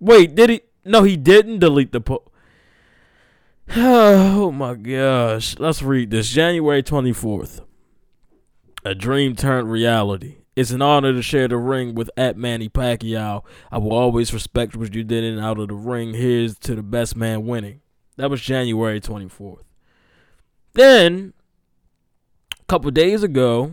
Wait, 0.00 0.34
did 0.34 0.50
he 0.50 0.60
No, 0.84 1.04
he 1.04 1.16
didn't 1.16 1.60
delete 1.60 1.92
the 1.92 2.00
post. 2.00 2.28
Oh 3.76 4.52
my 4.52 4.74
gosh. 4.74 5.58
Let's 5.58 5.82
read 5.82 6.10
this. 6.10 6.28
January 6.30 6.82
24th. 6.82 7.60
A 8.84 8.94
dream 8.94 9.34
turned 9.34 9.70
reality. 9.70 10.36
It's 10.54 10.70
an 10.70 10.80
honor 10.80 11.12
to 11.12 11.20
share 11.20 11.48
the 11.48 11.58
ring 11.58 11.94
with 11.94 12.08
at 12.16 12.36
Manny 12.36 12.68
Pacquiao. 12.68 13.44
I 13.70 13.78
will 13.78 13.92
always 13.92 14.32
respect 14.32 14.76
what 14.76 14.94
you 14.94 15.04
did 15.04 15.22
in 15.24 15.34
and 15.34 15.44
out 15.44 15.58
of 15.58 15.68
the 15.68 15.74
ring. 15.74 16.14
Here's 16.14 16.58
to 16.60 16.74
the 16.74 16.82
best 16.82 17.14
man 17.16 17.46
winning. 17.46 17.80
That 18.16 18.30
was 18.30 18.40
January 18.40 19.00
24th. 19.00 19.65
Then, 20.76 21.32
a 22.52 22.64
couple 22.64 22.90
days 22.90 23.22
ago, 23.22 23.72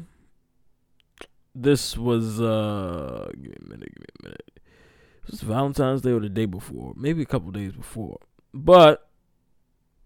this 1.54 1.98
was, 1.98 2.40
uh, 2.40 3.30
give 3.34 3.52
me 3.52 3.58
a 3.60 3.70
minute, 3.70 3.90
give 3.94 4.00
me 4.00 4.06
a 4.22 4.24
minute. 4.24 4.52
It 4.56 5.32
was 5.32 5.42
Valentine's 5.42 6.02
Day 6.02 6.12
or 6.12 6.22
the 6.22 6.30
day 6.30 6.46
before. 6.46 6.94
Maybe 6.96 7.22
a 7.22 7.26
couple 7.26 7.52
days 7.52 7.74
before. 7.74 8.20
But, 8.54 9.06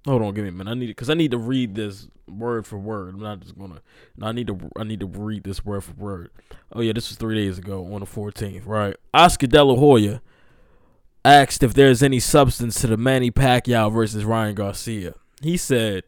hold 0.06 0.24
on, 0.24 0.34
give 0.34 0.44
me 0.44 0.50
a 0.50 0.54
minute. 0.54 0.72
I 0.72 0.74
need 0.74 0.86
it, 0.86 0.96
because 0.96 1.12
I 1.12 1.14
need 1.14 1.32
to 1.32 1.38
read 1.38 1.76
this 1.76 2.08
word 2.28 2.66
for 2.66 2.80
word. 2.80 3.14
I'm 3.14 3.22
not 3.22 3.42
just 3.42 3.58
gonna. 3.58 3.82
No, 4.18 4.28
I 4.28 4.32
need 4.32 4.48
to. 4.48 4.58
I 4.76 4.84
need 4.84 5.00
to 5.02 5.06
read 5.06 5.44
this 5.44 5.64
word 5.64 5.84
for 5.84 5.94
word. 5.94 6.32
Oh 6.74 6.82
yeah, 6.82 6.94
this 6.94 7.10
was 7.10 7.18
three 7.18 7.36
days 7.36 7.58
ago 7.58 7.86
on 7.94 8.00
the 8.00 8.06
14th, 8.06 8.66
right? 8.66 8.96
Oscar 9.14 9.48
De 9.48 9.64
La 9.64 9.76
Hoya 9.76 10.22
asked 11.24 11.64
if 11.64 11.74
there's 11.74 12.02
any 12.02 12.20
substance 12.20 12.82
to 12.82 12.88
the 12.88 12.98
Manny 12.98 13.32
Pacquiao 13.32 13.92
versus 13.92 14.26
Ryan 14.26 14.56
Garcia. 14.56 15.14
He 15.42 15.58
said, 15.58 16.04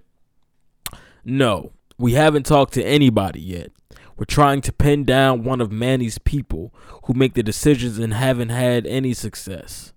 "No, 1.24 1.74
we 1.97 2.13
haven't 2.13 2.45
talked 2.45 2.74
to 2.74 2.84
anybody 2.84 3.41
yet. 3.41 3.72
We're 4.17 4.26
trying 4.26 4.61
to 4.61 4.74
pin 4.74 5.05
down 5.05 5.43
one 5.43 5.61
of 5.61 5.72
Manny's 5.72 6.17
people 6.17 6.74
who 7.05 7.13
make 7.13 7.34
the 7.36 7.43
decisions 7.43 7.97
and 7.97 8.13
haven't 8.13 8.49
had 8.49 8.86
any 8.86 9.13
success. 9.13 9.93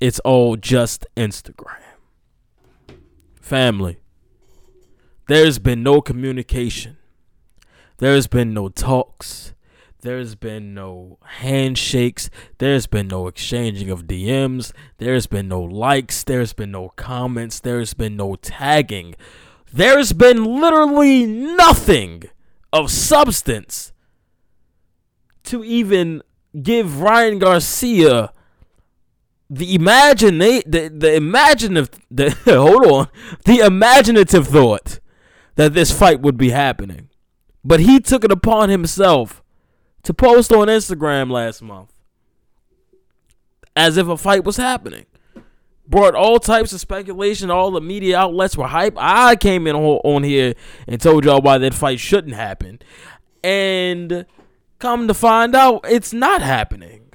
It's 0.00 0.18
all 0.20 0.56
just 0.56 1.06
Instagram." 1.16 1.82
Family. 3.40 3.98
There's 5.28 5.58
been 5.58 5.82
no 5.82 6.00
communication. 6.00 6.96
There's 7.98 8.26
been 8.26 8.54
no 8.54 8.68
talks. 8.68 9.54
There's 10.02 10.34
been 10.36 10.72
no 10.72 11.18
handshakes. 11.24 12.30
There's 12.58 12.86
been 12.86 13.08
no 13.08 13.26
exchanging 13.26 13.90
of 13.90 14.06
DMs. 14.06 14.72
There's 14.98 15.26
been 15.26 15.48
no 15.48 15.60
likes. 15.60 16.22
There's 16.22 16.52
been 16.52 16.70
no 16.70 16.90
comments. 16.90 17.58
There's 17.58 17.92
been 17.94 18.16
no 18.16 18.36
tagging. 18.36 19.16
There's 19.76 20.14
been 20.14 20.58
literally 20.58 21.26
nothing 21.26 22.22
of 22.72 22.90
substance 22.90 23.92
to 25.44 25.62
even 25.62 26.22
give 26.62 27.02
Ryan 27.02 27.38
Garcia 27.38 28.32
the 29.50 29.74
imagine 29.74 30.38
the 30.38 30.62
the 30.66 31.14
imaginative 31.14 31.90
the 32.10 32.30
hold 32.46 32.86
on 32.86 33.08
the 33.44 33.58
imaginative 33.58 34.48
thought 34.48 34.98
that 35.56 35.74
this 35.74 35.92
fight 35.92 36.20
would 36.22 36.38
be 36.38 36.50
happening. 36.50 37.10
But 37.62 37.80
he 37.80 38.00
took 38.00 38.24
it 38.24 38.32
upon 38.32 38.70
himself 38.70 39.42
to 40.04 40.14
post 40.14 40.52
on 40.52 40.68
Instagram 40.68 41.30
last 41.30 41.60
month 41.60 41.92
as 43.76 43.98
if 43.98 44.08
a 44.08 44.16
fight 44.16 44.44
was 44.44 44.56
happening. 44.56 45.04
Brought 45.88 46.14
all 46.14 46.40
types 46.40 46.72
of 46.72 46.80
speculation, 46.80 47.50
all 47.50 47.70
the 47.70 47.80
media 47.80 48.18
outlets 48.18 48.56
were 48.56 48.66
hype. 48.66 48.94
I 48.96 49.36
came 49.36 49.66
in 49.66 49.76
on 49.76 50.22
here 50.24 50.54
and 50.88 51.00
told 51.00 51.24
y'all 51.24 51.40
why 51.40 51.58
that 51.58 51.74
fight 51.74 52.00
shouldn't 52.00 52.34
happen. 52.34 52.80
And 53.44 54.26
come 54.80 55.06
to 55.06 55.14
find 55.14 55.54
out, 55.54 55.84
it's 55.88 56.12
not 56.12 56.42
happening. 56.42 57.12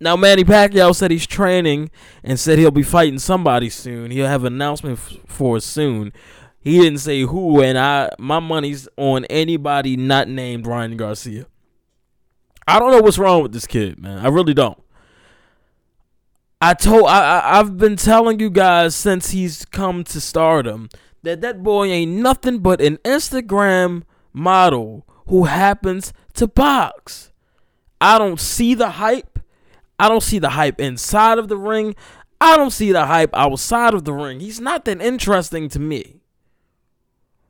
Now, 0.00 0.16
Manny 0.16 0.42
Pacquiao 0.42 0.94
said 0.96 1.12
he's 1.12 1.26
training 1.26 1.90
and 2.24 2.40
said 2.40 2.58
he'll 2.58 2.72
be 2.72 2.82
fighting 2.82 3.20
somebody 3.20 3.70
soon. 3.70 4.10
He'll 4.10 4.26
have 4.26 4.44
an 4.44 4.54
announcement 4.54 4.98
for 4.98 5.60
soon. 5.60 6.12
He 6.58 6.78
didn't 6.80 6.98
say 6.98 7.20
who, 7.22 7.60
and 7.60 7.78
I 7.78 8.10
my 8.18 8.40
money's 8.40 8.88
on 8.96 9.24
anybody 9.26 9.96
not 9.96 10.28
named 10.28 10.66
Ryan 10.66 10.96
Garcia. 10.96 11.46
I 12.66 12.78
don't 12.78 12.92
know 12.92 13.00
what's 13.00 13.18
wrong 13.18 13.42
with 13.42 13.52
this 13.52 13.66
kid, 13.66 13.98
man. 14.00 14.18
I 14.18 14.28
really 14.28 14.54
don't. 14.54 14.80
I 16.62 16.74
told 16.74 17.08
I, 17.08 17.40
I 17.40 17.58
I've 17.58 17.76
been 17.76 17.96
telling 17.96 18.38
you 18.38 18.48
guys 18.48 18.94
since 18.94 19.30
he's 19.30 19.64
come 19.64 20.04
to 20.04 20.20
stardom 20.20 20.88
that 21.24 21.40
that 21.40 21.60
boy 21.64 21.86
ain't 21.86 22.12
nothing 22.12 22.60
but 22.60 22.80
an 22.80 22.98
Instagram 22.98 24.04
model 24.32 25.04
who 25.26 25.44
happens 25.44 26.12
to 26.34 26.46
box. 26.46 27.32
I 28.00 28.16
don't 28.16 28.38
see 28.38 28.74
the 28.74 28.90
hype. 28.90 29.40
I 29.98 30.08
don't 30.08 30.22
see 30.22 30.38
the 30.38 30.50
hype 30.50 30.80
inside 30.80 31.38
of 31.38 31.48
the 31.48 31.56
ring. 31.56 31.96
I 32.40 32.56
don't 32.56 32.70
see 32.70 32.92
the 32.92 33.06
hype 33.06 33.34
outside 33.34 33.92
of 33.92 34.04
the 34.04 34.12
ring. 34.12 34.38
He's 34.38 34.60
not 34.60 34.84
that 34.84 35.02
interesting 35.02 35.68
to 35.70 35.80
me. 35.80 36.20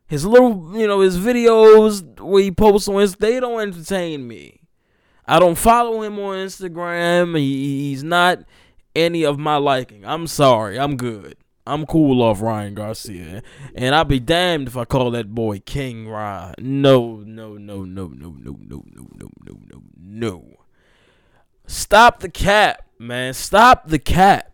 His 0.07 0.25
little, 0.25 0.73
you 0.75 0.87
know, 0.87 1.01
his 1.01 1.19
videos 1.19 2.19
where 2.19 2.43
he 2.43 2.51
posts 2.51 2.89
on 2.89 3.01
his, 3.01 3.17
they 3.17 3.41
don't 3.41 3.61
entertain 3.61 4.27
me. 4.27 4.61
I 5.27 5.39
don't 5.39 5.57
follow 5.57 6.03
him 6.03 6.19
on 6.19 6.37
Instagram. 6.37 7.39
He, 7.39 7.91
he's 7.91 8.03
not 8.03 8.41
any 8.95 9.25
of 9.25 9.39
my 9.39 9.57
liking. 9.57 10.05
I'm 10.05 10.27
sorry. 10.27 10.79
I'm 10.79 10.97
good. 10.97 11.37
I'm 11.67 11.87
cool 11.87 12.23
off 12.23 12.43
Ryan 12.43 12.75
Garcia. 12.75 13.43
And 13.75 13.95
I'll 13.95 14.05
be 14.05 14.21
damned 14.21 14.69
if 14.69 14.77
I 14.77 14.85
call 14.85 15.11
that 15.13 15.35
boy 15.35 15.61
King 15.61 16.09
Ryan. 16.09 16.55
No, 16.59 17.17
no, 17.19 17.55
no, 17.55 17.85
no, 17.85 18.07
no, 18.07 18.29
no, 18.29 18.59
no, 18.59 18.59
no, 18.67 18.85
no, 18.91 19.31
no, 19.45 19.59
no, 19.71 19.83
no. 19.97 20.45
Stop 21.67 22.21
the 22.21 22.29
cap, 22.29 22.85
man. 22.99 23.33
Stop 23.35 23.89
the 23.89 23.99
cap. 23.99 24.53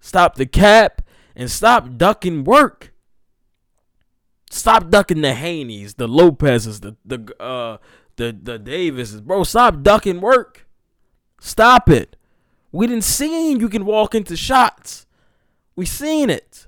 Stop 0.00 0.36
the 0.36 0.46
cap 0.46 1.02
and 1.34 1.50
stop 1.50 1.96
ducking 1.96 2.44
work. 2.44 2.92
Stop 4.50 4.90
ducking 4.90 5.20
the 5.20 5.32
Haneys, 5.32 5.96
the 5.96 6.08
Lopez's, 6.08 6.80
the 6.80 6.96
the 7.04 7.34
uh 7.42 7.78
the 8.16 8.36
the 8.40 8.58
Davises, 8.58 9.20
bro. 9.20 9.44
Stop 9.44 9.82
ducking 9.82 10.20
work. 10.20 10.66
Stop 11.40 11.90
it. 11.90 12.16
We 12.72 12.86
didn't 12.86 13.04
see 13.04 13.52
you 13.52 13.68
can 13.68 13.86
walk 13.86 14.14
into 14.14 14.36
shots. 14.36 15.06
We 15.74 15.86
seen 15.86 16.30
it. 16.30 16.66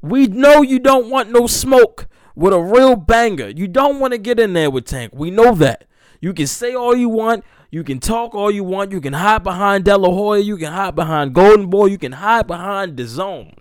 We 0.00 0.26
know 0.26 0.62
you 0.62 0.78
don't 0.78 1.10
want 1.10 1.30
no 1.30 1.46
smoke 1.46 2.06
with 2.34 2.52
a 2.52 2.60
real 2.60 2.96
banger. 2.96 3.48
You 3.48 3.66
don't 3.66 3.98
want 3.98 4.12
to 4.12 4.18
get 4.18 4.38
in 4.38 4.52
there 4.52 4.70
with 4.70 4.84
Tank. 4.84 5.12
We 5.14 5.30
know 5.30 5.54
that. 5.56 5.84
You 6.20 6.32
can 6.32 6.46
say 6.46 6.74
all 6.74 6.96
you 6.96 7.08
want. 7.08 7.44
You 7.70 7.84
can 7.84 8.00
talk 8.00 8.34
all 8.34 8.50
you 8.50 8.64
want. 8.64 8.92
You 8.92 9.00
can 9.00 9.12
hide 9.12 9.42
behind 9.42 9.84
De 9.84 9.98
Hoya. 9.98 10.40
You 10.40 10.56
can 10.56 10.72
hide 10.72 10.94
behind 10.94 11.34
Golden 11.34 11.68
Boy. 11.68 11.86
You 11.86 11.98
can 11.98 12.12
hide 12.12 12.46
behind 12.46 12.96
DAZN. 12.96 13.54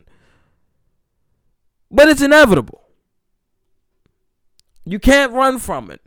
But 1.92 2.08
it's 2.10 2.22
inevitable. 2.22 2.84
You 4.86 5.00
can't 5.00 5.34
run 5.34 5.60
from 5.60 5.92
it. 5.92 6.02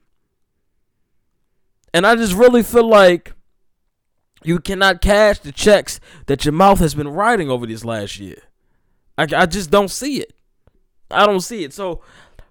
And 1.92 2.06
I 2.06 2.16
just 2.16 2.34
really 2.34 2.62
feel 2.62 2.88
like 2.88 3.34
you 4.43 4.59
cannot 4.59 5.01
cash 5.01 5.38
the 5.38 5.53
checks 5.53 6.01
that 6.26 6.45
your 6.45 6.53
mouth 6.53 6.78
has 6.78 6.95
been 6.95 7.09
writing 7.09 7.51
over 7.51 7.66
this 7.66 7.84
last 7.84 8.18
year. 8.18 8.43
I, 9.18 9.26
I 9.34 9.47
just 9.47 9.70
don't 9.70 9.91
see 9.91 10.20
it. 10.20 10.32
I 11.11 11.26
don't 11.26 11.41
see 11.41 11.64
it. 11.64 11.72
So 11.72 12.01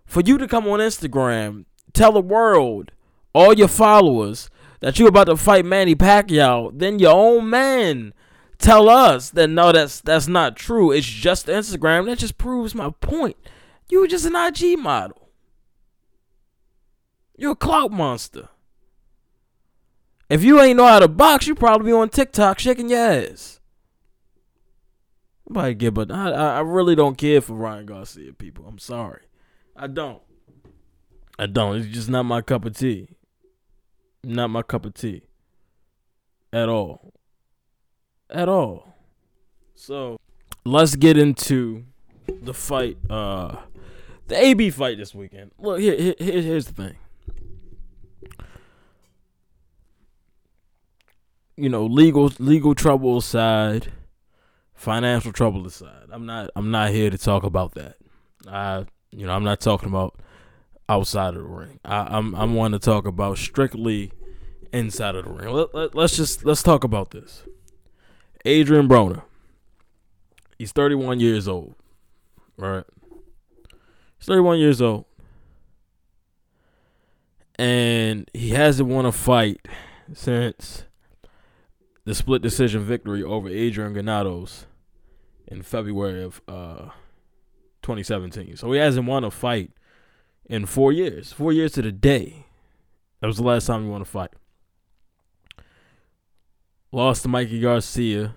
for 0.05 0.21
you 0.21 0.37
to 0.37 0.47
come 0.47 0.67
on 0.67 0.79
Instagram, 0.79 1.65
tell 1.93 2.11
the 2.11 2.21
world, 2.21 2.91
all 3.33 3.53
your 3.53 3.67
followers, 3.67 4.49
that 4.81 4.97
you're 4.97 5.09
about 5.09 5.25
to 5.25 5.37
fight 5.37 5.65
Manny 5.65 5.95
Pacquiao, 5.95 6.71
then 6.73 6.99
your 6.99 7.13
own 7.13 7.49
man 7.49 8.13
tell 8.57 8.89
us 8.89 9.31
that 9.31 9.49
no, 9.49 9.71
that's 9.71 10.01
that's 10.01 10.27
not 10.27 10.55
true. 10.55 10.91
It's 10.91 11.07
just 11.07 11.47
Instagram. 11.47 12.05
That 12.05 12.19
just 12.19 12.37
proves 12.37 12.75
my 12.75 12.91
point. 13.01 13.37
You 13.89 14.01
were 14.01 14.07
just 14.07 14.25
an 14.25 14.35
IG 14.35 14.77
model. 14.77 15.29
You're 17.37 17.53
a 17.53 17.55
clout 17.55 17.91
monster. 17.91 18.49
If 20.29 20.43
you 20.43 20.61
ain't 20.61 20.77
know 20.77 20.85
how 20.85 20.99
to 20.99 21.07
box, 21.07 21.47
you 21.47 21.55
probably 21.55 21.87
be 21.87 21.93
on 21.93 22.09
TikTok 22.09 22.59
shaking 22.59 22.89
your 22.89 22.99
ass. 22.99 23.59
Nobody 25.47 25.73
give, 25.73 25.95
but 25.95 26.11
I, 26.11 26.29
I 26.29 26.59
really 26.61 26.95
don't 26.95 27.17
care 27.17 27.41
for 27.41 27.53
Ryan 27.53 27.87
Garcia, 27.87 28.33
people. 28.33 28.65
I'm 28.67 28.77
sorry, 28.77 29.21
I 29.75 29.87
don't. 29.87 30.21
I 31.39 31.47
don't. 31.47 31.77
It's 31.77 31.87
just 31.87 32.09
not 32.09 32.23
my 32.23 32.41
cup 32.41 32.65
of 32.65 32.77
tea. 32.77 33.07
Not 34.23 34.49
my 34.49 34.61
cup 34.61 34.85
of 34.85 34.93
tea. 34.93 35.23
At 36.53 36.69
all. 36.69 37.13
At 38.29 38.47
all. 38.47 38.93
So 39.73 40.19
let's 40.65 40.95
get 40.95 41.17
into 41.17 41.85
the 42.27 42.53
fight. 42.53 42.97
Uh, 43.09 43.55
the 44.27 44.37
AB 44.39 44.69
fight 44.69 44.97
this 44.97 45.15
weekend. 45.15 45.51
Look 45.57 45.79
here, 45.79 46.13
here 46.19 46.41
here's 46.41 46.67
the 46.67 46.73
thing. 46.73 46.95
You 51.59 51.69
know, 51.69 51.85
legal 51.85 52.31
legal 52.39 52.73
trouble 52.73 53.17
aside, 53.17 53.91
financial 54.73 55.31
trouble 55.31 55.65
aside. 55.65 56.07
I'm 56.11 56.25
not 56.25 56.49
I'm 56.55 56.71
not 56.71 56.91
here 56.91 57.09
to 57.09 57.17
talk 57.17 57.43
about 57.43 57.75
that. 57.75 57.97
I 58.47 58.85
you 59.11 59.25
know, 59.25 59.33
I'm 59.33 59.43
not 59.43 59.59
talking 59.59 59.89
about 59.89 60.19
outside 60.87 61.35
of 61.35 61.43
the 61.43 61.49
ring. 61.49 61.79
I, 61.83 62.17
I'm 62.17 62.35
I'm 62.35 62.55
wanting 62.55 62.79
to 62.79 62.85
talk 62.85 63.05
about 63.05 63.37
strictly 63.37 64.11
inside 64.71 65.15
of 65.15 65.25
the 65.25 65.31
ring. 65.31 65.53
Let, 65.53 65.73
let, 65.73 65.95
let's 65.95 66.15
just 66.15 66.45
let's 66.45 66.63
talk 66.63 66.83
about 66.83 67.11
this. 67.11 67.43
Adrian 68.45 68.87
Broner. 68.87 69.23
He's 70.57 70.71
31 70.71 71.19
years 71.19 71.47
old. 71.47 71.75
Right? 72.57 72.83
He's 74.17 74.27
31 74.27 74.59
years 74.59 74.81
old. 74.81 75.05
And 77.57 78.29
he 78.33 78.49
hasn't 78.49 78.89
won 78.89 79.05
a 79.05 79.11
fight 79.11 79.65
since 80.13 80.83
the 82.09 82.15
split 82.15 82.41
decision 82.41 82.81
victory 82.81 83.21
over 83.21 83.47
Adrian 83.47 83.93
Granados 83.93 84.65
in 85.47 85.61
February 85.61 86.23
of 86.23 86.41
uh, 86.47 86.89
2017. 87.83 88.57
So 88.57 88.71
he 88.71 88.79
hasn't 88.79 89.05
won 89.05 89.23
a 89.23 89.29
fight 89.29 89.73
in 90.47 90.65
four 90.65 90.91
years. 90.91 91.31
Four 91.31 91.53
years 91.53 91.73
to 91.73 91.83
the 91.83 91.91
day. 91.91 92.47
That 93.21 93.27
was 93.27 93.37
the 93.37 93.43
last 93.43 93.67
time 93.67 93.83
he 93.83 93.89
won 93.91 94.01
a 94.01 94.05
fight. 94.05 94.31
Lost 96.91 97.21
to 97.21 97.27
Mikey 97.27 97.61
Garcia 97.61 98.33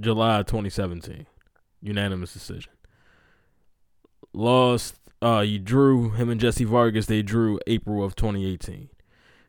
July 0.00 0.38
2017. 0.38 1.26
Unanimous 1.82 2.32
decision. 2.32 2.72
Lost 4.32 4.98
uh 5.20 5.42
he 5.42 5.58
drew 5.58 6.12
him 6.12 6.30
and 6.30 6.40
Jesse 6.40 6.64
Vargas, 6.64 7.04
they 7.04 7.20
drew 7.20 7.60
April 7.66 8.02
of 8.02 8.16
2018. 8.16 8.88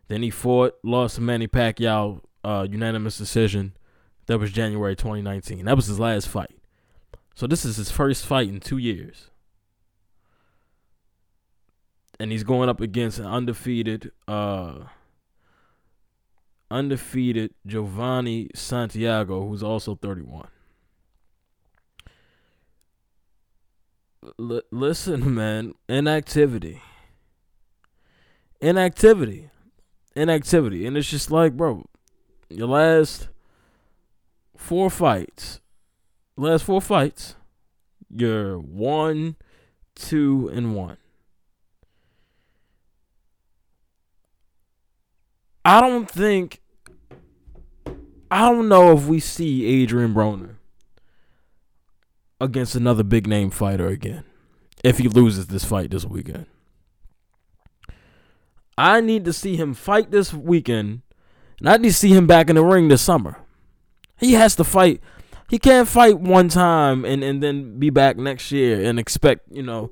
Then 0.10 0.22
he 0.22 0.30
fought, 0.30 0.74
lost 0.84 1.16
to 1.16 1.22
Manny 1.22 1.48
Pacquiao 1.48 2.20
uh, 2.46 2.68
unanimous 2.70 3.18
decision. 3.18 3.74
That 4.28 4.38
was 4.40 4.52
January 4.52 4.96
2019. 4.96 5.66
That 5.66 5.76
was 5.76 5.88
his 5.88 6.00
last 6.00 6.28
fight. 6.28 6.56
So 7.34 7.48
this 7.48 7.66
is 7.66 7.78
his 7.78 7.92
first 7.92 8.26
fight 8.26 8.48
in 8.48 8.60
two 8.60 8.78
years. 8.78 9.30
And 12.20 12.32
he's 12.32 12.44
going 12.44 12.70
up 12.70 12.80
against 12.80 13.20
an 13.20 13.26
undefeated, 13.26 14.12
uh, 14.28 14.86
undefeated 16.72 17.54
Jovanie 17.66 18.50
Santiago, 18.56 19.48
who's 19.48 19.64
also 19.64 19.96
31. 19.96 20.48
L- 24.40 24.62
listen, 24.72 25.34
man, 25.36 25.74
inactivity. 25.90 26.82
Inactivity. 28.62 29.50
Inactivity. 30.16 30.86
And 30.86 30.96
it's 30.96 31.10
just 31.10 31.30
like, 31.30 31.58
bro, 31.58 31.86
your 32.50 32.68
last 32.68 33.28
four 34.56 34.90
fights, 34.90 35.62
last 36.38 36.64
four 36.64 36.82
fights, 36.82 37.36
you're 38.10 38.58
one, 38.60 39.36
two, 39.96 40.50
and 40.54 40.76
one. 40.76 40.98
I 45.64 45.82
don't 45.82 46.10
think. 46.10 46.62
I 48.30 48.50
don't 48.50 48.68
know 48.68 48.92
if 48.92 49.06
we 49.06 49.20
see 49.20 49.66
Adrian 49.66 50.14
Broner 50.14 50.56
against 52.42 52.76
another 52.76 53.04
big 53.04 53.28
name 53.28 53.50
fighter 53.50 53.88
again 53.88 54.24
if 54.84 54.98
he 54.98 55.08
loses 55.08 55.48
this 55.48 55.64
fight 55.64 55.92
this 55.92 56.06
weekend. 56.06 56.46
I 58.78 59.00
need 59.02 59.26
to 59.26 59.34
see 59.34 59.56
him 59.56 59.74
fight 59.74 60.12
this 60.12 60.34
weekend 60.34 61.02
and 61.60 61.70
I 61.70 61.78
need 61.78 61.90
to 61.90 61.94
see 61.94 62.10
him 62.10 62.28
back 62.28 62.50
in 62.50 62.56
the 62.56 62.64
ring 62.64 62.88
this 62.88 63.02
summer. 63.02 63.38
He 64.18 64.34
has 64.34 64.56
to 64.56 64.64
fight. 64.64 65.02
He 65.50 65.60
can't 65.60 65.88
fight 65.88 66.20
one 66.20 66.50
time 66.50 67.06
and, 67.06 67.24
and 67.24 67.42
then 67.42 67.78
be 67.78 67.90
back 67.90 68.18
next 68.18 68.52
year 68.52 68.84
and 68.84 69.00
expect, 69.00 69.48
you 69.52 69.62
know, 69.62 69.92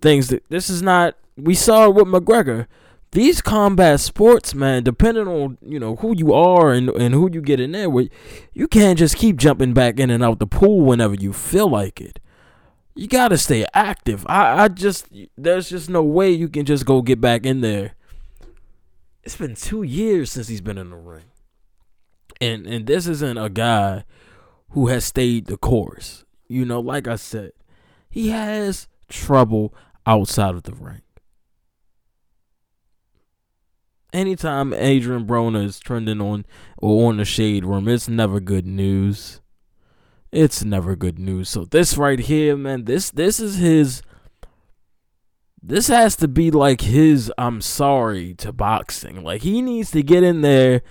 things 0.00 0.28
that 0.28 0.42
this 0.48 0.70
is 0.70 0.82
not 0.82 1.16
we 1.36 1.54
saw 1.54 1.86
it 1.86 1.94
with 1.94 2.06
McGregor. 2.06 2.66
These 3.10 3.42
combat 3.42 4.00
sports, 4.00 4.54
man, 4.54 4.82
depending 4.82 5.28
on, 5.28 5.56
you 5.62 5.78
know, 5.78 5.96
who 5.96 6.16
you 6.16 6.32
are 6.32 6.72
and, 6.72 6.88
and 6.90 7.14
who 7.14 7.30
you 7.32 7.40
get 7.40 7.60
in 7.60 7.72
there 7.72 7.88
with, 7.88 8.08
you 8.52 8.66
can't 8.66 8.98
just 8.98 9.16
keep 9.16 9.36
jumping 9.36 9.72
back 9.72 10.00
in 10.00 10.10
and 10.10 10.24
out 10.24 10.40
the 10.40 10.48
pool 10.48 10.80
whenever 10.80 11.14
you 11.14 11.32
feel 11.32 11.68
like 11.68 12.00
it. 12.00 12.18
You 12.96 13.06
gotta 13.06 13.38
stay 13.38 13.66
active. 13.72 14.24
I, 14.28 14.64
I 14.64 14.68
just 14.68 15.08
there's 15.36 15.68
just 15.68 15.90
no 15.90 16.02
way 16.02 16.30
you 16.30 16.48
can 16.48 16.64
just 16.64 16.86
go 16.86 17.02
get 17.02 17.20
back 17.20 17.44
in 17.44 17.60
there 17.60 17.94
it's 19.24 19.36
been 19.36 19.54
two 19.54 19.82
years 19.82 20.30
since 20.30 20.48
he's 20.48 20.60
been 20.60 20.78
in 20.78 20.90
the 20.90 20.96
ring. 20.96 21.24
And 22.40 22.66
and 22.66 22.86
this 22.86 23.06
isn't 23.06 23.38
a 23.38 23.48
guy 23.48 24.04
who 24.70 24.88
has 24.88 25.04
stayed 25.04 25.46
the 25.46 25.56
course. 25.56 26.24
You 26.48 26.64
know, 26.64 26.80
like 26.80 27.08
I 27.08 27.16
said, 27.16 27.52
he 28.10 28.28
has 28.30 28.88
trouble 29.08 29.74
outside 30.06 30.54
of 30.54 30.64
the 30.64 30.74
ring. 30.74 31.02
Anytime 34.12 34.72
Adrian 34.72 35.26
Broner 35.26 35.64
is 35.64 35.80
trending 35.80 36.20
on 36.20 36.44
or 36.76 37.08
on 37.08 37.16
the 37.16 37.24
Shade 37.24 37.64
Room, 37.64 37.88
it's 37.88 38.08
never 38.08 38.40
good 38.40 38.66
news. 38.66 39.40
It's 40.30 40.64
never 40.64 40.94
good 40.94 41.18
news. 41.18 41.48
So 41.48 41.64
this 41.64 41.96
right 41.96 42.18
here, 42.18 42.56
man, 42.56 42.84
this 42.84 43.10
this 43.10 43.40
is 43.40 43.56
his 43.56 44.02
this 45.66 45.88
has 45.88 46.14
to 46.16 46.28
be 46.28 46.50
like 46.50 46.82
his 46.82 47.32
I'm 47.38 47.60
sorry 47.60 48.34
to 48.34 48.52
boxing. 48.52 49.24
Like 49.24 49.42
he 49.42 49.62
needs 49.62 49.90
to 49.92 50.02
get 50.02 50.22
in 50.22 50.42
there 50.42 50.82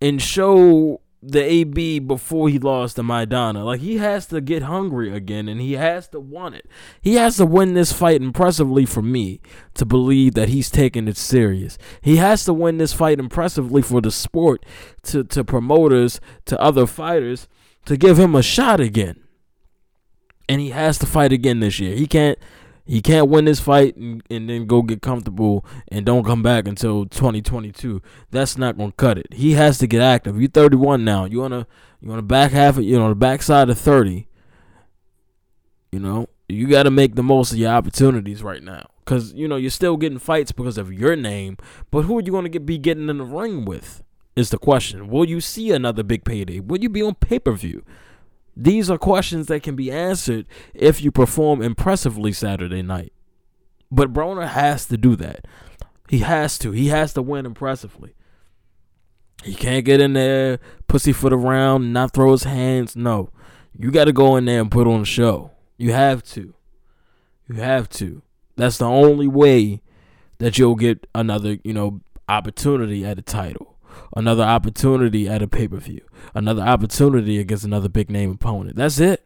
and 0.00 0.20
show 0.20 1.00
the 1.22 1.42
AB 1.42 1.98
before 2.00 2.48
he 2.48 2.58
lost 2.58 2.96
to 2.96 3.02
Maidana. 3.02 3.64
Like 3.64 3.80
he 3.80 3.96
has 3.96 4.26
to 4.26 4.40
get 4.42 4.62
hungry 4.62 5.12
again 5.12 5.48
and 5.48 5.60
he 5.60 5.72
has 5.72 6.08
to 6.08 6.20
want 6.20 6.56
it. 6.56 6.66
He 7.00 7.14
has 7.14 7.38
to 7.38 7.46
win 7.46 7.72
this 7.72 7.92
fight 7.92 8.20
impressively 8.20 8.84
for 8.84 9.02
me 9.02 9.40
to 9.74 9.86
believe 9.86 10.34
that 10.34 10.50
he's 10.50 10.70
taking 10.70 11.08
it 11.08 11.16
serious. 11.16 11.78
He 12.02 12.16
has 12.16 12.44
to 12.44 12.52
win 12.52 12.76
this 12.76 12.92
fight 12.92 13.18
impressively 13.18 13.82
for 13.82 14.00
the 14.00 14.12
sport 14.12 14.64
to, 15.04 15.24
to 15.24 15.42
promoters, 15.42 16.20
to 16.44 16.60
other 16.60 16.86
fighters 16.86 17.48
to 17.86 17.96
give 17.96 18.18
him 18.18 18.34
a 18.34 18.42
shot 18.42 18.78
again. 18.78 19.24
And 20.50 20.60
he 20.60 20.70
has 20.70 20.98
to 20.98 21.06
fight 21.06 21.32
again 21.32 21.60
this 21.60 21.80
year. 21.80 21.96
He 21.96 22.06
can't 22.06 22.38
he 22.88 23.02
can't 23.02 23.28
win 23.28 23.44
this 23.44 23.60
fight 23.60 23.96
and, 23.96 24.22
and 24.30 24.48
then 24.48 24.66
go 24.66 24.80
get 24.80 25.02
comfortable 25.02 25.64
and 25.88 26.06
don't 26.06 26.24
come 26.24 26.42
back 26.42 26.66
until 26.66 27.04
2022. 27.04 28.00
That's 28.30 28.56
not 28.56 28.78
gonna 28.78 28.92
cut 28.92 29.18
it. 29.18 29.26
He 29.34 29.52
has 29.52 29.76
to 29.78 29.86
get 29.86 30.00
active. 30.00 30.40
You're 30.40 30.50
31 30.50 31.04
now. 31.04 31.26
You 31.26 31.40
wanna 31.40 31.66
you 32.00 32.08
wanna 32.08 32.22
back 32.22 32.52
half 32.52 32.78
of 32.78 32.84
you 32.84 32.98
know 32.98 33.10
the 33.10 33.14
backside 33.14 33.68
of 33.68 33.78
30. 33.78 34.26
You 35.92 36.00
know 36.00 36.28
you 36.48 36.66
got 36.66 36.84
to 36.84 36.90
make 36.90 37.14
the 37.14 37.22
most 37.22 37.52
of 37.52 37.58
your 37.58 37.70
opportunities 37.70 38.42
right 38.42 38.62
now 38.62 38.88
because 39.04 39.34
you 39.34 39.46
know 39.46 39.56
you're 39.56 39.70
still 39.70 39.98
getting 39.98 40.18
fights 40.18 40.50
because 40.50 40.78
of 40.78 40.90
your 40.90 41.14
name. 41.14 41.58
But 41.90 42.02
who 42.02 42.18
are 42.18 42.22
you 42.22 42.32
gonna 42.32 42.48
get 42.48 42.64
be 42.64 42.78
getting 42.78 43.10
in 43.10 43.18
the 43.18 43.24
ring 43.24 43.64
with? 43.66 44.02
Is 44.34 44.50
the 44.50 44.58
question. 44.58 45.08
Will 45.08 45.28
you 45.28 45.40
see 45.40 45.72
another 45.72 46.02
big 46.02 46.24
payday? 46.24 46.60
Will 46.60 46.78
you 46.78 46.88
be 46.88 47.02
on 47.02 47.16
pay 47.16 47.38
per 47.38 47.52
view? 47.52 47.84
These 48.60 48.90
are 48.90 48.98
questions 48.98 49.46
that 49.46 49.62
can 49.62 49.76
be 49.76 49.88
answered 49.92 50.44
if 50.74 51.00
you 51.00 51.12
perform 51.12 51.62
impressively 51.62 52.32
Saturday 52.32 52.82
night. 52.82 53.12
But 53.88 54.12
Broner 54.12 54.48
has 54.48 54.86
to 54.86 54.96
do 54.96 55.14
that. 55.14 55.46
He 56.08 56.18
has 56.18 56.58
to. 56.58 56.72
He 56.72 56.88
has 56.88 57.12
to 57.14 57.22
win 57.22 57.46
impressively. 57.46 58.14
He 59.44 59.54
can't 59.54 59.84
get 59.84 60.00
in 60.00 60.14
there, 60.14 60.58
pussyfoot 60.88 61.32
around, 61.32 61.92
not 61.92 62.12
throw 62.12 62.32
his 62.32 62.42
hands. 62.42 62.96
No. 62.96 63.30
You 63.78 63.92
got 63.92 64.06
to 64.06 64.12
go 64.12 64.34
in 64.34 64.46
there 64.46 64.60
and 64.60 64.72
put 64.72 64.88
on 64.88 65.02
a 65.02 65.04
show. 65.06 65.52
You 65.76 65.92
have 65.92 66.24
to. 66.24 66.52
You 67.48 67.54
have 67.54 67.88
to. 67.90 68.22
That's 68.56 68.78
the 68.78 68.86
only 68.86 69.28
way 69.28 69.82
that 70.38 70.58
you'll 70.58 70.74
get 70.74 71.06
another, 71.14 71.58
you 71.62 71.72
know, 71.72 72.00
opportunity 72.28 73.04
at 73.04 73.20
a 73.20 73.22
title 73.22 73.77
another 74.16 74.42
opportunity 74.42 75.28
at 75.28 75.42
a 75.42 75.48
pay 75.48 75.68
per 75.68 75.76
view, 75.76 76.00
another 76.34 76.62
opportunity 76.62 77.38
against 77.38 77.64
another 77.64 77.88
big 77.88 78.10
name 78.10 78.30
opponent. 78.30 78.76
That's 78.76 78.98
it. 78.98 79.24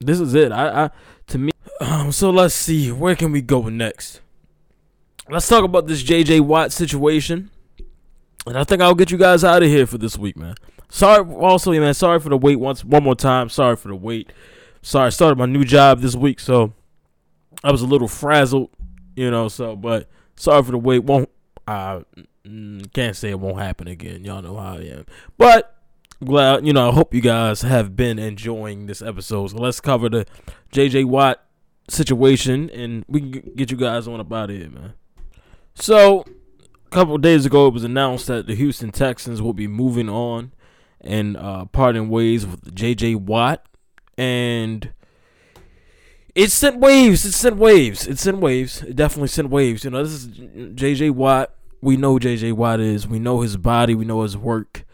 This 0.00 0.20
is 0.20 0.34
it. 0.34 0.52
I, 0.52 0.84
I 0.84 0.90
to 1.28 1.38
me. 1.38 1.52
Um, 1.80 2.12
so 2.12 2.30
let's 2.30 2.54
see 2.54 2.90
where 2.90 3.14
can 3.14 3.32
we 3.32 3.40
go 3.40 3.68
next. 3.68 4.20
Let's 5.30 5.48
talk 5.48 5.64
about 5.64 5.86
this 5.86 6.02
J.J. 6.02 6.40
Watt 6.40 6.72
situation. 6.72 7.50
And 8.46 8.56
I 8.56 8.64
think 8.64 8.80
I'll 8.80 8.94
get 8.94 9.10
you 9.10 9.18
guys 9.18 9.44
out 9.44 9.62
of 9.62 9.68
here 9.68 9.86
for 9.86 9.98
this 9.98 10.16
week, 10.16 10.36
man. 10.36 10.54
Sorry, 10.88 11.22
also, 11.34 11.70
man. 11.72 11.92
Sorry 11.92 12.18
for 12.18 12.30
the 12.30 12.38
wait 12.38 12.56
once, 12.56 12.84
one 12.84 13.04
more 13.04 13.14
time. 13.14 13.50
Sorry 13.50 13.76
for 13.76 13.88
the 13.88 13.96
wait. 13.96 14.32
Sorry, 14.80 15.06
I 15.06 15.10
started 15.10 15.38
my 15.38 15.44
new 15.46 15.64
job 15.64 16.00
this 16.00 16.16
week, 16.16 16.40
so 16.40 16.72
I 17.62 17.70
was 17.70 17.82
a 17.82 17.86
little 17.86 18.08
frazzled, 18.08 18.70
you 19.16 19.30
know. 19.30 19.48
So, 19.48 19.76
but 19.76 20.08
sorry 20.36 20.62
for 20.62 20.70
the 20.70 20.78
wait. 20.78 21.00
Won't 21.00 21.28
I 21.66 22.02
mm, 22.48 22.92
can't 22.92 23.16
say 23.16 23.30
it 23.30 23.40
won't 23.40 23.58
happen 23.58 23.88
again. 23.88 24.24
Y'all 24.24 24.42
know 24.42 24.56
how 24.56 24.74
I 24.74 24.80
am. 24.80 25.06
But 25.36 25.74
glad, 26.24 26.66
you 26.66 26.72
know. 26.72 26.90
I 26.90 26.92
hope 26.92 27.14
you 27.14 27.20
guys 27.20 27.62
have 27.62 27.96
been 27.96 28.18
enjoying 28.18 28.86
this 28.86 29.02
episode. 29.02 29.48
So 29.48 29.58
let's 29.58 29.80
cover 29.80 30.08
the 30.08 30.26
J.J. 30.72 31.04
Watt 31.04 31.44
situation, 31.88 32.70
and 32.70 33.04
we 33.08 33.20
can 33.20 33.52
get 33.56 33.70
you 33.70 33.76
guys 33.76 34.08
on 34.08 34.20
about 34.20 34.50
it, 34.50 34.72
man. 34.72 34.94
So, 35.74 36.24
a 36.86 36.90
couple 36.90 37.16
days 37.18 37.46
ago, 37.46 37.68
it 37.68 37.74
was 37.74 37.84
announced 37.84 38.26
that 38.26 38.46
the 38.46 38.54
Houston 38.54 38.90
Texans 38.90 39.40
will 39.40 39.52
be 39.52 39.66
moving 39.66 40.08
on 40.08 40.52
and 41.00 41.36
uh, 41.36 41.66
parting 41.66 42.08
ways 42.08 42.46
with 42.46 42.74
J.J. 42.74 43.14
Watt, 43.16 43.64
and 44.16 44.92
it 46.34 46.50
sent 46.50 46.78
waves. 46.78 47.24
It 47.24 47.32
sent 47.32 47.56
waves. 47.56 48.06
It 48.06 48.18
sent 48.18 48.38
waves. 48.38 48.82
It 48.82 48.96
definitely 48.96 49.28
sent 49.28 49.50
waves. 49.50 49.84
You 49.84 49.90
know, 49.90 50.02
this 50.02 50.12
is 50.12 50.26
J.J. 50.74 51.10
Watt. 51.10 51.54
We 51.80 51.96
know 51.96 52.18
J.J. 52.18 52.52
Watt 52.52 52.80
is. 52.80 53.06
We 53.06 53.18
know 53.18 53.40
his 53.40 53.56
body. 53.56 53.94
We 53.94 54.04
know 54.04 54.22
his 54.22 54.36
work. 54.36 54.84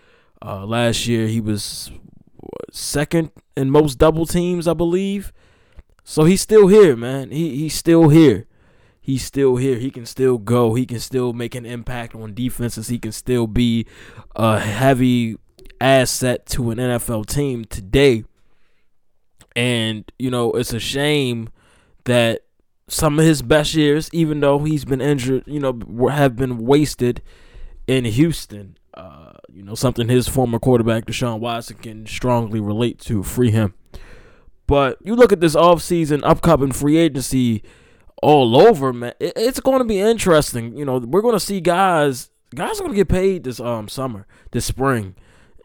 Uh, 0.44 0.66
last 0.66 1.06
year, 1.06 1.26
he 1.26 1.40
was 1.40 1.90
second 2.70 3.30
in 3.56 3.70
most 3.70 3.96
double 3.98 4.26
teams, 4.26 4.68
I 4.68 4.74
believe. 4.74 5.32
So 6.02 6.24
he's 6.24 6.42
still 6.42 6.68
here, 6.68 6.96
man. 6.96 7.30
He 7.30 7.56
he's 7.56 7.74
still 7.74 8.10
here. 8.10 8.46
He's 9.00 9.22
still 9.22 9.56
here. 9.56 9.76
He 9.76 9.90
can 9.90 10.06
still 10.06 10.38
go. 10.38 10.74
He 10.74 10.86
can 10.86 10.98
still 10.98 11.34
make 11.34 11.54
an 11.54 11.66
impact 11.66 12.14
on 12.14 12.32
defenses. 12.32 12.88
He 12.88 12.98
can 12.98 13.12
still 13.12 13.46
be 13.46 13.86
a 14.34 14.58
heavy 14.58 15.36
asset 15.78 16.46
to 16.46 16.70
an 16.70 16.78
NFL 16.78 17.26
team 17.26 17.66
today. 17.66 18.24
And, 19.54 20.10
you 20.18 20.30
know, 20.30 20.52
it's 20.52 20.72
a 20.72 20.80
shame 20.80 21.50
that 22.04 22.43
some 22.88 23.18
of 23.18 23.24
his 23.24 23.42
best 23.42 23.74
years, 23.74 24.10
even 24.12 24.40
though 24.40 24.58
he's 24.60 24.84
been 24.84 25.00
injured, 25.00 25.44
you 25.46 25.60
know, 25.60 26.08
have 26.10 26.36
been 26.36 26.58
wasted 26.58 27.22
in 27.86 28.04
Houston. 28.04 28.76
Uh, 28.92 29.32
you 29.52 29.62
know, 29.62 29.74
something 29.74 30.08
his 30.08 30.28
former 30.28 30.58
quarterback, 30.58 31.06
Deshaun 31.06 31.40
Watson, 31.40 31.76
can 31.78 32.06
strongly 32.06 32.60
relate 32.60 32.98
to. 33.00 33.22
Free 33.22 33.50
him. 33.50 33.74
But 34.66 34.98
you 35.02 35.14
look 35.14 35.32
at 35.32 35.40
this 35.40 35.54
offseason, 35.56 36.20
upcoming 36.24 36.72
free 36.72 36.96
agency 36.96 37.62
all 38.22 38.56
over, 38.56 38.92
man. 38.92 39.14
It, 39.20 39.34
it's 39.36 39.60
going 39.60 39.80
to 39.80 39.84
be 39.84 40.00
interesting. 40.00 40.76
You 40.76 40.84
know, 40.84 40.98
we're 40.98 41.22
going 41.22 41.34
to 41.34 41.40
see 41.40 41.60
guys. 41.60 42.30
Guys 42.54 42.78
are 42.78 42.84
going 42.84 42.92
to 42.92 42.96
get 42.96 43.08
paid 43.08 43.44
this 43.44 43.58
um 43.58 43.88
summer, 43.88 44.26
this 44.52 44.64
spring, 44.64 45.16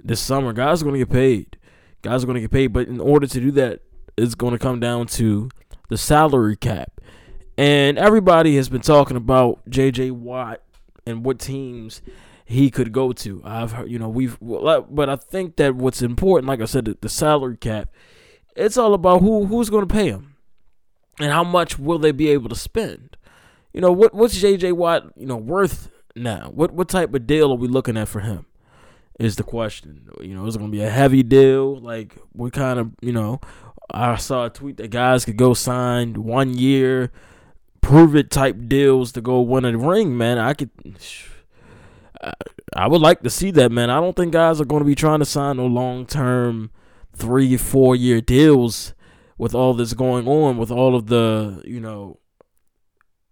this 0.03 0.19
summer. 0.19 0.53
Guys 0.53 0.81
are 0.81 0.85
going 0.85 0.99
to 0.99 1.05
get 1.05 1.13
paid. 1.13 1.57
Guys 2.01 2.23
are 2.23 2.25
going 2.25 2.35
to 2.35 2.41
get 2.41 2.51
paid. 2.51 2.67
But 2.67 2.87
in 2.87 2.99
order 2.99 3.27
to 3.27 3.39
do 3.39 3.51
that, 3.51 3.81
it's 4.17 4.35
going 4.35 4.53
to 4.53 4.59
come 4.59 4.79
down 4.79 5.07
to 5.07 5.49
the 5.89 5.97
salary 5.97 6.55
cap. 6.55 6.99
And 7.59 7.97
everybody 7.97 8.55
has 8.55 8.69
been 8.69 8.81
talking 8.81 9.17
about 9.17 9.59
J.J. 9.67 10.11
Watt 10.11 10.61
and 11.05 11.25
what 11.25 11.39
teams 11.39 12.01
he 12.45 12.71
could 12.71 12.91
go 12.93 13.11
to. 13.11 13.41
I've 13.43 13.73
heard, 13.73 13.91
you 13.91 13.99
know, 13.99 14.07
we've, 14.07 14.37
but 14.39 15.09
I 15.09 15.15
think 15.17 15.57
that 15.57 15.75
what's 15.75 16.01
important, 16.01 16.47
like 16.47 16.61
I 16.61 16.65
said, 16.65 16.85
the, 16.85 16.97
the 17.01 17.09
salary 17.09 17.57
cap 17.57 17.89
it's 18.59 18.77
all 18.77 18.93
about 18.93 19.21
who 19.21 19.45
who's 19.45 19.69
going 19.69 19.87
to 19.87 19.93
pay 19.93 20.09
him 20.09 20.35
and 21.19 21.31
how 21.31 21.43
much 21.43 21.79
will 21.79 21.97
they 21.97 22.11
be 22.11 22.29
able 22.29 22.49
to 22.49 22.55
spend. 22.55 23.17
You 23.73 23.81
know 23.81 23.91
what 23.91 24.13
what's 24.13 24.41
JJ 24.41 24.73
Watt 24.73 25.11
you 25.15 25.25
know 25.25 25.37
worth 25.37 25.89
now? 26.15 26.51
What 26.53 26.73
what 26.73 26.89
type 26.89 27.13
of 27.13 27.25
deal 27.25 27.51
are 27.51 27.57
we 27.57 27.67
looking 27.67 27.97
at 27.97 28.07
for 28.07 28.19
him? 28.19 28.45
Is 29.19 29.35
the 29.35 29.43
question. 29.43 30.09
You 30.21 30.33
know, 30.33 30.45
is 30.45 30.55
it 30.55 30.59
going 30.59 30.71
to 30.71 30.77
be 30.77 30.83
a 30.83 30.89
heavy 30.89 31.23
deal? 31.23 31.77
Like 31.77 32.17
what 32.33 32.53
kind 32.53 32.79
of 32.79 32.91
you 33.01 33.13
know? 33.13 33.39
I 33.91 34.17
saw 34.17 34.45
a 34.45 34.49
tweet 34.49 34.77
that 34.77 34.91
guys 34.91 35.25
could 35.25 35.37
go 35.37 35.53
sign 35.53 36.13
one 36.23 36.53
year, 36.55 37.11
prove 37.81 38.15
it 38.15 38.31
type 38.31 38.57
deals 38.67 39.11
to 39.13 39.21
go 39.21 39.41
win 39.41 39.65
a 39.65 39.77
ring. 39.77 40.17
Man, 40.17 40.37
I 40.37 40.53
could. 40.53 40.69
I 42.73 42.87
would 42.87 43.01
like 43.01 43.21
to 43.21 43.29
see 43.29 43.51
that, 43.51 43.71
man. 43.71 43.89
I 43.89 43.99
don't 43.99 44.15
think 44.15 44.33
guys 44.33 44.59
are 44.59 44.65
going 44.65 44.81
to 44.81 44.87
be 44.87 44.95
trying 44.95 45.19
to 45.19 45.25
sign 45.25 45.57
no 45.57 45.65
long 45.65 46.05
term 46.05 46.71
three, 47.13 47.57
four 47.57 47.95
year 47.95 48.21
deals 48.21 48.93
with 49.37 49.55
all 49.55 49.73
this 49.73 49.93
going 49.93 50.27
on, 50.27 50.57
with 50.57 50.69
all 50.69 50.95
of 50.95 51.07
the, 51.07 51.61
you 51.65 51.79
know, 51.79 52.19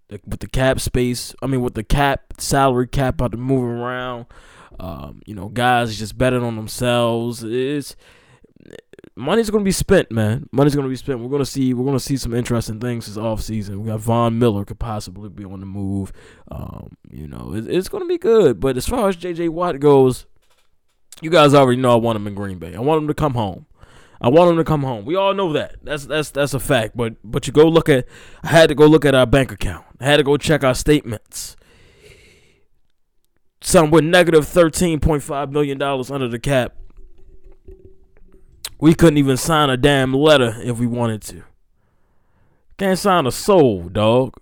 the, 0.08 0.22
with 0.26 0.40
the 0.40 0.48
cap 0.48 0.80
space. 0.80 1.36
I 1.42 1.48
mean, 1.48 1.62
with 1.62 1.74
the 1.74 1.84
cap 1.84 2.34
salary 2.40 2.88
cap 2.88 3.22
out 3.22 3.32
to 3.32 3.38
moving 3.38 3.78
around. 3.78 4.26
Um, 4.80 5.22
you 5.26 5.34
know, 5.34 5.50
guys 5.50 5.98
just 5.98 6.18
betting 6.18 6.44
on 6.44 6.56
themselves. 6.56 7.44
It's 7.44 7.96
money's 9.18 9.50
gonna 9.50 9.64
be 9.64 9.72
spent, 9.72 10.12
man. 10.12 10.48
Money's 10.52 10.76
gonna 10.76 10.88
be 10.88 10.96
spent. 10.96 11.20
We're 11.20 11.30
gonna 11.30 11.46
see. 11.46 11.74
We're 11.74 11.86
gonna 11.86 12.00
see 12.00 12.18
some 12.18 12.34
interesting 12.34 12.80
things 12.80 13.08
this 13.08 13.18
off 13.18 13.42
season. 13.42 13.82
We 13.82 13.90
got 13.90 14.00
Von 14.00 14.40
Miller 14.40 14.64
could 14.64 14.80
possibly 14.80 15.30
be 15.30 15.44
on 15.44 15.60
the 15.60 15.66
move. 15.66 16.14
Um, 16.50 16.96
you 17.10 17.28
know, 17.28 17.54
it, 17.54 17.68
it's 17.68 17.90
gonna 17.90 18.06
be 18.06 18.18
good. 18.18 18.60
But 18.60 18.78
as 18.78 18.88
far 18.88 19.10
as 19.10 19.18
JJ 19.18 19.50
Watt 19.50 19.80
goes, 19.80 20.26
you 21.22 21.30
guys 21.30 21.54
already 21.54 21.82
know 21.82 21.92
I 21.92 21.96
want 21.96 22.16
him 22.16 22.28
in 22.28 22.36
Green 22.36 22.60
Bay. 22.60 22.76
I 22.76 22.80
want 22.80 23.02
him 23.02 23.08
to 23.08 23.14
come 23.14 23.34
home. 23.34 23.66
I 24.20 24.30
want 24.30 24.52
him 24.52 24.58
to 24.58 24.64
come 24.64 24.84
home. 24.84 25.06
We 25.06 25.16
all 25.16 25.34
know 25.34 25.54
that. 25.54 25.76
That's 25.84 26.06
that's 26.06 26.32
that's 26.32 26.54
a 26.54 26.60
fact. 26.60 26.96
But 26.96 27.16
but 27.24 27.48
you 27.48 27.54
go 27.54 27.68
look 27.68 27.90
at 27.90 28.06
I 28.44 28.48
had 28.48 28.70
to 28.70 28.76
go 28.76 28.86
look 28.86 29.06
at 29.06 29.16
our 29.16 29.26
bank 29.26 29.52
account. 29.52 29.86
I 30.00 30.06
had 30.06 30.18
to 30.18 30.24
go 30.24 30.38
check 30.38 30.64
our 30.64 30.76
statements. 30.76 31.56
Some 33.62 33.92
with 33.92 34.04
negative 34.04 34.48
thirteen 34.48 35.00
point 35.00 35.24
five 35.24 35.52
million 35.52 35.78
dollars 35.78 36.12
under 36.12 36.28
the 36.28 36.40
cap. 36.40 36.76
We 38.80 38.94
couldn't 38.94 39.18
even 39.18 39.38
sign 39.38 39.70
a 39.70 39.78
damn 39.78 40.14
letter 40.14 40.56
if 40.62 40.80
we 40.80 40.88
wanted 40.88 41.22
to. 41.24 41.44
Can't 42.78 43.00
sign 43.00 43.26
a 43.26 43.32
soul, 43.32 43.90
dog. 43.90 44.34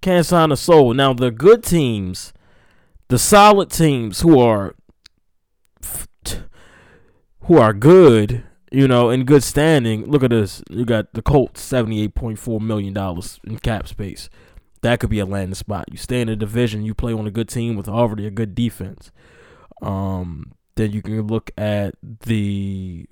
Can't 0.00 0.26
sign 0.26 0.50
a 0.50 0.56
soul. 0.56 0.94
Now 0.94 1.12
the 1.12 1.30
good 1.30 1.62
teams, 1.62 2.32
the 3.08 3.18
solid 3.18 3.70
teams 3.70 4.20
who 4.20 4.40
are 4.40 4.74
who 7.42 7.56
are 7.56 7.72
good 7.72 8.44
you 8.70 8.88
know, 8.88 9.10
in 9.10 9.24
good 9.24 9.42
standing. 9.42 10.10
Look 10.10 10.22
at 10.22 10.30
this. 10.30 10.62
You 10.70 10.84
got 10.84 11.12
the 11.14 11.22
Colts, 11.22 11.62
seventy-eight 11.62 12.14
point 12.14 12.38
four 12.38 12.60
million 12.60 12.92
dollars 12.92 13.40
in 13.44 13.58
cap 13.58 13.88
space. 13.88 14.28
That 14.82 15.00
could 15.00 15.10
be 15.10 15.18
a 15.18 15.26
landing 15.26 15.54
spot. 15.54 15.86
You 15.90 15.96
stay 15.98 16.20
in 16.20 16.28
a 16.28 16.36
division. 16.36 16.84
You 16.84 16.94
play 16.94 17.12
on 17.12 17.26
a 17.26 17.30
good 17.30 17.48
team 17.48 17.76
with 17.76 17.88
already 17.88 18.26
a 18.26 18.30
good 18.30 18.54
defense. 18.54 19.10
Um, 19.82 20.52
then 20.76 20.92
you 20.92 21.02
can 21.02 21.20
look 21.26 21.50
at 21.58 21.94
the 22.02 23.06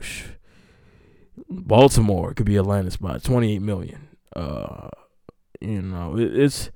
Baltimore. 1.49 2.35
Could 2.35 2.47
be 2.47 2.57
a 2.57 2.63
landing 2.63 2.91
spot. 2.91 3.23
Twenty-eight 3.23 3.63
million. 3.63 4.09
Uh, 4.35 4.89
you 5.61 5.83
know, 5.83 6.17
it, 6.17 6.37
it's 6.37 6.71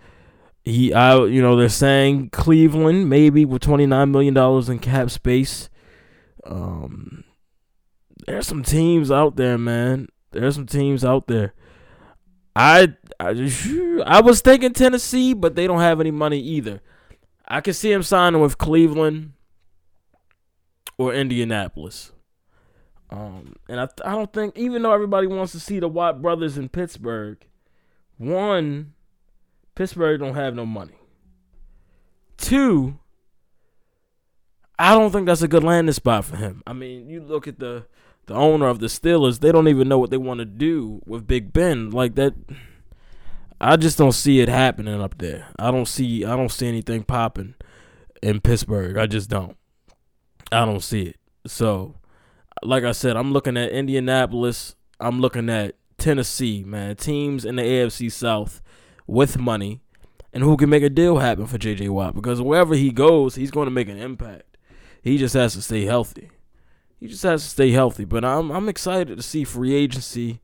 he. 0.65 0.93
I 0.93 1.25
you 1.25 1.43
know 1.43 1.57
they're 1.57 1.69
saying 1.69 2.31
Cleveland 2.31 3.09
maybe 3.09 3.45
with 3.45 3.63
twenty-nine 3.63 4.11
million 4.11 4.35
dollars 4.35 4.69
in 4.69 4.79
cap 4.79 5.11
space. 5.11 5.69
Um, 6.45 7.25
there's 8.27 8.47
some 8.47 8.63
teams 8.63 9.11
out 9.11 9.37
there, 9.37 9.59
man. 9.59 10.09
There's 10.33 10.55
some 10.55 10.67
teams 10.67 11.05
out 11.05 11.27
there. 11.27 11.55
I 12.55 12.95
I, 13.19 13.35
just, 13.35 13.69
I 14.07 14.21
was 14.21 14.41
thinking 14.41 14.73
Tennessee, 14.73 15.35
but 15.35 15.55
they 15.55 15.67
don't 15.67 15.81
have 15.81 16.01
any 16.01 16.11
money 16.11 16.41
either. 16.41 16.81
I 17.47 17.61
can 17.61 17.75
see 17.75 17.93
him 17.93 18.03
signing 18.03 18.41
with 18.41 18.59
Cleveland 18.59 19.33
or 20.99 21.13
Indianapolis. 21.13 22.13
Um, 23.11 23.57
and 23.69 23.81
I 23.81 23.89
I 24.05 24.13
don't 24.13 24.33
think 24.33 24.57
even 24.57 24.83
though 24.83 24.93
everybody 24.93 25.27
wants 25.27 25.53
to 25.53 25.61
see 25.61 25.81
the 25.81 25.89
Watt 25.89 26.23
brothers 26.23 26.57
in 26.57 26.69
Pittsburgh, 26.69 27.45
one, 28.19 28.95
Pittsburgh 29.75 30.21
don't 30.21 30.35
have 30.35 30.55
no 30.55 30.65
money. 30.65 30.95
Two, 32.37 32.99
I 34.79 34.95
don't 34.95 35.11
think 35.11 35.27
that's 35.27 35.43
a 35.43 35.49
good 35.49 35.65
landing 35.65 35.93
spot 35.93 36.25
for 36.25 36.37
him. 36.37 36.63
I 36.67 36.73
mean, 36.73 37.11
you 37.11 37.21
look 37.21 37.49
at 37.49 37.59
the 37.59 37.87
the 38.27 38.35
owner 38.35 38.69
of 38.69 38.79
the 38.79 38.87
Steelers, 38.87 39.41
they 39.41 39.51
don't 39.51 39.67
even 39.67 39.89
know 39.89 39.99
what 39.99 40.11
they 40.11 40.17
want 40.17 40.39
to 40.39 40.45
do 40.45 41.03
with 41.05 41.27
Big 41.27 41.53
Ben. 41.53 41.91
Like 41.91 42.15
that 42.15 42.35
I 43.61 43.77
just 43.77 43.99
don't 43.99 44.13
see 44.13 44.41
it 44.41 44.49
happening 44.49 45.01
up 45.01 45.19
there. 45.19 45.49
I 45.59 45.71
don't 45.71 45.87
see 45.87 46.25
I 46.25 46.35
don't 46.37 46.51
see 46.51 46.67
anything 46.69 47.03
popping 47.03 47.55
in 48.23 48.41
Pittsburgh. 48.41 48.97
I 48.97 49.07
just 49.07 49.29
don't. 49.29 49.57
I 50.51 50.65
don't 50.65 50.83
see 50.83 51.03
it. 51.03 51.17
So, 51.47 51.95
like 52.63 52.85
I 52.85 52.93
said, 52.93 53.17
I'm 53.17 53.33
looking 53.33 53.57
at 53.57 53.71
Indianapolis. 53.71 54.75
I'm 54.99 55.21
looking 55.21 55.49
at 55.49 55.77
Tennessee, 55.99 56.63
man. 56.65 56.97
Teams 56.97 57.45
in 57.45 57.57
the 57.57 57.63
AFC 57.63 58.11
South 58.11 58.61
with 59.07 59.39
money 59.39 59.81
and 60.33 60.43
who 60.43 60.57
can 60.57 60.71
make 60.71 60.83
a 60.83 60.91
deal 60.91 61.19
happen 61.19 61.47
for 61.47 61.59
JJ 61.59 61.89
Watt 61.91 62.15
because 62.15 62.41
wherever 62.41 62.75
he 62.75 62.91
goes, 62.91 63.35
he's 63.35 63.51
going 63.51 63.67
to 63.67 63.71
make 63.71 63.89
an 63.89 63.99
impact. 63.99 64.57
He 65.03 65.19
just 65.19 65.35
has 65.35 65.55
to 65.55 65.63
stay 65.63 65.85
healthy 65.85 66.31
he 67.01 67.09
just 67.09 67.23
has 67.23 67.43
to 67.43 67.49
stay 67.49 67.71
healthy. 67.71 68.05
But 68.05 68.25
I'm 68.25 68.53
I'm 68.53 68.69
excited 68.69 69.17
to 69.17 69.23
see 69.23 69.43
free 69.43 69.75
agency 69.75 70.41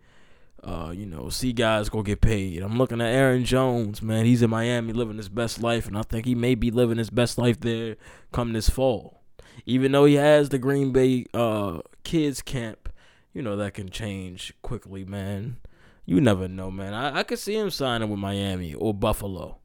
uh, 0.64 0.90
you 0.90 1.06
know, 1.06 1.28
see 1.28 1.52
guys 1.52 1.88
go 1.88 2.02
get 2.02 2.20
paid. 2.20 2.60
I'm 2.60 2.76
looking 2.76 3.00
at 3.00 3.14
Aaron 3.14 3.44
Jones, 3.44 4.02
man. 4.02 4.24
He's 4.24 4.42
in 4.42 4.50
Miami 4.50 4.92
living 4.92 5.16
his 5.16 5.28
best 5.28 5.62
life, 5.62 5.86
and 5.86 5.96
I 5.96 6.02
think 6.02 6.26
he 6.26 6.34
may 6.34 6.56
be 6.56 6.72
living 6.72 6.98
his 6.98 7.10
best 7.10 7.38
life 7.38 7.60
there 7.60 7.94
come 8.32 8.52
this 8.52 8.68
fall. 8.68 9.22
Even 9.64 9.92
though 9.92 10.06
he 10.06 10.14
has 10.14 10.48
the 10.48 10.58
Green 10.58 10.90
Bay 10.90 11.26
uh, 11.32 11.82
kids 12.06 12.40
camp, 12.40 12.88
you 13.34 13.42
know 13.42 13.56
that 13.56 13.74
can 13.74 13.90
change 13.90 14.54
quickly, 14.62 15.04
man. 15.04 15.56
You 16.04 16.20
never 16.20 16.46
know, 16.46 16.70
man. 16.70 16.94
I, 16.94 17.18
I 17.18 17.22
could 17.24 17.40
see 17.40 17.56
him 17.56 17.68
signing 17.68 18.08
with 18.08 18.20
Miami 18.20 18.74
or 18.74 18.94
Buffalo, 18.94 19.58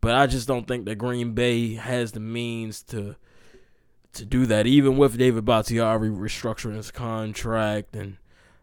but 0.00 0.16
I 0.16 0.26
just 0.26 0.48
don't 0.48 0.66
think 0.66 0.86
that 0.86 0.96
Green 0.96 1.34
Bay 1.34 1.74
has 1.74 2.10
the 2.10 2.18
means 2.18 2.82
to 2.84 3.14
to 4.14 4.24
do 4.24 4.44
that, 4.46 4.66
even 4.66 4.96
with 4.96 5.16
David 5.16 5.44
Bakhtiari 5.44 6.10
restructuring 6.10 6.76
his 6.76 6.90
contract 6.90 7.94
and 7.94 8.16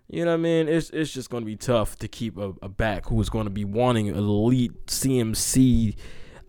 you 0.10 0.26
know 0.26 0.32
what 0.32 0.40
I 0.40 0.44
mean? 0.44 0.68
It's 0.68 0.90
it's 0.90 1.14
just 1.14 1.30
going 1.30 1.44
to 1.44 1.46
be 1.46 1.56
tough 1.56 1.98
to 2.00 2.10
keep 2.10 2.38
a, 2.38 2.54
a 2.62 2.68
back 2.68 3.06
who 3.06 3.22
is 3.22 3.30
going 3.30 3.46
to 3.46 3.50
be 3.50 3.64
wanting 3.64 4.08
elite 4.08 4.88
CMC, 4.88 5.96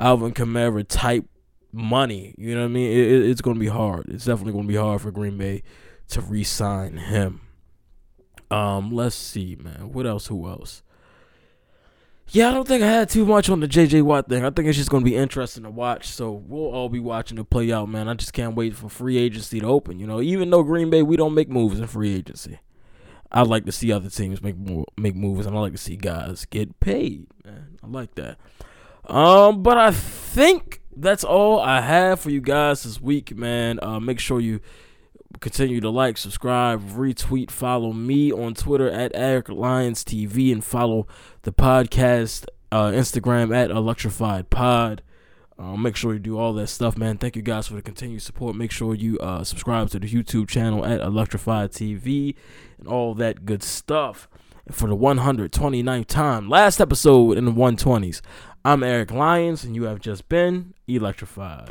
Alvin 0.01 0.33
Kamara 0.33 0.85
type 0.89 1.27
money. 1.71 2.35
You 2.37 2.57
know 2.57 2.63
what 2.63 2.71
I 2.71 2.73
mean? 2.73 2.91
It, 2.91 3.31
it's 3.31 3.41
going 3.41 3.55
to 3.55 3.61
be 3.61 3.69
hard. 3.69 4.07
It's 4.09 4.25
definitely 4.25 4.55
going 4.55 4.65
to 4.65 4.73
be 4.73 4.77
hard 4.77 5.01
for 5.01 5.13
Green 5.13 5.39
Bay 5.39 5.63
to 6.13 6.21
re-sign 6.21 6.97
him. 6.97 7.41
Um, 8.51 8.91
let's 8.93 9.17
see, 9.17 9.57
man. 9.57 9.93
What 9.93 10.07
else? 10.07 10.27
Who 10.27 10.49
else? 10.49 10.83
Yeah, 12.29 12.49
I 12.49 12.55
don't 12.55 12.67
think 12.67 12.83
I 12.83 12.87
had 12.87 13.11
too 13.11 13.27
much 13.27 13.51
on 13.51 13.61
the 13.61 13.69
JJ 13.69 14.03
Watt 14.03 14.29
thing. 14.29 14.45
I 14.45 14.51
think 14.51 14.69
it's 14.69 14.79
just 14.79 14.91
going 14.91 15.05
to 15.05 15.11
be 15.11 15.17
interesting 15.17 15.65
to 15.65 15.71
watch. 15.71 16.07
So 16.09 16.31
we'll 16.33 16.73
all 16.73 16.89
be 16.89 16.99
watching 16.99 17.37
it 17.39 17.51
play 17.51 17.71
out, 17.73 17.91
man. 17.91 18.09
I 18.09 18.15
just 18.15 18.33
can't 18.33 18.55
wait 18.55 18.75
for 18.75 18.89
free 18.89 19.19
agency 19.19 19.61
to 19.61 19.67
open. 19.67 19.99
You 19.99 20.07
know, 20.07 20.21
even 20.23 20.49
though 20.49 20.63
Green 20.63 20.89
Bay, 20.89 21.03
we 21.03 21.17
don't 21.17 21.35
make 21.35 21.51
moves 21.51 21.79
in 21.79 21.87
free 21.87 22.15
agency. 22.15 22.59
I'd 23.31 23.49
like 23.49 23.65
to 23.67 23.73
see 23.73 23.93
other 23.93 24.11
teams 24.11 24.43
make 24.43 24.57
more, 24.57 24.85
make 24.97 25.15
moves, 25.15 25.47
and 25.47 25.57
I 25.57 25.61
like 25.61 25.73
to 25.73 25.79
see 25.79 25.97
guys 25.97 26.45
get 26.47 26.79
paid. 26.81 27.27
Man, 27.45 27.79
I 27.83 27.87
like 27.87 28.15
that. 28.15 28.39
Um, 29.07 29.63
but 29.63 29.79
I 29.79 29.91
think 29.91 30.81
that's 30.95 31.25
all 31.25 31.59
I 31.59 31.81
have 31.81 32.21
for 32.21 32.31
you 32.31 32.41
guys 32.41 32.83
this 32.83 33.01
week, 33.01 33.35
man. 33.37 33.79
Uh, 33.83 34.01
make 34.01 34.21
sure 34.21 34.41
you 34.41 34.61
continue 35.41 35.81
to 35.81 35.91
like, 35.91 36.17
subscribe, 36.17 36.83
retweet, 36.91 37.51
follow 37.51 37.93
me 37.93 38.33
on 38.33 38.55
Twitter 38.55 38.91
at 38.91 39.13
Eric 39.15 39.49
Lyons 39.49 40.05
TV, 40.05 40.53
and 40.53 40.65
follow 40.65 41.07
the 41.43 41.53
podcast 41.53 42.47
uh, 42.71 42.91
Instagram 42.91 43.55
at 43.55 43.71
Electrified 43.71 44.51
Pod. 44.51 45.03
Uh, 45.59 45.77
make 45.77 45.95
sure 45.95 46.15
you 46.15 46.19
do 46.19 46.39
all 46.39 46.53
that 46.55 46.67
stuff, 46.67 46.97
man. 46.99 47.19
Thank 47.19 47.37
you 47.37 47.43
guys 47.43 47.69
for 47.69 47.75
the 47.75 47.83
continued 47.83 48.23
support. 48.23 48.57
Make 48.57 48.73
sure 48.73 48.95
you 48.95 49.19
uh, 49.19 49.45
subscribe 49.45 49.91
to 49.91 50.01
the 50.01 50.09
YouTube 50.09 50.49
channel 50.49 50.85
at 50.85 51.01
Electrified 51.01 51.71
TV 51.71 52.35
and 52.79 52.89
all 52.89 53.15
that 53.15 53.45
good 53.45 53.63
stuff. 53.63 54.29
And 54.67 54.75
for 54.75 54.89
the 54.89 54.97
129th 54.97 56.07
time, 56.07 56.49
last 56.49 56.81
episode 56.81 57.37
in 57.37 57.45
the 57.45 57.53
120s, 57.53 58.21
I'm 58.65 58.83
Eric 58.83 59.11
Lyons, 59.11 59.65
and 59.65 59.77
you 59.77 59.85
have 59.85 60.01
just 60.01 60.29
been 60.29 60.75
electrified. 60.89 61.71